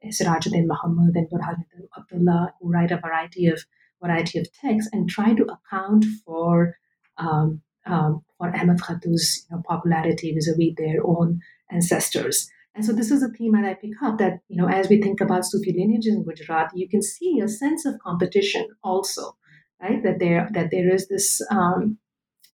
Sirajuddin 0.06 0.66
Muhammad 0.66 1.16
and 1.16 1.28
Burhanuddin 1.28 1.88
Abdullah, 1.96 2.52
who 2.60 2.70
write 2.70 2.90
a 2.90 2.98
variety 2.98 3.46
of 3.46 3.64
variety 4.02 4.38
of 4.38 4.46
texts 4.52 4.90
and 4.92 5.08
try 5.08 5.34
to 5.34 5.46
account 5.46 6.04
for 6.24 6.76
um, 7.18 7.62
um, 7.86 8.22
for 8.38 8.48
Ahmad 8.48 8.80
you 9.04 9.16
know, 9.50 9.62
popularity 9.66 10.32
vis-a-vis 10.32 10.74
their 10.76 11.04
own 11.04 11.40
ancestors. 11.70 12.48
And 12.74 12.84
so 12.84 12.92
this 12.92 13.10
is 13.10 13.22
a 13.22 13.28
theme 13.28 13.52
that 13.52 13.64
I 13.64 13.74
pick 13.74 13.92
up 14.02 14.18
that, 14.18 14.40
you 14.48 14.56
know, 14.60 14.68
as 14.68 14.88
we 14.88 15.00
think 15.00 15.20
about 15.20 15.46
Sufi 15.46 15.72
lineage 15.72 16.06
in 16.06 16.24
Gujarat, 16.24 16.70
you 16.74 16.88
can 16.88 17.02
see 17.02 17.40
a 17.40 17.46
sense 17.46 17.86
of 17.86 18.00
competition 18.00 18.66
also, 18.82 19.36
right? 19.80 20.02
That 20.02 20.18
there 20.18 20.48
that 20.52 20.70
there 20.72 20.92
is 20.92 21.06
this 21.06 21.40
um, 21.50 21.98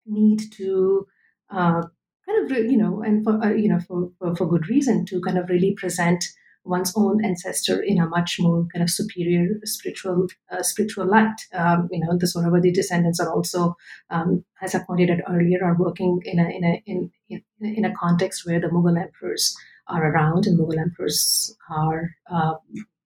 need 0.08 0.40
to 0.54 1.06
uh, 1.52 1.84
kind 2.26 2.52
of, 2.52 2.58
you 2.58 2.78
know, 2.78 3.04
and 3.04 3.24
for, 3.24 3.34
uh, 3.44 3.54
you 3.54 3.70
know, 3.70 3.80
for, 3.80 4.12
for, 4.18 4.36
for 4.36 4.50
good 4.50 4.68
reason 4.70 5.06
to 5.06 5.22
kind 5.22 5.38
of 5.38 5.50
really 5.50 5.76
present 5.76 6.26
one's 6.68 6.94
own 6.96 7.24
ancestor 7.24 7.82
in 7.82 8.00
a 8.00 8.08
much 8.08 8.38
more 8.40 8.68
kind 8.74 8.84
of 8.84 8.90
superior 8.90 9.60
spiritual 9.64 10.28
uh, 10.52 10.64
spiritual 10.64 11.06
light. 11.06 11.40
Um, 11.54 11.88
you 11.92 12.00
know, 12.00 12.18
the 12.18 12.28
Sohrawardi 12.28 12.74
descendants 12.74 13.20
are 13.20 13.32
also, 13.32 13.76
um, 14.10 14.44
as 14.62 14.76
I 14.76 14.80
pointed 14.80 15.10
out 15.10 15.20
earlier, 15.30 15.64
are 15.64 15.78
working 15.78 16.22
in 16.26 16.40
a 16.40 16.50
in 16.50 16.64
a 16.64 16.84
in, 16.86 17.12
in, 17.30 17.42
in 17.62 17.86
a 17.86 17.96
context 17.96 18.46
where 18.46 18.60
the 18.60 18.68
Mughal 18.68 19.02
emperors 19.02 19.56
are 19.88 20.12
around 20.12 20.46
and 20.46 20.60
Mughal 20.60 20.80
emperors 20.80 21.56
are 21.70 22.12
uh, 22.32 22.56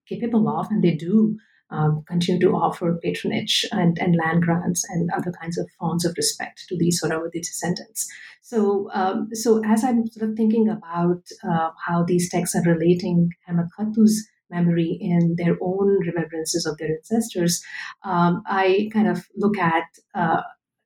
capable 0.08 0.50
of, 0.50 0.68
and 0.70 0.84
they 0.84 0.96
do 0.96 1.38
um, 1.72 2.04
continue 2.08 2.40
to 2.42 2.56
offer 2.56 3.00
patronage 3.02 3.66
and, 3.72 3.98
and 4.00 4.16
land 4.16 4.44
grants 4.44 4.84
and 4.90 5.10
other 5.16 5.32
kinds 5.42 5.58
of 5.58 5.70
forms 5.80 6.06
of 6.06 6.14
respect 6.18 6.66
to 6.68 6.78
these 6.78 7.02
Sohrawardi 7.02 7.42
descendants. 7.42 8.08
So, 8.42 8.90
um, 8.94 9.30
so 9.34 9.62
as 9.66 9.84
I'm 9.84 10.08
sort 10.08 10.30
of 10.30 10.36
thinking 10.36 10.70
about 10.70 11.24
uh, 11.44 11.70
how 11.86 12.04
these 12.04 12.30
texts 12.30 12.56
are 12.56 12.70
relating 12.70 13.32
Ahmad 13.48 13.68
Khattu's 13.78 14.28
memory 14.50 14.98
in 15.00 15.36
their 15.38 15.58
own 15.62 16.00
remembrances 16.06 16.66
of 16.66 16.78
their 16.78 16.90
ancestors, 16.90 17.64
um, 18.04 18.44
I 18.46 18.90
kind 18.92 19.08
of 19.08 19.26
look 19.38 19.58
at 19.58 19.86
uh, 20.14 20.42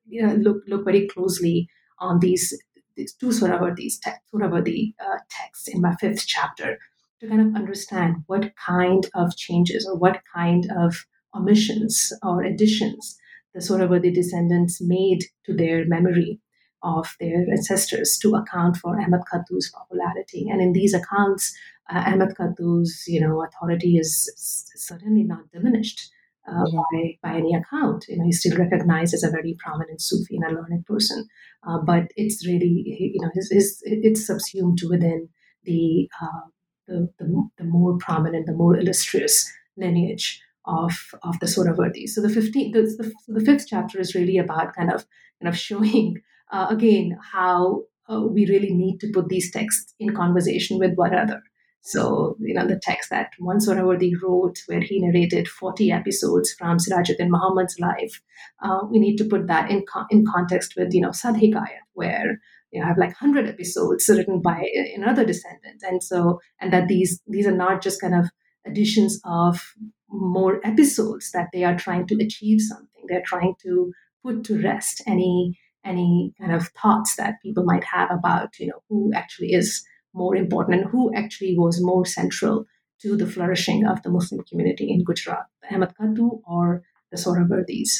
you 0.08 0.24
know, 0.24 0.34
look 0.34 0.62
look 0.68 0.84
very 0.84 1.08
closely 1.08 1.68
on 1.98 2.20
these 2.20 2.56
these 2.96 3.14
two 3.14 3.28
Sohrawardis 3.28 4.00
te- 4.00 4.22
Sohrawardi 4.32 4.94
uh, 5.00 5.18
texts 5.28 5.68
in 5.68 5.80
my 5.80 5.94
fifth 5.96 6.26
chapter 6.26 6.78
to 7.20 7.28
kind 7.28 7.40
of 7.40 7.54
understand 7.54 8.16
what 8.26 8.52
kind 8.56 9.06
of 9.14 9.36
changes 9.36 9.86
or 9.86 9.96
what 9.96 10.20
kind 10.34 10.70
of 10.76 11.06
omissions 11.34 12.12
or 12.22 12.42
additions 12.42 13.18
the 13.54 13.60
Sohrawardi 13.60 14.12
descendants 14.12 14.80
made 14.80 15.24
to 15.44 15.54
their 15.54 15.86
memory 15.86 16.40
of 16.82 17.16
their 17.18 17.46
ancestors 17.50 18.18
to 18.18 18.34
account 18.34 18.76
for 18.76 19.00
Ahmad 19.00 19.22
Khattu's 19.30 19.70
popularity. 19.70 20.46
And 20.48 20.60
in 20.60 20.72
these 20.72 20.94
accounts, 20.94 21.56
uh, 21.90 22.04
Ahmad 22.06 22.36
Khattu's 22.36 23.04
you 23.06 23.20
know 23.20 23.42
authority 23.42 23.96
is, 23.96 24.10
is 24.36 24.70
certainly 24.76 25.24
not 25.24 25.50
diminished. 25.52 26.10
Uh, 26.48 26.62
by, 26.92 27.18
by 27.24 27.36
any 27.36 27.56
account. 27.56 28.04
You 28.06 28.18
know, 28.18 28.24
he's 28.24 28.38
still 28.38 28.56
recognized 28.56 29.12
as 29.14 29.24
a 29.24 29.30
very 29.32 29.56
prominent 29.58 30.00
Sufi 30.00 30.36
and 30.36 30.44
a 30.44 30.54
learned 30.54 30.86
person, 30.86 31.26
uh, 31.66 31.78
but 31.84 32.04
it's 32.14 32.46
really, 32.46 32.84
you 33.12 33.20
know, 33.20 33.30
his, 33.34 33.50
his, 33.50 33.82
it's 33.84 34.28
subsumed 34.28 34.78
within 34.88 35.28
the 35.64 36.08
uh, 36.22 36.46
the, 36.86 37.08
the, 37.18 37.48
the 37.58 37.64
more 37.64 37.96
prominent, 37.98 38.46
the 38.46 38.52
more 38.52 38.76
illustrious 38.76 39.50
lineage 39.76 40.40
of, 40.64 40.92
of 41.22 41.38
the 41.40 41.46
Sohrawardi. 41.46 42.08
So 42.08 42.20
the 42.20 42.28
15th, 42.28 42.72
the, 42.72 42.82
the, 43.26 43.40
the, 43.40 43.44
fifth 43.44 43.66
chapter 43.68 44.00
is 44.00 44.14
really 44.14 44.38
about 44.38 44.74
kind 44.74 44.92
of 44.92 45.06
kind 45.40 45.52
of 45.52 45.58
showing 45.58 46.22
uh, 46.50 46.66
again 46.70 47.18
how 47.32 47.82
uh, 48.10 48.20
we 48.20 48.46
really 48.46 48.72
need 48.72 48.98
to 49.00 49.10
put 49.12 49.28
these 49.28 49.50
texts 49.50 49.94
in 49.98 50.14
conversation 50.14 50.78
with 50.78 50.94
one 50.94 51.12
another. 51.12 51.42
So, 51.82 52.36
you 52.40 52.52
know, 52.52 52.66
the 52.66 52.80
text 52.82 53.10
that 53.10 53.30
one 53.38 53.58
Sohrawardi 53.58 54.12
wrote, 54.20 54.58
where 54.66 54.80
he 54.80 54.98
narrated 54.98 55.46
40 55.46 55.92
episodes 55.92 56.52
from 56.52 56.78
Sirajuddin 56.78 57.28
Muhammad's 57.28 57.78
life, 57.78 58.20
uh, 58.60 58.80
we 58.90 58.98
need 58.98 59.16
to 59.18 59.24
put 59.24 59.46
that 59.46 59.70
in, 59.70 59.84
co- 59.86 60.06
in 60.10 60.24
context 60.26 60.74
with, 60.76 60.92
you 60.92 61.00
know, 61.00 61.12
Sad 61.12 61.36
Hikayat, 61.36 61.86
where 61.94 62.40
you 62.72 62.80
know, 62.80 62.86
have 62.86 62.98
like 62.98 63.20
100 63.20 63.48
episodes 63.48 64.08
written 64.08 64.40
by 64.42 64.66
another 64.94 65.24
descendant. 65.24 65.82
And 65.82 66.02
so 66.02 66.40
and 66.60 66.72
that 66.72 66.88
these 66.88 67.20
these 67.26 67.46
are 67.46 67.56
not 67.56 67.82
just 67.82 68.00
kind 68.00 68.14
of 68.14 68.26
additions 68.66 69.20
of 69.24 69.60
more 70.08 70.60
episodes 70.64 71.30
that 71.32 71.48
they 71.52 71.64
are 71.64 71.76
trying 71.76 72.06
to 72.08 72.16
achieve 72.16 72.60
something. 72.60 73.04
They're 73.08 73.22
trying 73.24 73.54
to 73.62 73.92
put 74.24 74.44
to 74.44 74.60
rest 74.60 75.02
any 75.06 75.58
any 75.86 76.34
kind 76.38 76.52
of 76.52 76.68
thoughts 76.68 77.16
that 77.16 77.40
people 77.42 77.64
might 77.64 77.84
have 77.84 78.10
about 78.10 78.58
you 78.58 78.66
know 78.66 78.80
who 78.88 79.12
actually 79.14 79.52
is 79.52 79.84
more 80.12 80.34
important 80.34 80.80
and 80.80 80.90
who 80.90 81.14
actually 81.14 81.54
was 81.56 81.82
more 81.82 82.04
central 82.04 82.66
to 83.00 83.16
the 83.16 83.26
flourishing 83.26 83.86
of 83.86 84.02
the 84.02 84.10
muslim 84.10 84.42
community 84.50 84.90
in 84.90 85.04
gujarat 85.04 85.46
the 85.62 85.74
ahmad 85.74 85.94
khattu 86.00 86.28
or 86.56 86.82
the 87.12 87.18
sohrawardis 87.24 87.92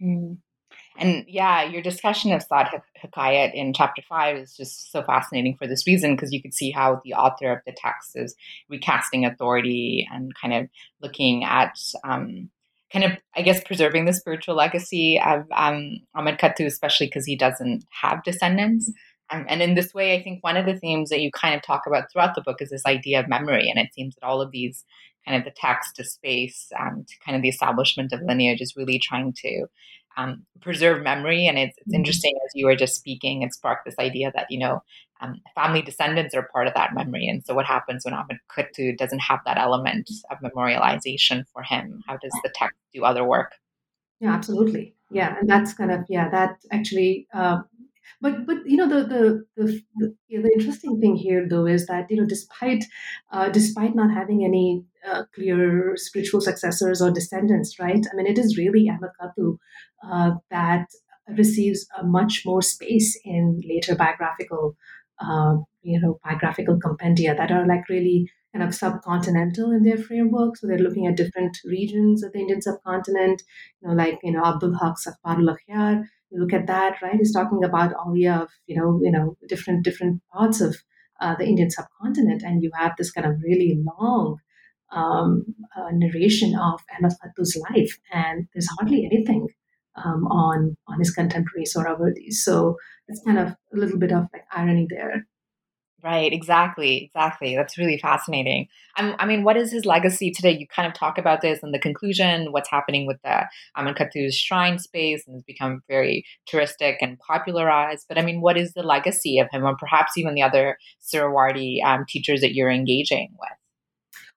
mm. 0.00 0.36
And 0.96 1.24
yeah, 1.26 1.64
your 1.64 1.82
discussion 1.82 2.32
of 2.32 2.42
Sad 2.42 2.68
Hikayat 3.04 3.52
in 3.52 3.72
chapter 3.72 4.02
five 4.08 4.36
is 4.36 4.56
just 4.56 4.92
so 4.92 5.02
fascinating 5.02 5.56
for 5.56 5.66
this 5.66 5.86
reason, 5.86 6.14
because 6.14 6.32
you 6.32 6.40
could 6.40 6.54
see 6.54 6.70
how 6.70 7.00
the 7.04 7.14
author 7.14 7.50
of 7.52 7.58
the 7.66 7.74
text 7.76 8.12
is 8.14 8.36
recasting 8.68 9.24
authority 9.24 10.06
and 10.12 10.32
kind 10.40 10.54
of 10.54 10.68
looking 11.02 11.44
at 11.44 11.76
um, 12.04 12.48
kind 12.92 13.04
of, 13.04 13.12
I 13.34 13.42
guess, 13.42 13.62
preserving 13.64 14.04
the 14.04 14.12
spiritual 14.12 14.54
legacy 14.54 15.20
of 15.24 15.46
um, 15.52 15.96
Ahmad 16.14 16.38
Khattu, 16.38 16.64
especially 16.64 17.08
because 17.08 17.26
he 17.26 17.36
doesn't 17.36 17.84
have 18.02 18.22
descendants. 18.22 18.92
Um, 19.30 19.46
and 19.48 19.60
in 19.62 19.74
this 19.74 19.92
way, 19.94 20.14
I 20.14 20.22
think 20.22 20.44
one 20.44 20.56
of 20.56 20.66
the 20.66 20.78
themes 20.78 21.10
that 21.10 21.20
you 21.20 21.32
kind 21.32 21.56
of 21.56 21.62
talk 21.62 21.82
about 21.88 22.04
throughout 22.12 22.36
the 22.36 22.42
book 22.42 22.62
is 22.62 22.70
this 22.70 22.86
idea 22.86 23.18
of 23.18 23.28
memory. 23.28 23.68
And 23.68 23.84
it 23.84 23.92
seems 23.94 24.14
that 24.14 24.26
all 24.26 24.40
of 24.40 24.52
these 24.52 24.84
kind 25.26 25.38
of 25.38 25.44
the 25.44 25.56
text 25.56 25.96
to 25.96 26.04
space 26.04 26.68
and 26.78 27.08
to 27.08 27.14
kind 27.24 27.34
of 27.34 27.42
the 27.42 27.48
establishment 27.48 28.12
of 28.12 28.20
lineage 28.20 28.60
is 28.60 28.76
really 28.76 29.00
trying 29.02 29.32
to 29.38 29.66
um, 30.16 30.44
preserve 30.60 31.02
memory. 31.02 31.46
And 31.46 31.58
it's, 31.58 31.76
it's 31.78 31.88
mm-hmm. 31.88 31.96
interesting 31.96 32.34
as 32.44 32.52
you 32.54 32.66
were 32.66 32.76
just 32.76 32.94
speaking, 32.94 33.42
it 33.42 33.54
sparked 33.54 33.84
this 33.84 33.98
idea 33.98 34.32
that, 34.34 34.46
you 34.50 34.58
know, 34.58 34.82
um, 35.20 35.40
family 35.54 35.82
descendants 35.82 36.34
are 36.34 36.48
part 36.52 36.66
of 36.66 36.74
that 36.74 36.94
memory. 36.94 37.26
And 37.26 37.44
so 37.44 37.54
what 37.54 37.66
happens 37.66 38.04
when 38.04 38.14
Ahmad 38.14 38.38
Khattu 38.54 38.96
doesn't 38.96 39.20
have 39.20 39.40
that 39.46 39.58
element 39.58 40.10
of 40.30 40.38
memorialization 40.38 41.44
for 41.52 41.62
him? 41.62 42.02
How 42.06 42.16
does 42.16 42.32
the 42.42 42.52
text 42.54 42.76
do 42.92 43.04
other 43.04 43.24
work? 43.24 43.52
Yeah, 44.20 44.32
absolutely. 44.32 44.94
Yeah, 45.10 45.36
and 45.38 45.48
that's 45.48 45.74
kind 45.74 45.92
of 45.92 46.04
yeah, 46.08 46.28
that 46.30 46.56
actually 46.72 47.28
uh, 47.34 47.58
but 48.20 48.46
but 48.46 48.58
you 48.66 48.76
know 48.76 48.88
the 48.88 49.04
the 49.06 49.44
the, 49.56 49.80
the, 49.96 50.14
you 50.28 50.38
know, 50.38 50.42
the, 50.42 50.52
interesting 50.56 51.00
thing 51.00 51.16
here 51.16 51.46
though 51.48 51.66
is 51.66 51.86
that 51.86 52.10
you 52.10 52.16
know 52.16 52.26
despite 52.26 52.84
uh, 53.32 53.48
despite 53.48 53.94
not 53.94 54.14
having 54.14 54.44
any 54.44 54.84
uh, 55.06 55.24
clear 55.34 55.92
spiritual 55.96 56.40
successors 56.40 57.02
or 57.02 57.10
descendants, 57.10 57.78
right? 57.78 58.04
I 58.12 58.16
mean, 58.16 58.26
it 58.26 58.38
is 58.38 58.56
really 58.56 58.88
Ahmad 58.88 59.10
Khattu 59.20 59.58
uh, 60.08 60.32
that 60.50 60.86
receives 61.28 61.86
a 61.98 62.04
much 62.04 62.42
more 62.44 62.62
space 62.62 63.18
in 63.24 63.60
later 63.66 63.94
biographical 63.94 64.76
uh, 65.20 65.56
you 65.82 66.00
know 66.00 66.18
biographical 66.24 66.78
compendia 66.78 67.36
that 67.36 67.50
are 67.50 67.66
like 67.66 67.88
really 67.88 68.30
kind 68.54 68.62
of 68.62 68.74
subcontinental 68.74 69.74
in 69.74 69.82
their 69.82 69.98
framework. 69.98 70.56
So 70.56 70.66
they're 70.66 70.78
looking 70.78 71.06
at 71.06 71.16
different 71.16 71.58
regions 71.64 72.22
of 72.22 72.32
the 72.32 72.38
Indian 72.38 72.62
subcontinent, 72.62 73.42
you 73.80 73.88
know, 73.88 73.94
like 73.94 74.18
you 74.22 74.32
know 74.32 74.44
Abdul 74.44 74.78
Haq's 74.78 75.06
Akhbarul 75.06 75.54
Akhyar 75.56 76.04
look 76.34 76.52
at 76.52 76.66
that, 76.66 77.00
right? 77.02 77.16
He's 77.16 77.32
talking 77.32 77.64
about 77.64 77.94
all 77.94 78.12
of 78.12 78.48
you 78.66 78.76
know 78.76 79.00
you 79.02 79.10
know 79.10 79.36
different 79.48 79.84
different 79.84 80.22
parts 80.32 80.60
of 80.60 80.76
uh, 81.20 81.34
the 81.36 81.44
Indian 81.44 81.70
subcontinent, 81.70 82.42
and 82.42 82.62
you 82.62 82.70
have 82.74 82.92
this 82.98 83.10
kind 83.10 83.26
of 83.26 83.40
really 83.42 83.80
long 83.98 84.38
um, 84.92 85.44
uh, 85.76 85.90
narration 85.92 86.54
of 86.54 86.80
Ahmad 86.96 87.12
Khattu's 87.22 87.56
life, 87.70 87.98
and 88.12 88.46
there's 88.52 88.68
hardly 88.78 89.08
anything 89.10 89.48
um, 89.96 90.26
on 90.26 90.76
on 90.88 90.98
his 90.98 91.12
contemporary 91.12 91.64
Sohrawardis. 91.64 92.34
So 92.34 92.76
it's 93.08 93.22
kind 93.24 93.38
of 93.38 93.48
a 93.48 93.76
little 93.76 93.98
bit 93.98 94.12
of 94.12 94.26
like 94.32 94.44
irony 94.52 94.86
there. 94.88 95.26
Right, 96.04 96.34
exactly, 96.34 97.02
exactly. 97.02 97.56
That's 97.56 97.78
really 97.78 97.96
fascinating. 97.96 98.68
I'm, 98.94 99.14
I 99.18 99.24
mean, 99.24 99.42
what 99.42 99.56
is 99.56 99.72
his 99.72 99.86
legacy 99.86 100.30
today? 100.30 100.50
You 100.50 100.66
kind 100.66 100.86
of 100.86 100.92
talk 100.92 101.16
about 101.16 101.40
this 101.40 101.60
in 101.62 101.72
the 101.72 101.78
conclusion, 101.78 102.52
what's 102.52 102.68
happening 102.68 103.06
with 103.06 103.16
the 103.24 103.46
Ahmad 103.74 103.96
Khattu's 103.96 104.36
shrine 104.36 104.78
space, 104.78 105.24
and 105.26 105.34
it's 105.34 105.46
become 105.46 105.80
very 105.88 106.26
touristic 106.46 106.96
and 107.00 107.18
popularized. 107.20 108.04
But 108.06 108.18
I 108.18 108.22
mean, 108.22 108.42
what 108.42 108.58
is 108.58 108.74
the 108.74 108.82
legacy 108.82 109.38
of 109.38 109.48
him, 109.50 109.64
or 109.64 109.78
perhaps 109.78 110.18
even 110.18 110.34
the 110.34 110.42
other 110.42 110.76
Suhrawardi 111.02 111.82
um, 111.82 112.04
teachers 112.06 112.42
that 112.42 112.52
you're 112.52 112.70
engaging 112.70 113.34
with? 113.40 113.58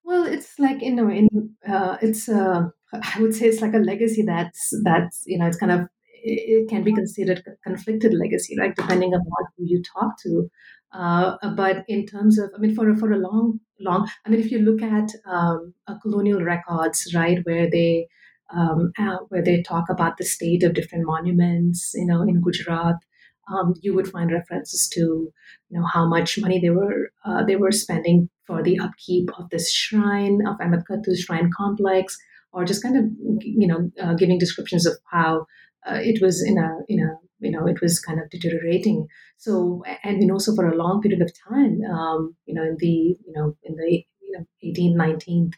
Well, 0.06 0.24
it's 0.24 0.58
like 0.58 0.82
you 0.82 0.96
know, 0.96 1.10
in 1.10 1.28
uh, 1.68 1.98
it's 2.02 2.30
uh, 2.30 2.70
I 2.94 3.20
would 3.20 3.36
say 3.36 3.48
it's 3.48 3.62
like 3.62 3.74
a 3.74 3.80
legacy 3.80 4.22
that's 4.22 4.74
that's 4.86 5.24
you 5.26 5.38
know, 5.38 5.48
it's 5.48 5.58
kind 5.58 5.74
of 5.74 5.90
it 6.24 6.70
can 6.70 6.84
be 6.84 6.94
considered 6.94 7.44
a 7.46 7.70
conflicted 7.70 8.14
legacy, 8.14 8.56
right? 8.58 8.76
Depending 8.76 9.14
on 9.14 9.22
who 9.58 9.66
you 9.66 9.82
talk 9.84 10.18
to. 10.24 10.50
Uh, 10.94 11.36
but 11.56 11.84
in 11.88 12.06
terms 12.06 12.40
of, 12.40 12.50
I 12.56 12.60
mean, 12.60 12.74
for 12.76 12.96
for 12.96 13.12
a 13.12 13.18
long, 13.18 13.60
long, 13.80 14.10
I 14.26 14.30
mean, 14.30 14.40
if 14.40 14.52
you 14.52 14.60
look 14.60 14.82
at 14.82 15.10
um, 15.26 15.74
colonial 16.02 16.42
records, 16.42 17.14
right, 17.14 17.40
where 17.44 17.70
they 17.70 18.08
um, 18.56 18.92
uh, 18.98 19.18
where 19.30 19.44
they 19.44 19.62
talk 19.62 19.90
about 19.90 20.18
the 20.18 20.26
state 20.26 20.64
of 20.64 20.74
different 20.74 21.06
monuments, 21.06 21.92
you 21.94 22.06
know, 22.06 22.22
in 22.22 22.42
Gujarat, 22.42 22.96
um, 23.52 23.74
you 23.82 23.94
would 23.94 24.08
find 24.08 24.32
references 24.32 24.88
to, 24.90 25.00
you 25.00 25.80
know, 25.80 25.86
how 25.86 26.08
much 26.08 26.40
money 26.40 26.60
they 26.60 26.70
were 26.70 27.12
uh, 27.26 27.44
they 27.44 27.56
were 27.56 27.72
spending 27.72 28.30
for 28.46 28.64
the 28.64 28.80
upkeep 28.80 29.30
of 29.38 29.50
this 29.50 29.72
shrine 29.72 30.40
of 30.48 30.56
Ahmad 30.62 30.84
shrine 31.18 31.50
complex, 31.56 32.18
or 32.54 32.64
just 32.66 32.82
kind 32.82 32.98
of, 32.98 33.06
you 33.42 33.68
know, 33.68 33.92
uh, 34.02 34.14
giving 34.14 34.38
descriptions 34.40 34.86
of 34.86 34.98
how 35.12 35.46
uh, 35.90 36.00
it 36.02 36.22
was 36.22 36.44
in 36.44 36.58
a 36.58 36.78
in 36.88 37.00
a 37.02 37.27
you 37.40 37.52
know, 37.52 37.68
it 37.68 37.82
was 37.82 38.00
kind 38.00 38.20
of 38.20 38.30
deteriorating. 38.30 39.08
So, 39.38 39.84
and 40.04 40.22
you 40.22 40.28
know, 40.28 40.38
so 40.38 40.56
for 40.56 40.68
a 40.68 40.76
long 40.76 41.02
period 41.02 41.22
of 41.22 41.32
time, 41.50 41.82
um, 41.84 42.36
you 42.46 42.54
know, 42.54 42.64
in 42.64 42.78
the, 42.80 42.88
you 42.88 43.34
know, 43.34 43.56
in 43.64 43.76
the 43.76 44.04
you 44.22 44.38
know, 44.38 44.46
18th, 44.64 45.24
19th, 45.26 45.54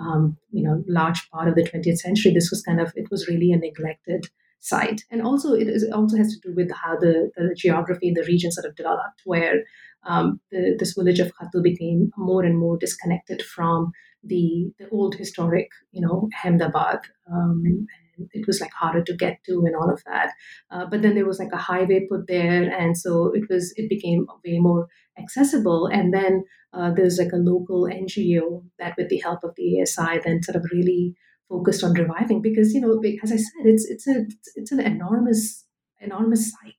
um, 0.00 0.36
you 0.50 0.62
know, 0.62 0.82
large 0.88 1.28
part 1.30 1.48
of 1.48 1.54
the 1.54 1.62
20th 1.62 1.98
century, 1.98 2.32
this 2.32 2.50
was 2.50 2.62
kind 2.62 2.80
of, 2.80 2.92
it 2.96 3.10
was 3.10 3.28
really 3.28 3.52
a 3.52 3.56
neglected 3.56 4.26
site. 4.60 5.02
And 5.10 5.22
also, 5.22 5.54
it, 5.54 5.68
is, 5.68 5.88
also 5.92 6.16
has 6.16 6.34
to 6.34 6.48
do 6.48 6.54
with 6.54 6.70
how 6.72 6.96
the, 6.96 7.30
the 7.36 7.54
geography 7.56 8.12
the 8.12 8.24
region 8.24 8.50
sort 8.50 8.66
of 8.66 8.76
developed, 8.76 9.22
where 9.24 9.62
um, 10.06 10.40
the, 10.50 10.76
this 10.78 10.94
village 10.94 11.20
of 11.20 11.32
Khattu 11.34 11.62
became 11.62 12.10
more 12.16 12.42
and 12.42 12.58
more 12.58 12.76
disconnected 12.76 13.42
from 13.42 13.92
the, 14.24 14.72
the 14.78 14.88
old 14.90 15.14
historic, 15.14 15.68
you 15.92 16.00
know, 16.00 16.28
Ahmedabad. 16.44 17.00
Um, 17.32 17.86
it 18.32 18.46
was 18.46 18.60
like 18.60 18.72
harder 18.72 19.02
to 19.02 19.16
get 19.16 19.38
to 19.44 19.62
and 19.66 19.74
all 19.76 19.90
of 19.90 20.02
that. 20.04 20.32
Uh, 20.70 20.86
but 20.90 21.02
then 21.02 21.14
there 21.14 21.26
was 21.26 21.38
like 21.38 21.52
a 21.52 21.56
highway 21.56 22.06
put 22.10 22.26
there, 22.26 22.70
and 22.70 22.96
so 22.96 23.32
it 23.34 23.48
was 23.48 23.72
it 23.76 23.88
became 23.88 24.26
way 24.44 24.58
more 24.58 24.88
accessible. 25.18 25.86
And 25.86 26.12
then 26.12 26.44
uh, 26.72 26.92
there's 26.94 27.18
like 27.18 27.32
a 27.32 27.36
local 27.36 27.84
NGO 27.84 28.62
that, 28.78 28.96
with 28.96 29.08
the 29.08 29.18
help 29.18 29.44
of 29.44 29.54
the 29.56 29.82
ASI, 29.82 30.20
then 30.24 30.42
sort 30.42 30.56
of 30.56 30.66
really 30.72 31.14
focused 31.48 31.82
on 31.82 31.94
reviving 31.94 32.42
because 32.42 32.74
you 32.74 32.80
know, 32.80 33.02
as 33.22 33.32
I 33.32 33.36
said, 33.36 33.64
it's 33.64 33.86
it's 33.86 34.06
a 34.06 34.26
it's 34.54 34.72
an 34.72 34.80
enormous 34.80 35.64
enormous 36.00 36.52
site. 36.52 36.74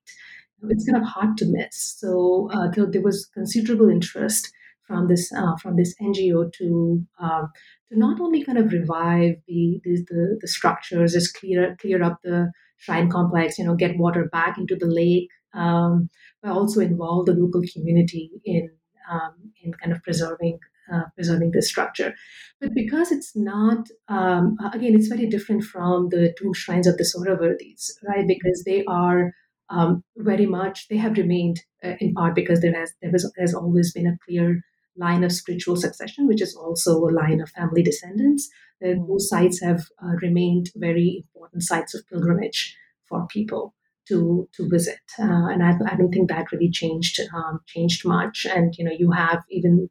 It's 0.64 0.86
kind 0.86 1.02
of 1.02 1.08
hard 1.08 1.38
to 1.38 1.46
miss. 1.46 1.96
So 2.00 2.50
uh, 2.52 2.68
there 2.72 3.02
was 3.02 3.26
considerable 3.34 3.90
interest 3.90 4.52
from 4.90 5.08
this 5.08 5.32
uh, 5.32 5.56
from 5.62 5.78
this 5.78 5.94
NGO 6.02 6.52
to 6.54 7.06
um, 7.22 7.50
to 7.90 7.98
not 7.98 8.20
only 8.20 8.44
kind 8.44 8.58
of 8.58 8.74
revive 8.74 9.36
the 9.48 9.80
the, 9.84 10.38
the, 10.42 10.48
structures, 10.48 11.14
just 11.14 11.36
clear 11.36 11.78
clear 11.80 12.04
up 12.04 12.18
the 12.24 12.52
shrine 12.78 13.10
complex, 13.10 13.60
you 13.60 13.66
know, 13.66 13.76
get 13.76 13.98
water 13.98 14.28
back 14.32 14.58
into 14.58 14.76
the 14.76 14.88
lake, 14.88 15.30
um, 15.54 16.10
but 16.42 16.52
also 16.52 16.82
involve 16.82 17.28
the 17.28 17.34
local 17.34 17.62
community 17.72 18.32
in 18.44 18.70
um, 19.10 19.34
in 19.64 19.72
kind 19.74 19.94
of 19.94 20.02
preserving 20.04 20.58
uh, 20.92 21.04
preserving 21.16 21.52
the 21.52 21.62
structure. 21.62 22.16
But 22.60 22.72
because 22.74 23.12
it's 23.12 23.36
not, 23.36 23.88
um, 24.08 24.58
again, 24.74 24.96
it's 24.96 25.08
very 25.08 25.28
different 25.28 25.64
from 25.64 26.10
the 26.10 26.34
tomb 26.38 26.54
shrines 26.54 26.88
of 26.88 26.98
the 26.98 27.04
Sohravardis, 27.04 27.92
right? 28.08 28.28
Because 28.28 28.64
they 28.66 28.84
are 28.86 29.32
um, 29.70 30.04
very 30.18 30.48
much, 30.48 30.88
they 30.88 30.98
have 30.98 31.18
remained 31.18 31.62
uh, 31.84 31.94
in 32.00 32.14
part 32.14 32.34
because 32.34 32.62
there 32.62 32.74
has 32.74 32.92
there 33.02 33.12
has 33.38 33.54
always 33.54 33.94
been 33.94 34.08
a 34.08 34.18
clear 34.26 34.62
line 35.00 35.24
of 35.24 35.32
spiritual 35.32 35.76
succession, 35.76 36.28
which 36.28 36.42
is 36.42 36.56
also 36.56 36.98
a 36.98 37.16
line 37.22 37.42
of 37.42 37.50
family 37.50 37.82
descendants. 37.82 38.50
Mm. 38.84 39.08
Those 39.08 39.30
sites 39.30 39.62
have 39.62 39.82
uh, 40.04 40.16
remained 40.22 40.70
very 40.76 41.24
important 41.26 41.64
sites 41.64 41.96
of 41.96 42.08
pilgrimage 42.08 42.76
for 43.08 43.26
people 43.28 43.74
to 44.08 44.48
to 44.56 44.68
visit, 44.70 45.00
uh, 45.20 45.48
and 45.52 45.64
I, 45.64 45.72
I, 45.92 45.96
don't 45.96 46.12
think 46.12 46.30
that 46.30 46.52
really 46.52 46.72
changed 46.72 47.20
um, 47.34 47.60
changed 47.68 48.06
much. 48.06 48.46
And 48.46 48.74
you 48.78 48.84
know, 48.86 48.96
you 48.98 49.12
have 49.12 49.44
even 49.50 49.90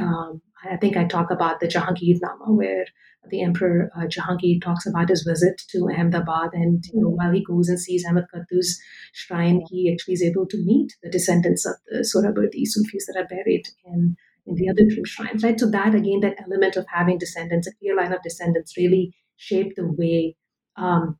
um, 0.00 0.40
I 0.70 0.76
think 0.76 0.96
I 0.96 1.04
talk 1.04 1.30
about 1.30 1.60
the 1.60 1.68
Jahangirnama, 1.68 2.48
where 2.48 2.86
the 3.30 3.42
Emperor 3.42 3.90
uh, 3.96 4.06
Jahangir 4.06 4.60
talks 4.62 4.86
about 4.86 5.08
his 5.08 5.22
visit 5.22 5.60
to 5.70 5.88
Ahmedabad, 5.90 6.50
and 6.52 6.84
you 6.92 7.00
know, 7.00 7.10
while 7.10 7.32
he 7.32 7.44
goes 7.44 7.68
and 7.68 7.80
sees 7.80 8.04
Ahmad 8.08 8.24
Khattu's 8.32 8.80
shrine, 9.12 9.62
he 9.70 9.92
actually 9.92 10.14
is 10.14 10.22
able 10.22 10.46
to 10.46 10.64
meet 10.64 10.94
the 11.02 11.10
descendants 11.10 11.66
of 11.66 11.74
the 11.88 11.98
Sohrawardi 11.98 12.64
Sufis 12.64 13.06
that 13.06 13.20
are 13.20 13.28
buried 13.28 13.64
in 13.84 14.16
in 14.46 14.54
the 14.56 14.68
other 14.68 14.86
tomb 14.88 15.04
shrines, 15.06 15.42
right? 15.42 15.58
So 15.58 15.70
that 15.70 15.94
again, 15.94 16.20
that 16.20 16.36
element 16.44 16.76
of 16.76 16.86
having 16.92 17.18
descendants, 17.18 17.66
a 17.66 17.74
clear 17.76 17.96
line 17.96 18.12
of 18.12 18.22
descendants, 18.22 18.76
really 18.76 19.14
shaped 19.36 19.76
the 19.76 19.86
way 19.86 20.36
um, 20.76 21.18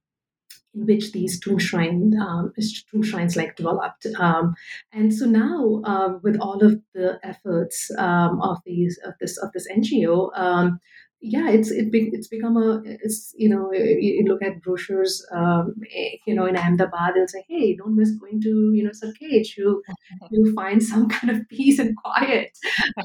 in 0.75 0.87
which 0.87 1.13
these 1.13 1.39
tomb 1.41 1.59
shrine 1.59 2.15
um, 2.21 2.53
tomb 2.91 3.03
shrines 3.03 3.37
like 3.37 3.57
developed. 3.57 4.07
Um, 4.19 4.55
and 4.93 5.15
so 5.15 5.27
now, 5.27 5.83
uh, 5.85 6.19
with 6.23 6.39
all 6.41 6.63
of 6.65 6.81
the 6.95 7.19
efforts 7.23 7.91
um, 7.99 8.41
of 8.41 8.59
these 8.65 8.99
of 9.05 9.15
this 9.21 9.39
of 9.39 9.53
this 9.53 9.69
NGO, 9.71 10.31
um, 10.39 10.81
yeah, 11.25 11.49
it's 11.49 11.71
it 11.71 11.91
be, 11.91 12.11
it's 12.13 12.29
become 12.29 12.57
a 12.59 12.83
it's 12.85 13.35
you 13.37 13.49
know 13.49 13.73
you 13.73 14.25
look 14.29 14.43
at 14.43 14.61
brochures 14.63 15.25
um, 15.33 15.75
eh, 15.97 16.17
you 16.27 16.35
know 16.35 16.45
in 16.45 16.57
Ahmedabad 16.57 17.15
and 17.15 17.31
say 17.31 17.43
hey 17.49 17.75
don't 17.75 17.97
miss 17.97 18.11
going 18.13 18.43
to 18.43 18.73
you 18.75 18.85
know 18.85 18.91
Sarkhej. 18.91 19.57
You 19.57 19.83
you 20.31 20.55
find 20.55 20.83
some 20.83 21.09
kind 21.09 21.35
of 21.35 21.49
peace 21.49 21.79
and 21.79 21.97
quiet. 21.97 22.51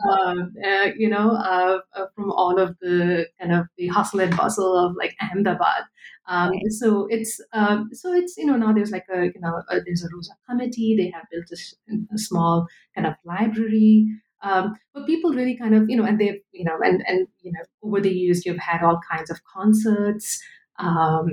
Um, 0.10 0.52
uh, 0.66 0.90
you 0.98 1.10
know 1.10 1.32
uh, 1.32 1.80
uh, 1.96 2.06
from 2.14 2.32
all 2.32 2.60
of 2.60 2.78
the 2.82 3.28
kind 3.40 3.54
of 3.54 3.68
the 3.78 3.88
hustle 3.88 4.20
and 4.20 4.36
bustle 4.36 4.76
of 4.78 4.96
like 4.98 5.16
Ahmedabad. 5.22 5.84
Um, 6.28 6.52
so 6.70 7.08
it's 7.10 7.40
um, 7.54 7.90
so 7.94 8.14
it's 8.14 8.36
you 8.38 8.46
know 8.46 8.58
now 8.58 8.74
there's 8.74 8.92
like 8.92 9.06
a 9.14 9.26
you 9.26 9.40
know 9.40 9.62
a, 9.70 9.80
there's 9.86 10.04
a 10.04 10.08
Roza 10.08 10.36
committee. 10.50 10.96
They 10.98 11.10
have 11.12 11.26
built 11.32 11.46
a, 11.52 12.14
a 12.14 12.18
small 12.18 12.68
kind 12.96 13.08
of 13.08 13.14
library 13.24 14.10
um, 14.42 14.76
but 14.94 15.06
people 15.06 15.34
really 15.34 15.58
kind 15.58 15.76
of, 15.76 15.90
you 15.90 15.98
know, 15.98 16.06
and 16.06 16.20
they've, 16.20 16.40
you 16.52 16.66
know, 16.66 16.78
and 16.82 17.04
and 17.08 17.28
you 17.42 17.52
know, 17.52 17.62
over 17.84 18.02
the 18.02 18.12
years 18.12 18.46
you've 18.46 18.58
had 18.58 18.84
all 18.84 19.00
kinds 19.10 19.30
of 19.30 19.44
concerts. 19.44 20.42
Um, 20.78 21.28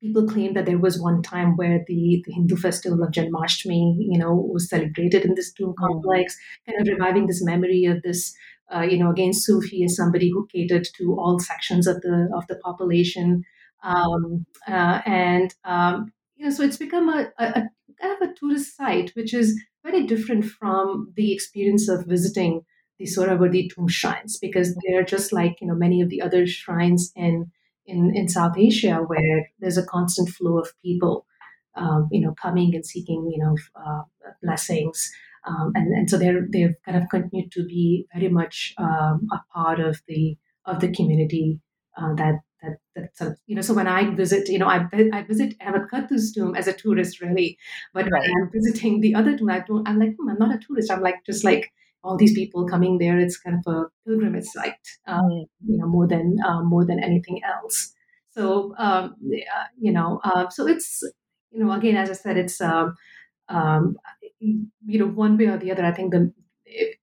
people 0.00 0.28
claim 0.28 0.54
that 0.54 0.66
there 0.66 0.78
was 0.78 1.00
one 1.00 1.22
time 1.22 1.56
where 1.56 1.80
the, 1.86 2.22
the 2.24 2.32
Hindu 2.32 2.56
festival 2.56 3.02
of 3.02 3.10
Janmashtami, 3.10 3.96
you 3.98 4.18
know, 4.18 4.34
was 4.34 4.68
celebrated 4.68 5.24
in 5.24 5.34
this 5.34 5.52
tomb 5.52 5.74
mm. 5.78 5.86
complex, 5.86 6.36
kind 6.66 6.80
of 6.80 6.86
reviving 6.86 7.26
this 7.26 7.42
memory 7.44 7.84
of 7.84 8.02
this, 8.02 8.34
uh, 8.72 8.82
you 8.82 8.98
know, 8.98 9.10
again, 9.10 9.32
Sufi 9.32 9.82
is 9.82 9.96
somebody 9.96 10.30
who 10.30 10.46
catered 10.52 10.86
to 10.98 11.16
all 11.18 11.38
sections 11.38 11.86
of 11.86 12.00
the 12.02 12.28
of 12.36 12.46
the 12.48 12.56
population, 12.56 13.42
um, 13.82 14.44
uh, 14.66 15.00
and 15.06 15.54
um, 15.64 16.12
you 16.36 16.44
know, 16.44 16.50
so 16.50 16.62
it's 16.62 16.76
become 16.76 17.08
a, 17.08 17.32
a, 17.38 17.44
a 17.44 17.68
kind 18.00 18.22
of 18.22 18.28
a 18.28 18.34
tourist 18.34 18.76
site, 18.76 19.10
which 19.14 19.32
is 19.32 19.58
very 19.90 20.06
different 20.06 20.44
from 20.44 21.12
the 21.16 21.32
experience 21.32 21.88
of 21.88 22.06
visiting 22.06 22.62
the 22.98 23.06
Sohrawardi 23.06 23.72
tomb 23.72 23.88
shrines 23.88 24.38
because 24.38 24.76
they're 24.82 25.04
just 25.04 25.32
like 25.32 25.60
you 25.60 25.68
know 25.68 25.74
many 25.74 26.00
of 26.00 26.08
the 26.08 26.20
other 26.20 26.46
shrines 26.46 27.12
in 27.14 27.50
in, 27.86 28.14
in 28.14 28.28
South 28.28 28.56
Asia 28.58 28.96
where 28.96 29.50
there's 29.60 29.78
a 29.78 29.86
constant 29.86 30.28
flow 30.28 30.58
of 30.58 30.72
people 30.82 31.26
um, 31.76 32.08
you 32.10 32.20
know 32.20 32.34
coming 32.40 32.74
and 32.74 32.84
seeking 32.84 33.30
you 33.32 33.42
know 33.42 33.56
uh, 33.76 34.02
blessings. 34.42 35.10
Um, 35.46 35.72
and 35.74 35.94
and 35.94 36.10
so 36.10 36.18
they're 36.18 36.46
they've 36.52 36.74
kind 36.84 36.98
of 37.00 37.08
continued 37.08 37.52
to 37.52 37.64
be 37.64 38.06
very 38.12 38.28
much 38.28 38.74
um, 38.78 39.28
a 39.32 39.40
part 39.52 39.80
of 39.80 40.02
the 40.08 40.36
of 40.66 40.80
the 40.80 40.92
community 40.92 41.60
uh, 41.96 42.14
that 42.14 42.40
that 42.62 42.78
that 42.94 43.16
sort 43.16 43.32
of, 43.32 43.38
you 43.46 43.54
know 43.54 43.62
so 43.62 43.74
when 43.74 43.86
i 43.86 44.14
visit 44.14 44.48
you 44.48 44.58
know 44.58 44.66
i, 44.66 44.86
I 45.12 45.22
visit 45.22 45.54
ahmed 45.60 45.88
tomb 46.34 46.54
as 46.54 46.66
a 46.66 46.72
tourist 46.72 47.20
really 47.20 47.58
but 47.94 48.10
right. 48.10 48.22
when 48.22 48.30
i'm 48.42 48.50
visiting 48.52 49.00
the 49.00 49.14
other 49.14 49.36
tomb 49.36 49.50
I 49.50 49.60
don't, 49.60 49.88
i'm 49.88 49.98
like 49.98 50.14
hmm, 50.18 50.28
i'm 50.28 50.38
not 50.38 50.54
a 50.54 50.58
tourist 50.58 50.90
i'm 50.90 51.02
like 51.02 51.24
just 51.24 51.44
like 51.44 51.70
all 52.04 52.16
these 52.16 52.34
people 52.34 52.66
coming 52.66 52.98
there 52.98 53.18
it's 53.18 53.38
kind 53.38 53.58
of 53.58 53.72
a 53.72 53.86
pilgrimage 54.06 54.44
site 54.46 54.88
um, 55.06 55.24
mm. 55.24 55.46
you 55.66 55.78
know 55.78 55.86
more 55.86 56.06
than 56.06 56.36
uh, 56.46 56.62
more 56.62 56.84
than 56.84 57.02
anything 57.02 57.40
else 57.44 57.92
so 58.30 58.74
um, 58.78 59.16
yeah, 59.20 59.64
you 59.78 59.92
know 59.92 60.20
uh, 60.24 60.48
so 60.48 60.66
it's 60.66 61.02
you 61.50 61.64
know 61.64 61.72
again 61.72 61.96
as 61.96 62.10
i 62.10 62.12
said 62.12 62.36
it's 62.36 62.60
um, 62.60 62.94
um, 63.48 63.96
you 64.40 64.98
know 64.98 65.06
one 65.06 65.36
way 65.36 65.46
or 65.46 65.58
the 65.58 65.72
other 65.72 65.84
i 65.84 65.92
think 65.92 66.12
the 66.12 66.32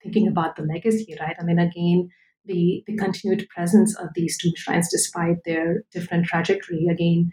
thinking 0.04 0.28
about 0.28 0.56
the 0.56 0.64
legacy 0.64 1.16
right 1.20 1.36
i 1.40 1.44
mean 1.44 1.60
again 1.60 2.10
the, 2.46 2.84
the 2.88 2.98
continued 2.98 3.48
presence 3.50 3.96
of 3.98 4.10
these 4.16 4.38
two 4.38 4.52
shrines, 4.56 4.90
despite 4.90 5.38
their 5.46 5.84
different 5.92 6.26
trajectory, 6.26 6.88
again, 6.92 7.32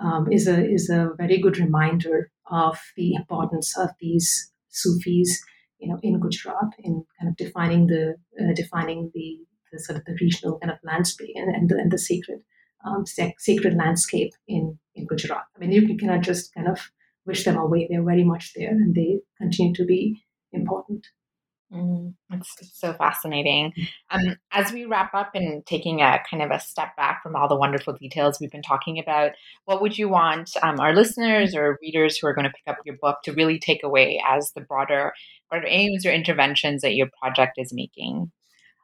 um, 0.00 0.30
is 0.32 0.48
a 0.48 0.66
is 0.66 0.88
a 0.88 1.10
very 1.18 1.38
good 1.38 1.58
reminder 1.58 2.30
of 2.50 2.78
the 2.96 3.14
importance 3.14 3.76
of 3.78 3.90
these 4.00 4.50
Sufis, 4.68 5.42
you 5.78 5.88
know, 5.88 5.98
in 6.02 6.18
Gujarat, 6.18 6.72
in 6.78 7.04
kind 7.18 7.30
of 7.30 7.36
defining 7.36 7.86
the 7.86 8.16
uh, 8.40 8.52
defining 8.54 9.10
the, 9.14 9.38
the, 9.72 9.78
sort 9.78 9.98
of 9.98 10.04
the 10.04 10.16
regional 10.20 10.58
kind 10.58 10.72
of 10.72 10.78
landscape 10.82 11.34
and, 11.34 11.54
and 11.54 11.68
the, 11.68 11.76
and 11.76 11.92
the 11.92 11.98
sacred 11.98 12.40
um, 12.86 13.04
sacred 13.06 13.76
landscape 13.76 14.32
in 14.48 14.78
in 14.94 15.06
Gujarat. 15.06 15.44
I 15.54 15.58
mean, 15.58 15.72
you 15.72 15.96
cannot 15.96 16.22
just 16.22 16.54
kind 16.54 16.68
of 16.68 16.78
wish 17.26 17.44
them 17.44 17.56
away; 17.56 17.86
they're 17.88 18.02
very 18.02 18.24
much 18.24 18.52
there, 18.54 18.70
and 18.70 18.94
they 18.94 19.20
continue 19.38 19.74
to 19.74 19.84
be 19.84 20.22
important. 20.52 21.06
Mm, 21.72 22.14
it's, 22.32 22.52
it's, 22.60 22.80
so 22.80 22.92
fascinating. 22.94 23.72
Um, 24.10 24.36
as 24.50 24.72
we 24.72 24.86
wrap 24.86 25.14
up 25.14 25.30
and 25.34 25.64
taking 25.66 26.00
a 26.00 26.18
kind 26.28 26.42
of 26.42 26.50
a 26.50 26.58
step 26.58 26.96
back 26.96 27.22
from 27.22 27.36
all 27.36 27.48
the 27.48 27.56
wonderful 27.56 27.92
details 27.92 28.38
we've 28.40 28.50
been 28.50 28.62
talking 28.62 28.98
about, 28.98 29.32
what 29.66 29.80
would 29.80 29.96
you 29.96 30.08
want 30.08 30.50
um, 30.62 30.80
our 30.80 30.92
listeners 30.92 31.54
or 31.54 31.78
readers 31.80 32.18
who 32.18 32.26
are 32.26 32.34
going 32.34 32.46
to 32.46 32.50
pick 32.50 32.66
up 32.66 32.78
your 32.84 32.96
book 33.00 33.18
to 33.24 33.32
really 33.32 33.58
take 33.58 33.84
away 33.84 34.20
as 34.28 34.50
the 34.56 34.62
broader, 34.62 35.12
broader 35.48 35.66
aims 35.68 36.04
or 36.04 36.10
interventions 36.10 36.82
that 36.82 36.96
your 36.96 37.08
project 37.20 37.52
is 37.56 37.72
making? 37.72 38.32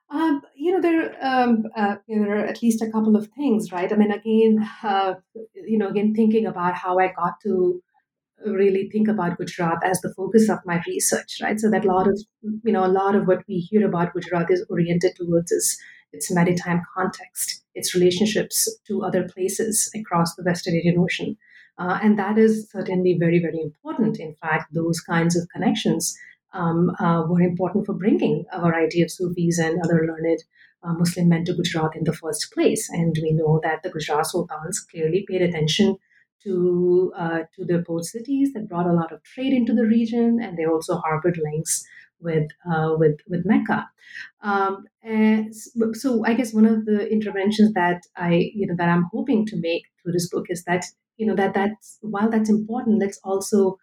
Um, 0.09 0.43
you 0.55 0.73
know, 0.73 0.81
there, 0.81 1.17
um, 1.21 1.65
uh, 1.77 1.97
you 2.07 2.17
know, 2.17 2.27
there 2.27 2.39
are 2.39 2.47
at 2.47 2.63
least 2.63 2.83
a 2.83 2.91
couple 2.91 3.17
of 3.17 3.27
things, 3.37 3.73
right? 3.73 3.93
I 3.93 3.97
mean, 3.97 4.13
again, 4.13 4.69
uh, 4.85 5.15
you 5.55 5.77
know, 5.77 5.89
again, 5.89 6.15
thinking 6.15 6.47
about 6.47 6.75
how 6.75 7.01
I 7.01 7.09
got 7.09 7.41
to 7.43 7.83
really 8.45 8.89
think 8.91 9.09
about 9.09 9.39
Gujarat 9.39 9.79
as 9.85 10.01
the 10.01 10.13
focus 10.15 10.49
of 10.49 10.59
my 10.65 10.83
research, 10.87 11.39
right? 11.43 11.59
So 11.59 11.71
that 11.71 11.85
a 11.85 11.89
lot 11.89 12.07
of 12.09 12.21
you 12.43 12.73
know 12.73 12.85
a 12.85 12.89
lot 12.89 13.15
of 13.15 13.27
what 13.27 13.43
we 13.49 13.57
hear 13.57 13.87
about 13.87 14.13
Gujarat 14.13 14.51
is 14.51 14.65
oriented 14.69 15.17
towards 15.17 15.53
its 15.53 15.79
its 16.13 16.31
maritime 16.31 16.83
context, 16.95 17.63
its 17.75 17.95
relationships 17.95 18.69
to 18.87 19.03
other 19.03 19.29
places 19.29 19.91
across 19.95 20.35
the 20.35 20.45
Western 20.45 20.75
Indian 20.75 20.99
Ocean. 20.99 21.37
Uh, 21.79 21.99
and 22.03 22.19
that 22.19 22.39
is 22.39 22.71
certainly 22.71 23.17
very, 23.19 23.39
very 23.39 23.61
important. 23.61 24.19
In 24.19 24.35
fact, 24.35 24.73
those 24.73 25.01
kinds 25.01 25.37
of 25.37 25.49
connections 25.51 26.17
um, 26.55 26.91
uh, 26.99 27.25
were 27.29 27.43
important 27.43 27.85
for 27.85 27.93
bringing 27.93 28.47
a 28.51 28.61
variety 28.61 29.03
of 29.03 29.11
Sufis 29.11 29.59
and 29.59 29.79
other 29.85 30.07
learned 30.07 30.43
uh, 30.83 30.95
Muslim 30.95 31.29
men 31.29 31.45
to 31.45 31.55
Gujarat 31.55 31.97
in 31.97 32.05
the 32.05 32.15
first 32.15 32.51
place. 32.53 32.89
And 32.89 33.15
we 33.21 33.33
know 33.33 33.61
that 33.63 33.83
the 33.83 33.91
Gujarat 33.91 34.27
sultans 34.27 34.81
clearly 34.81 35.27
paid 35.29 35.43
attention 35.43 35.99
to 36.45 37.13
uh, 37.17 37.41
to 37.55 37.65
the 37.65 37.83
port 37.87 38.05
cities 38.05 38.53
that 38.53 38.69
brought 38.69 38.87
a 38.87 38.93
lot 38.93 39.13
of 39.13 39.23
trade 39.23 39.53
into 39.53 39.75
the 39.75 39.85
region, 39.87 40.39
and 40.43 40.57
they 40.57 40.67
also 40.67 40.97
harbored 40.97 41.39
links 41.43 41.85
with 42.21 42.49
uh, 42.71 42.95
with 42.97 43.19
with 43.29 43.45
Mecca. 43.45 43.89
Um, 44.43 44.85
and 45.03 45.55
so, 45.55 46.25
I 46.25 46.35
guess 46.35 46.55
one 46.55 46.67
of 46.67 46.85
the 46.85 47.09
interventions 47.11 47.73
that 47.75 48.03
I 48.17 48.51
you 48.55 48.67
know 48.67 48.77
that 48.77 48.89
I'm 48.89 49.09
hoping 49.13 49.47
to 49.47 49.57
make 49.61 49.83
through 50.03 50.13
this 50.13 50.29
book 50.29 50.47
is 50.49 50.65
that 50.65 50.85
you 51.17 51.27
know 51.27 51.35
that 51.37 51.55
that's 51.55 51.99
while 52.01 52.31
that's 52.31 52.51
important, 52.51 53.01
let's 53.01 53.21
also 53.25 53.79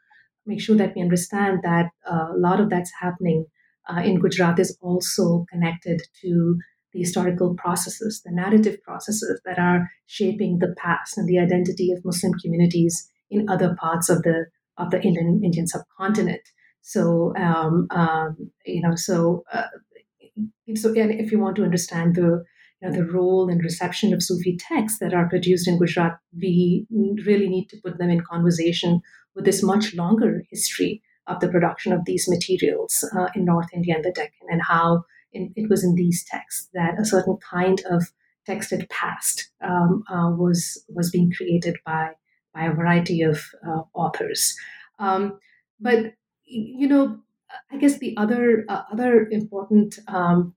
make 0.46 0.62
sure 0.62 0.76
that 0.76 0.94
we 0.96 1.02
understand 1.02 1.60
that 1.64 1.90
uh, 2.10 2.28
a 2.34 2.38
lot 2.38 2.60
of 2.60 2.70
that's 2.70 2.92
happening 3.00 3.46
uh, 3.90 4.02
in 4.02 4.20
Gujarat 4.20 4.60
is 4.60 4.78
also 4.82 5.46
connected 5.50 6.02
to 6.22 6.58
the 6.94 7.00
historical 7.00 7.56
processes, 7.56 8.22
the 8.24 8.32
narrative 8.32 8.82
processes 8.84 9.42
that 9.46 9.60
are 9.60 9.90
shaping 10.06 10.60
the 10.60 10.76
past 10.78 11.18
and 11.18 11.28
the 11.28 11.40
identity 11.40 11.92
of 11.92 12.06
Muslim 12.06 12.34
communities 12.42 13.08
in 13.30 13.50
other 13.50 13.76
parts 13.80 14.10
of 14.10 14.22
the 14.24 14.46
of 14.78 14.92
the 14.92 15.02
Indian 15.02 15.42
Indian 15.44 15.68
subcontinent. 15.68 16.42
So 16.82 17.34
um, 17.38 17.88
um, 17.92 18.52
you 18.66 18.82
know, 18.82 18.96
so 18.96 19.44
uh, 19.52 19.64
so 20.76 20.90
and 20.94 21.12
if 21.20 21.32
you 21.32 21.40
want 21.40 21.56
to 21.58 21.64
understand 21.64 22.16
the 22.16 22.44
you 22.82 22.90
know, 22.90 22.92
the 22.92 23.06
role 23.06 23.50
and 23.50 23.64
reception 23.64 24.14
of 24.14 24.24
Sufi 24.24 24.58
texts 24.58 25.00
that 25.00 25.14
are 25.14 25.30
produced 25.30 25.68
in 25.68 25.78
Gujarat, 25.78 26.18
we 26.36 26.86
really 27.26 27.48
need 27.48 27.70
to 27.70 27.78
put 27.84 27.98
them 27.98 28.10
in 28.10 28.22
conversation 28.22 29.02
with 29.36 29.46
this 29.46 29.64
much 29.64 29.96
longer 29.96 30.44
history 30.50 31.02
of 31.28 31.40
the 31.40 31.48
production 31.48 31.94
of 31.94 32.04
these 32.06 32.28
materials 32.28 33.10
uh, 33.18 33.30
in 33.36 33.46
North 33.46 33.68
India 33.74 33.96
and 33.96 34.04
the 34.04 34.12
Deccan, 34.12 34.48
and 34.50 34.62
how 34.62 35.04
in, 35.34 35.54
it 35.56 35.70
was 35.70 35.84
in 35.84 35.96
these 35.96 36.26
texts 36.26 36.70
that 36.74 37.00
a 37.00 37.06
certain 37.06 37.38
kind 37.38 37.82
of 37.90 38.12
texted 38.48 38.90
past 38.90 39.50
um, 39.62 40.04
uh, 40.10 40.30
was 40.32 40.84
was 40.90 41.10
being 41.10 41.32
created 41.36 41.78
by 41.86 42.12
by 42.54 42.66
a 42.66 42.74
variety 42.74 43.22
of 43.22 43.42
uh, 43.68 43.82
authors. 43.94 44.56
Um, 45.00 45.40
but 45.80 46.14
you 46.46 46.88
know, 46.88 47.20
I 47.72 47.78
guess 47.78 48.00
the 48.00 48.16
other 48.18 48.66
uh, 48.70 48.84
other 48.92 49.28
important 49.30 50.00
um, 50.08 50.56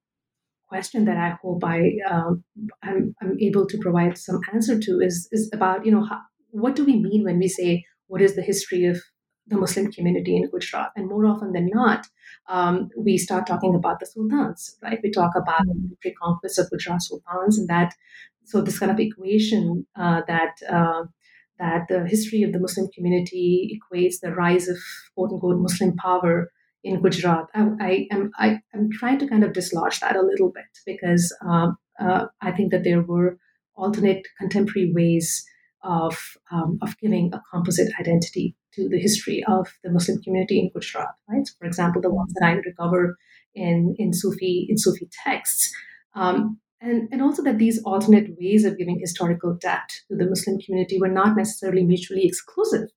question 0.68 1.04
that 1.04 1.16
I 1.16 1.36
hope 1.42 1.64
I 1.64 1.98
um, 2.08 2.44
I'm, 2.82 3.14
I'm, 3.22 3.38
able 3.40 3.66
to 3.66 3.78
provide 3.78 4.18
some 4.18 4.40
answer 4.52 4.78
to 4.78 5.00
is 5.00 5.28
is 5.32 5.50
about 5.52 5.86
you 5.86 5.92
know 5.92 6.04
how, 6.04 6.20
what 6.50 6.74
do 6.74 6.84
we 6.84 6.96
mean 6.96 7.24
when 7.24 7.38
we 7.38 7.48
say 7.48 7.84
what 8.08 8.20
is 8.20 8.34
the 8.34 8.42
history 8.42 8.84
of 8.84 9.00
the 9.48 9.56
Muslim 9.56 9.92
community 9.92 10.36
in 10.36 10.50
Gujarat. 10.50 10.90
And 10.96 11.08
more 11.08 11.26
often 11.26 11.52
than 11.52 11.68
not, 11.72 12.06
um, 12.48 12.88
we 12.96 13.16
start 13.18 13.46
talking 13.46 13.74
about 13.74 14.00
the 14.00 14.06
sultans, 14.06 14.76
right? 14.82 14.98
We 15.02 15.10
talk 15.10 15.32
about 15.36 15.60
the 15.66 15.74
military 15.74 15.96
the 16.02 16.14
conquest 16.14 16.58
of 16.58 16.70
Gujarat 16.70 17.02
sultans, 17.02 17.58
and 17.58 17.68
that 17.68 17.94
so 18.44 18.60
this 18.62 18.78
kind 18.78 18.92
of 18.92 19.00
equation 19.00 19.86
uh, 19.96 20.22
that 20.26 20.54
uh, 20.68 21.04
that 21.58 21.88
the 21.88 22.06
history 22.06 22.42
of 22.42 22.52
the 22.52 22.60
Muslim 22.60 22.88
community 22.94 23.78
equates 23.78 24.20
the 24.20 24.32
rise 24.32 24.68
of 24.68 24.78
quote 25.14 25.32
unquote 25.32 25.60
Muslim 25.60 25.96
power 25.96 26.50
in 26.84 27.00
Gujarat. 27.02 27.46
I, 27.54 27.68
I 27.80 28.06
am 28.10 28.30
I 28.38 28.60
am 28.74 28.90
trying 28.92 29.18
to 29.18 29.28
kind 29.28 29.44
of 29.44 29.52
dislodge 29.52 30.00
that 30.00 30.16
a 30.16 30.22
little 30.22 30.50
bit 30.50 30.70
because 30.86 31.34
um, 31.44 31.76
uh, 32.00 32.26
I 32.40 32.52
think 32.52 32.70
that 32.72 32.84
there 32.84 33.02
were 33.02 33.38
alternate 33.74 34.26
contemporary 34.38 34.92
ways 34.94 35.44
of 35.86 36.36
um, 36.50 36.78
of 36.82 36.98
giving 36.98 37.32
a 37.32 37.42
composite 37.50 37.92
identity 37.98 38.54
to 38.74 38.88
the 38.88 38.98
history 38.98 39.44
of 39.48 39.72
the 39.82 39.90
Muslim 39.90 40.20
community 40.22 40.58
in 40.58 40.70
Gujarat. 40.70 41.14
Right, 41.28 41.46
So 41.46 41.54
for 41.58 41.66
example, 41.66 42.02
the 42.02 42.10
ones 42.10 42.32
that 42.34 42.46
I 42.46 42.52
recover 42.52 43.16
in 43.54 43.94
in 43.98 44.12
Sufi 44.12 44.66
in 44.68 44.76
Sufi 44.76 45.08
texts, 45.24 45.72
um, 46.14 46.58
and 46.80 47.08
and 47.12 47.22
also 47.22 47.42
that 47.44 47.58
these 47.58 47.82
alternate 47.84 48.36
ways 48.38 48.64
of 48.64 48.76
giving 48.76 48.98
historical 48.98 49.54
depth 49.54 50.02
to 50.08 50.16
the 50.16 50.26
Muslim 50.26 50.58
community 50.58 50.98
were 51.00 51.16
not 51.20 51.36
necessarily 51.36 51.84
mutually 51.84 52.26
exclusive 52.26 52.88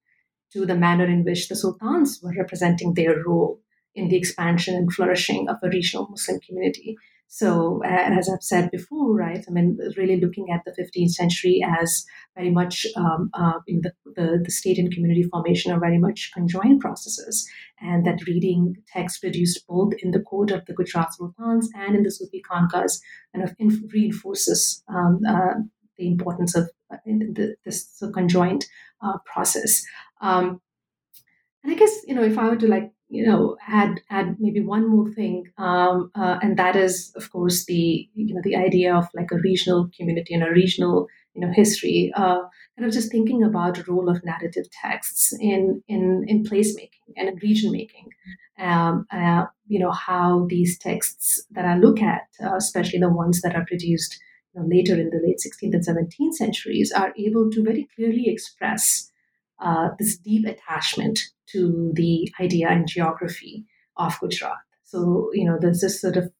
to 0.53 0.65
the 0.65 0.75
manner 0.75 1.05
in 1.05 1.23
which 1.23 1.47
the 1.47 1.55
sultans 1.55 2.19
were 2.23 2.33
representing 2.35 2.93
their 2.93 3.23
role 3.23 3.61
in 3.95 4.07
the 4.09 4.17
expansion 4.17 4.75
and 4.75 4.91
flourishing 4.93 5.49
of 5.49 5.57
a 5.63 5.69
regional 5.69 6.07
Muslim 6.09 6.39
community. 6.41 6.95
So, 7.31 7.83
and 7.83 8.17
as 8.17 8.27
I've 8.27 8.41
said 8.41 8.71
before, 8.71 9.13
right, 9.13 9.45
I 9.47 9.51
mean, 9.51 9.77
really 9.95 10.19
looking 10.19 10.47
at 10.51 10.63
the 10.65 10.71
15th 10.71 11.11
century 11.11 11.63
as 11.63 12.03
very 12.35 12.49
much 12.49 12.87
um, 12.95 13.29
uh, 13.35 13.59
in 13.67 13.81
the, 13.81 13.93
the, 14.15 14.41
the, 14.43 14.49
state 14.49 14.79
and 14.79 14.91
community 14.91 15.21
formation 15.21 15.71
are 15.71 15.79
very 15.79 15.99
much 15.99 16.31
conjoined 16.33 16.79
processes, 16.79 17.47
and 17.79 18.03
that 18.07 18.25
reading 18.25 18.77
texts 18.91 19.19
produced 19.19 19.67
both 19.67 19.93
in 20.01 20.09
the 20.09 20.21
court 20.21 20.49
of 20.49 20.65
the 20.65 20.73
Gujarat 20.73 21.13
Sultans 21.13 21.69
and 21.75 21.95
in 21.95 22.01
the 22.01 22.09
Sufi 22.09 22.41
Khanqahs 22.49 22.99
kind 23.35 23.47
of 23.47 23.55
reinforces 23.93 24.83
um, 24.87 25.19
uh, 25.29 25.53
the 25.99 26.07
importance 26.07 26.55
of 26.55 26.67
uh, 26.91 26.97
the, 27.05 27.55
this 27.63 28.01
conjoined 28.11 28.65
uh, 29.03 29.19
process. 29.31 29.85
Um, 30.19 30.61
and 31.63 31.73
I 31.73 31.75
guess, 31.75 31.95
you 32.07 32.15
know, 32.15 32.23
if 32.23 32.39
I 32.39 32.49
were 32.49 32.55
to 32.55 32.67
like 32.67 32.91
you 33.09 33.25
know 33.25 33.57
add 33.67 33.99
add 34.09 34.35
maybe 34.39 34.61
one 34.61 34.87
more 34.89 35.09
thing 35.11 35.45
um, 35.57 36.11
uh, 36.15 36.37
and 36.41 36.57
that 36.57 36.75
is 36.75 37.11
of 37.15 37.31
course 37.31 37.65
the 37.65 38.07
you 38.13 38.33
know 38.33 38.41
the 38.43 38.55
idea 38.55 38.95
of 38.95 39.07
like 39.13 39.31
a 39.31 39.37
regional 39.37 39.89
community 39.97 40.33
and 40.33 40.43
a 40.43 40.51
regional 40.51 41.07
you 41.33 41.41
know 41.41 41.51
history 41.53 42.11
uh, 42.15 42.39
kind 42.77 42.87
of 42.87 42.91
just 42.91 43.11
thinking 43.11 43.43
about 43.43 43.75
the 43.75 43.83
role 43.87 44.09
of 44.09 44.23
narrative 44.23 44.65
texts 44.81 45.33
in 45.39 45.81
in 45.87 46.23
in 46.27 46.43
placemaking 46.43 47.13
and 47.17 47.29
in 47.29 47.35
region 47.37 47.71
making 47.71 48.09
um, 48.59 49.05
uh, 49.11 49.45
you 49.67 49.79
know 49.79 49.91
how 49.91 50.45
these 50.49 50.77
texts 50.77 51.43
that 51.51 51.65
i 51.65 51.75
look 51.77 52.01
at 52.01 52.23
uh, 52.43 52.55
especially 52.55 52.99
the 52.99 53.09
ones 53.09 53.41
that 53.41 53.55
are 53.55 53.65
produced 53.65 54.19
you 54.53 54.61
know, 54.61 54.67
later 54.67 54.93
in 54.99 55.09
the 55.09 55.21
late 55.25 55.39
16th 55.39 55.73
and 55.73 55.83
17th 55.83 56.35
centuries 56.35 56.91
are 56.91 57.13
able 57.17 57.49
to 57.49 57.63
very 57.63 57.87
clearly 57.95 58.25
express 58.27 59.08
uh, 59.61 59.89
this 59.97 60.17
deep 60.17 60.45
attachment 60.45 61.19
to 61.51 61.91
the 61.95 62.31
idea 62.39 62.69
and 62.69 62.87
geography 62.87 63.65
of 63.97 64.19
Gujarat. 64.19 64.57
So, 64.83 65.29
you 65.33 65.45
know, 65.45 65.57
there's 65.59 65.81
this 65.81 66.01
sort 66.01 66.17
of 66.17 66.31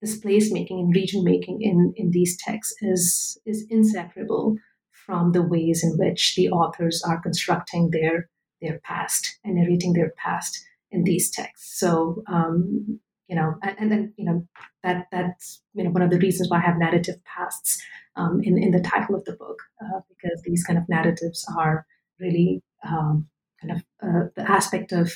this 0.00 0.16
place 0.16 0.52
making 0.52 0.78
and 0.78 0.94
region 0.94 1.24
making 1.24 1.60
in, 1.60 1.92
in 1.96 2.10
these 2.12 2.36
texts 2.36 2.74
is, 2.80 3.38
is 3.44 3.66
inseparable 3.68 4.56
from 4.92 5.32
the 5.32 5.42
ways 5.42 5.82
in 5.82 5.98
which 5.98 6.36
the 6.36 6.48
authors 6.50 7.02
are 7.02 7.20
constructing 7.20 7.90
their, 7.90 8.28
their 8.62 8.78
past 8.84 9.38
and 9.44 9.56
narrating 9.56 9.94
their 9.94 10.12
past 10.16 10.64
in 10.90 11.04
these 11.04 11.30
texts. 11.30 11.78
So, 11.80 12.22
um, 12.28 13.00
you 13.28 13.36
know, 13.36 13.56
and, 13.62 13.90
then, 13.90 14.14
you 14.16 14.24
know, 14.24 14.46
that 14.82 15.06
that's, 15.10 15.60
you 15.74 15.84
know, 15.84 15.90
one 15.90 16.02
of 16.02 16.10
the 16.10 16.18
reasons 16.18 16.48
why 16.48 16.58
I 16.58 16.62
have 16.62 16.78
narrative 16.78 17.16
pasts 17.24 17.82
um, 18.16 18.40
in, 18.42 18.56
in 18.56 18.70
the 18.70 18.80
title 18.80 19.14
of 19.14 19.24
the 19.24 19.34
book, 19.34 19.58
uh, 19.82 20.00
because 20.08 20.40
these 20.44 20.64
kind 20.64 20.78
of 20.78 20.88
narratives 20.88 21.44
are 21.58 21.84
really 22.20 22.62
um, 22.86 23.28
kind 23.60 23.72
of 23.72 23.84
uh, 24.02 24.28
the 24.36 24.50
aspect 24.50 24.92
of 24.92 25.12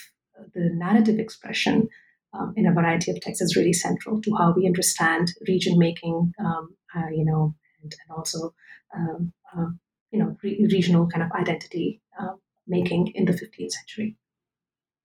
the 0.55 0.71
narrative 0.73 1.19
expression 1.19 1.89
um, 2.35 2.55
in 2.57 2.67
a 2.67 2.73
variety 2.73 3.11
of 3.11 3.21
texts 3.21 3.43
is 3.43 3.57
really 3.57 3.73
central 3.73 4.21
to 4.23 4.35
how 4.37 4.53
we 4.57 4.67
understand 4.67 5.33
region 5.47 5.79
making, 5.79 6.33
um, 6.39 6.75
uh, 6.97 7.09
you 7.15 7.25
know, 7.25 7.55
and, 7.83 7.93
and 7.93 8.17
also, 8.17 8.55
um, 8.95 9.33
uh, 9.57 9.67
you 10.11 10.19
know, 10.19 10.37
re- 10.43 10.67
regional 10.73 11.07
kind 11.07 11.23
of 11.23 11.33
identity 11.33 12.01
uh, 12.19 12.35
making 12.67 13.09
in 13.15 13.27
the 13.27 13.33
15th 13.33 13.73
century. 13.73 14.17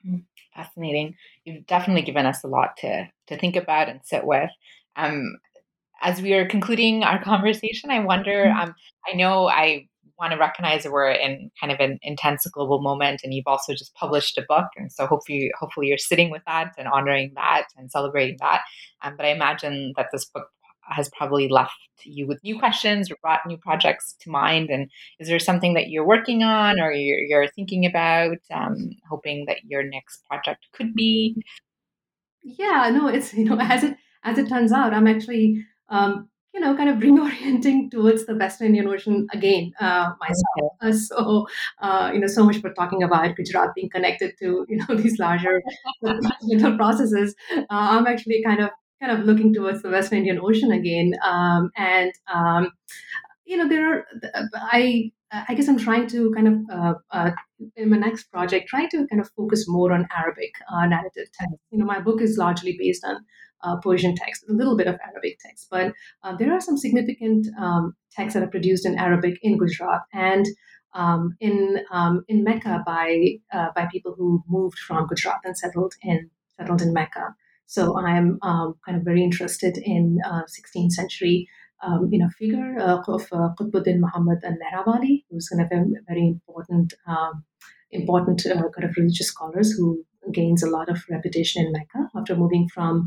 Mm, 0.08 0.24
fascinating. 0.56 1.16
You've 1.44 1.66
definitely 1.66 2.04
given 2.04 2.26
us 2.26 2.44
a 2.44 2.48
lot 2.48 2.78
to 2.78 3.10
to 3.28 3.38
think 3.38 3.56
about 3.56 3.90
and 3.90 4.00
sit 4.04 4.26
with. 4.26 4.50
Um, 4.96 5.38
as 6.02 6.22
we 6.22 6.34
are 6.34 6.48
concluding 6.48 7.04
our 7.04 7.22
conversation, 7.24 7.92
I 7.92 8.00
wonder. 8.00 8.46
Mm-hmm. 8.46 8.60
Um, 8.60 8.76
I 9.08 9.16
know 9.16 9.48
I 9.48 9.88
want 10.20 10.34
to 10.34 10.40
recognize 10.40 10.84
that 10.84 10.92
we're 10.92 11.12
in 11.12 11.52
kind 11.60 11.72
of 11.72 11.80
an 11.80 12.00
intense 12.02 12.46
global 12.48 12.82
moment 12.82 13.22
and 13.24 13.34
you've 13.34 13.48
also 13.48 13.74
just 13.74 13.94
published 13.96 14.38
a 14.38 14.46
book 14.48 14.68
and 14.76 14.92
so 14.92 15.06
hopefully 15.06 15.52
hopefully 15.60 15.88
you're 15.88 15.98
sitting 15.98 16.30
with 16.32 16.42
that 16.46 16.74
and 16.78 16.88
honoring 16.88 17.32
that 17.36 17.68
and 17.78 17.92
celebrating 17.92 18.38
that. 18.40 18.62
Um, 19.02 19.16
but 19.16 19.26
i 19.26 19.30
imagine 19.30 19.94
that 19.96 20.08
this 20.12 20.26
book 20.26 20.50
has 20.90 21.10
probably 21.10 21.48
left 21.50 21.74
you 22.04 22.28
with 22.28 22.44
new 22.44 22.58
questions 22.58 23.12
or 23.12 23.18
brought 23.22 23.46
new 23.46 23.58
projects 23.58 24.16
to 24.22 24.30
mind 24.30 24.70
and 24.70 24.90
is 25.20 25.28
there 25.28 25.40
something 25.40 25.74
that 25.74 25.90
you're 25.90 26.08
working 26.08 26.44
on 26.44 26.80
or 26.80 26.92
you're, 26.92 27.20
you're 27.20 27.48
thinking 27.50 27.86
about 27.86 28.38
um, 28.54 28.92
hoping 29.10 29.46
that 29.48 29.58
your 29.66 29.84
next 29.84 30.26
project 30.26 30.66
could 30.74 30.94
be? 30.94 31.36
Yeah 32.42 32.90
no 32.94 33.08
it's 33.08 33.34
you 33.36 33.46
know 33.46 33.60
as 33.60 33.84
it 33.84 33.98
as 34.24 34.38
it 34.38 34.48
turns 34.48 34.72
out 34.72 34.94
i'm 34.94 35.08
actually 35.08 35.64
um, 35.90 36.30
you 36.58 36.66
know, 36.66 36.76
kind 36.76 36.90
of 36.90 36.98
reorienting 37.08 37.92
towards 37.92 38.26
the 38.26 38.36
Western 38.36 38.68
Indian 38.68 38.88
Ocean 38.88 39.28
again 39.32 39.72
uh, 39.80 40.12
myself. 40.20 40.72
Uh, 40.82 40.92
so, 40.92 41.48
uh, 41.82 42.10
you 42.14 42.20
know, 42.20 42.28
so 42.28 42.44
much 42.44 42.58
for 42.58 42.74
talking 42.74 43.04
about 43.04 43.36
Gujarat 43.36 43.76
being 43.76 43.90
connected 43.90 44.34
to, 44.40 44.66
you 44.70 44.78
know, 44.78 44.96
these 44.96 45.20
larger 45.20 45.62
processes. 46.78 47.36
Uh, 47.56 47.64
I'm 47.70 48.08
actually 48.08 48.42
kind 48.44 48.62
of 48.62 48.72
kind 49.00 49.12
of 49.12 49.26
looking 49.26 49.54
towards 49.54 49.84
the 49.84 49.92
Western 49.92 50.18
Indian 50.20 50.40
Ocean 50.42 50.72
again, 50.72 51.14
um, 51.24 51.70
and 51.78 52.12
um, 52.34 52.72
you 53.46 53.56
know, 53.56 53.70
there 53.70 53.88
are 53.94 54.06
I 54.56 55.12
I 55.32 55.54
guess 55.54 55.68
I'm 55.68 55.78
trying 55.78 56.08
to 56.08 56.32
kind 56.32 56.48
of, 56.48 56.54
uh, 56.72 56.94
uh, 57.12 57.32
in 57.76 57.90
my 57.90 57.98
next 57.98 58.32
project, 58.32 58.70
try 58.70 58.88
to 58.88 59.08
kind 59.08 59.20
of 59.20 59.30
focus 59.36 59.66
more 59.68 59.92
on 59.92 60.08
Arabic 60.16 60.52
uh, 60.74 60.86
narrative 60.88 61.28
text. 61.38 61.56
You 61.70 61.80
know, 61.80 61.86
my 61.86 62.00
book 62.00 62.22
is 62.22 62.38
largely 62.38 62.78
based 62.80 63.04
on 63.06 63.18
uh, 63.64 63.78
Persian 63.78 64.16
text, 64.16 64.46
a 64.50 64.54
little 64.54 64.78
bit 64.78 64.88
of 64.88 64.98
Arabic 65.06 65.38
text, 65.40 65.68
but 65.70 65.94
uh, 66.24 66.36
there 66.36 66.54
are 66.54 66.62
some 66.62 66.78
significant 66.78 67.48
um, 67.60 67.96
texts 68.12 68.34
that 68.34 68.44
are 68.44 68.52
produced 68.52 68.86
in 68.86 68.98
Arabic 68.98 69.40
in 69.42 69.58
Gujarat 69.58 70.02
and 70.14 70.46
um, 70.94 71.36
in 71.40 71.80
um, 71.92 72.24
in 72.28 72.44
Mecca 72.44 72.84
by 72.86 73.38
uh, 73.54 73.68
by 73.76 73.88
people 73.92 74.16
who 74.18 74.44
moved 74.48 74.80
from 74.80 75.08
Gujarat 75.08 75.42
and 75.44 75.58
settled 75.58 75.94
in 76.02 76.30
settled 76.58 76.82
in 76.82 76.94
Mecca. 76.94 77.36
So 77.66 78.00
I'm 78.00 78.40
um, 78.44 78.76
kind 78.86 78.98
of 78.98 79.04
very 79.04 79.22
interested 79.22 79.78
in 79.78 80.20
16th 80.26 80.94
century 80.94 81.50
um, 81.84 82.10
you 82.12 82.20
know, 82.20 82.30
figure 82.30 82.78
uh, 82.80 83.02
of 83.08 83.28
uh, 83.32 83.50
Qutbuddin 83.60 84.00
Muhammad 84.00 84.40
al-Nehrawali, 84.44 85.26
who's 85.30 85.50
kind 85.50 85.62
of 85.62 85.72
a 85.72 85.84
very 86.08 86.28
important, 86.28 86.94
um, 87.08 87.44
important 87.92 88.46
uh, 88.46 88.70
kind 88.70 88.90
of 88.90 88.96
religious 88.98 89.28
scholars 89.28 89.72
who 89.72 90.04
gains 90.34 90.64
a 90.64 90.70
lot 90.70 90.90
of 90.90 91.04
reputation 91.10 91.66
in 91.66 91.72
Mecca 91.72 92.10
after 92.16 92.36
moving 92.36 92.68
from 92.74 93.02
uh, 93.02 93.06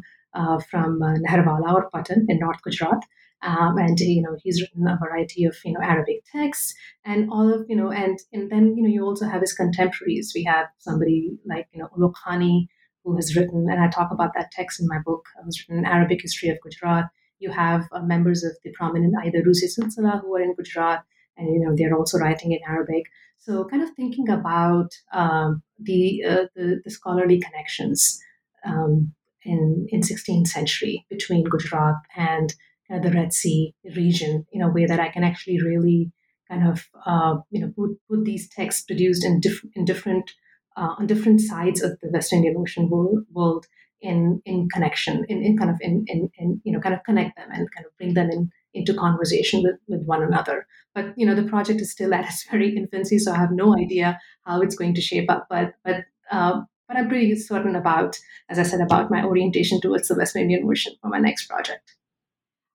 from 0.70 1.02
uh, 1.02 1.14
Nehrawala 1.26 1.74
or 1.74 1.90
Patan 1.94 2.26
in 2.28 2.38
North 2.38 2.62
Gujarat. 2.62 3.02
Um, 3.42 3.78
and 3.78 3.98
you 3.98 4.20
know 4.20 4.36
he's 4.42 4.60
written 4.60 4.86
a 4.86 4.98
variety 5.02 5.44
of 5.44 5.56
you 5.64 5.72
know 5.72 5.80
Arabic 5.80 6.22
texts 6.30 6.74
and 7.06 7.30
all 7.30 7.50
of 7.50 7.64
you 7.70 7.76
know 7.76 7.90
and 7.90 8.18
and 8.34 8.52
then 8.52 8.76
you 8.76 8.82
know 8.82 8.90
you 8.90 9.02
also 9.02 9.26
have 9.26 9.40
his 9.40 9.54
contemporaries. 9.54 10.32
We 10.34 10.44
have 10.44 10.66
somebody 10.78 11.38
like 11.46 11.66
you 11.72 11.80
know 11.80 11.88
Ulugh 11.96 12.12
Khani 12.22 12.66
who 13.02 13.16
has 13.16 13.34
written 13.34 13.66
and 13.70 13.82
I 13.82 13.88
talk 13.88 14.10
about 14.12 14.34
that 14.34 14.50
text 14.52 14.78
in 14.78 14.86
my 14.86 14.98
book. 15.06 15.24
It 15.38 15.46
was 15.46 15.58
written 15.66 15.86
Arabic 15.86 16.20
history 16.20 16.50
of 16.50 16.58
Gujarat 16.62 17.06
you 17.40 17.50
have 17.50 17.88
uh, 17.90 18.02
members 18.02 18.44
of 18.44 18.52
the 18.62 18.70
prominent 18.72 19.14
Aidarusi 19.14 19.66
Silsila 19.66 20.20
who 20.20 20.36
are 20.36 20.42
in 20.42 20.54
Gujarat, 20.54 21.02
and 21.36 21.48
you 21.48 21.58
know 21.58 21.74
they're 21.74 21.96
also 21.96 22.18
writing 22.18 22.52
in 22.52 22.60
Arabic. 22.68 23.04
So, 23.38 23.64
kind 23.64 23.82
of 23.82 23.90
thinking 23.96 24.28
about 24.28 24.90
um, 25.14 25.62
the, 25.78 26.22
uh, 26.28 26.44
the, 26.54 26.82
the 26.84 26.90
scholarly 26.90 27.40
connections 27.40 28.20
um, 28.66 29.14
in 29.44 29.86
in 29.90 30.00
16th 30.00 30.48
century 30.48 31.06
between 31.08 31.44
Gujarat 31.44 31.96
and 32.16 32.54
uh, 32.92 32.98
the 32.98 33.10
Red 33.10 33.32
Sea 33.32 33.74
region 33.96 34.46
in 34.52 34.62
a 34.62 34.70
way 34.70 34.86
that 34.86 35.00
I 35.00 35.08
can 35.08 35.24
actually 35.24 35.60
really 35.62 36.12
kind 36.48 36.68
of 36.68 36.88
uh, 37.06 37.36
you 37.50 37.60
know 37.60 37.72
put, 37.76 37.96
put 38.08 38.24
these 38.24 38.48
texts 38.48 38.82
produced 38.82 39.24
in 39.24 39.40
in 39.74 39.84
different 39.84 40.30
uh, 40.76 40.94
on 40.98 41.06
different 41.06 41.40
sides 41.40 41.82
of 41.82 41.98
the 42.00 42.10
West 42.10 42.32
Indian 42.32 42.56
Ocean 42.56 42.88
world, 42.88 43.24
world 43.32 43.66
in 44.00 44.40
in 44.44 44.68
connection, 44.68 45.24
in, 45.28 45.42
in 45.42 45.56
kind 45.56 45.70
of 45.70 45.76
in, 45.80 46.04
in, 46.08 46.30
in 46.38 46.60
you 46.64 46.72
know 46.72 46.80
kind 46.80 46.94
of 46.94 47.04
connect 47.04 47.36
them 47.36 47.48
and 47.52 47.70
kind 47.72 47.86
of 47.86 47.96
bring 47.96 48.14
them 48.14 48.30
in 48.30 48.50
into 48.72 48.94
conversation 48.94 49.62
with, 49.62 49.76
with 49.88 50.06
one 50.06 50.22
another. 50.22 50.66
But 50.94 51.12
you 51.16 51.26
know 51.26 51.34
the 51.34 51.48
project 51.48 51.80
is 51.80 51.90
still 51.90 52.14
at 52.14 52.26
its 52.26 52.46
very 52.50 52.76
infancy, 52.82 53.18
so 53.18 53.32
I 53.32 53.36
have 53.36 53.52
no 53.52 53.76
idea 53.76 54.18
how 54.44 54.60
it's 54.60 54.74
going 54.76 54.94
to 54.94 55.00
shape 55.00 55.30
up. 55.30 55.46
But 55.50 55.74
but 55.84 56.04
uh, 56.30 56.62
but 56.90 56.98
I'm 56.98 57.08
pretty 57.08 57.36
certain 57.36 57.76
about, 57.76 58.18
as 58.48 58.58
I 58.58 58.64
said, 58.64 58.80
about 58.80 59.12
my 59.12 59.22
orientation 59.22 59.80
towards 59.80 60.08
the 60.08 60.16
West 60.16 60.34
Indian 60.34 60.68
Ocean 60.68 60.94
for 61.00 61.06
my 61.06 61.20
next 61.20 61.46
project. 61.46 61.94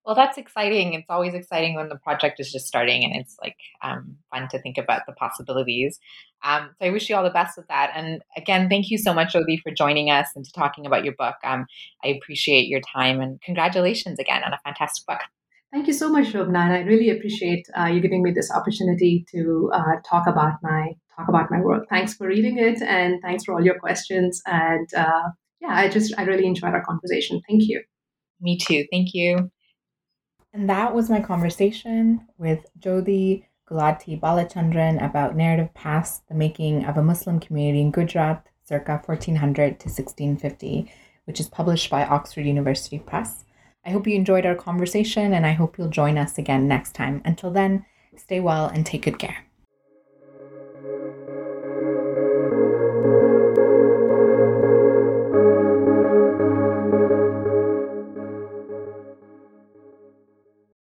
Well, 0.06 0.14
that's 0.14 0.38
exciting. 0.38 0.94
It's 0.94 1.10
always 1.10 1.34
exciting 1.34 1.74
when 1.74 1.90
the 1.90 1.96
project 1.96 2.40
is 2.40 2.50
just 2.50 2.66
starting 2.66 3.04
and 3.04 3.14
it's 3.14 3.36
like 3.42 3.56
um, 3.82 4.16
fun 4.30 4.48
to 4.52 4.58
think 4.62 4.78
about 4.78 5.02
the 5.06 5.12
possibilities. 5.12 5.98
Um, 6.42 6.70
so 6.78 6.86
I 6.86 6.90
wish 6.90 7.10
you 7.10 7.16
all 7.16 7.24
the 7.24 7.30
best 7.30 7.58
with 7.58 7.68
that. 7.68 7.90
And 7.94 8.22
again, 8.38 8.70
thank 8.70 8.88
you 8.88 8.96
so 8.96 9.12
much, 9.12 9.34
Jyoti, 9.34 9.60
for 9.60 9.70
joining 9.70 10.10
us 10.10 10.28
and 10.34 10.46
to 10.46 10.52
talking 10.52 10.86
about 10.86 11.04
your 11.04 11.14
book. 11.18 11.34
Um, 11.44 11.66
I 12.02 12.08
appreciate 12.08 12.68
your 12.68 12.80
time 12.80 13.20
and 13.20 13.42
congratulations 13.42 14.18
again 14.18 14.44
on 14.44 14.54
a 14.54 14.60
fantastic 14.64 15.04
book. 15.06 15.20
Thank 15.72 15.88
you 15.88 15.92
so 15.92 16.08
much, 16.10 16.32
Shobhana, 16.32 16.64
and 16.64 16.72
I 16.72 16.80
really 16.80 17.10
appreciate 17.10 17.66
uh, 17.78 17.86
you 17.86 18.00
giving 18.00 18.22
me 18.22 18.30
this 18.30 18.50
opportunity 18.52 19.26
to 19.32 19.70
uh, 19.74 19.96
talk 20.08 20.26
about 20.26 20.54
my 20.62 20.92
talk 21.16 21.28
about 21.28 21.50
my 21.50 21.60
work. 21.60 21.86
Thanks 21.90 22.14
for 22.14 22.26
reading 22.26 22.58
it, 22.58 22.80
and 22.82 23.20
thanks 23.22 23.44
for 23.44 23.54
all 23.54 23.64
your 23.64 23.78
questions. 23.78 24.40
And 24.46 24.88
uh, 24.96 25.30
yeah, 25.60 25.70
I 25.70 25.88
just 25.88 26.14
I 26.18 26.22
really 26.22 26.46
enjoyed 26.46 26.72
our 26.72 26.84
conversation. 26.84 27.40
Thank 27.48 27.62
you. 27.64 27.82
Me 28.40 28.58
too. 28.58 28.84
Thank 28.92 29.08
you. 29.12 29.50
And 30.52 30.70
that 30.70 30.94
was 30.94 31.10
my 31.10 31.20
conversation 31.20 32.26
with 32.38 32.64
Jyoti 32.78 33.44
Gulati 33.68 34.18
Balachandran 34.18 35.04
about 35.04 35.36
narrative 35.36 35.74
past 35.74 36.22
the 36.28 36.34
making 36.34 36.84
of 36.84 36.96
a 36.96 37.02
Muslim 37.02 37.40
community 37.40 37.80
in 37.80 37.90
Gujarat 37.90 38.46
circa 38.64 39.02
1400 39.04 39.80
to 39.80 39.88
1650, 39.88 40.90
which 41.24 41.40
is 41.40 41.48
published 41.48 41.90
by 41.90 42.04
Oxford 42.04 42.46
University 42.46 42.98
Press. 42.98 43.44
I 43.86 43.90
hope 43.90 44.06
you 44.06 44.16
enjoyed 44.16 44.44
our 44.44 44.56
conversation 44.56 45.32
and 45.32 45.46
I 45.46 45.52
hope 45.52 45.78
you'll 45.78 45.88
join 45.88 46.18
us 46.18 46.38
again 46.38 46.66
next 46.66 46.92
time. 46.92 47.22
Until 47.24 47.52
then, 47.52 47.86
stay 48.16 48.40
well 48.40 48.66
and 48.66 48.84
take 48.84 49.02
good 49.02 49.18
care. 49.18 49.45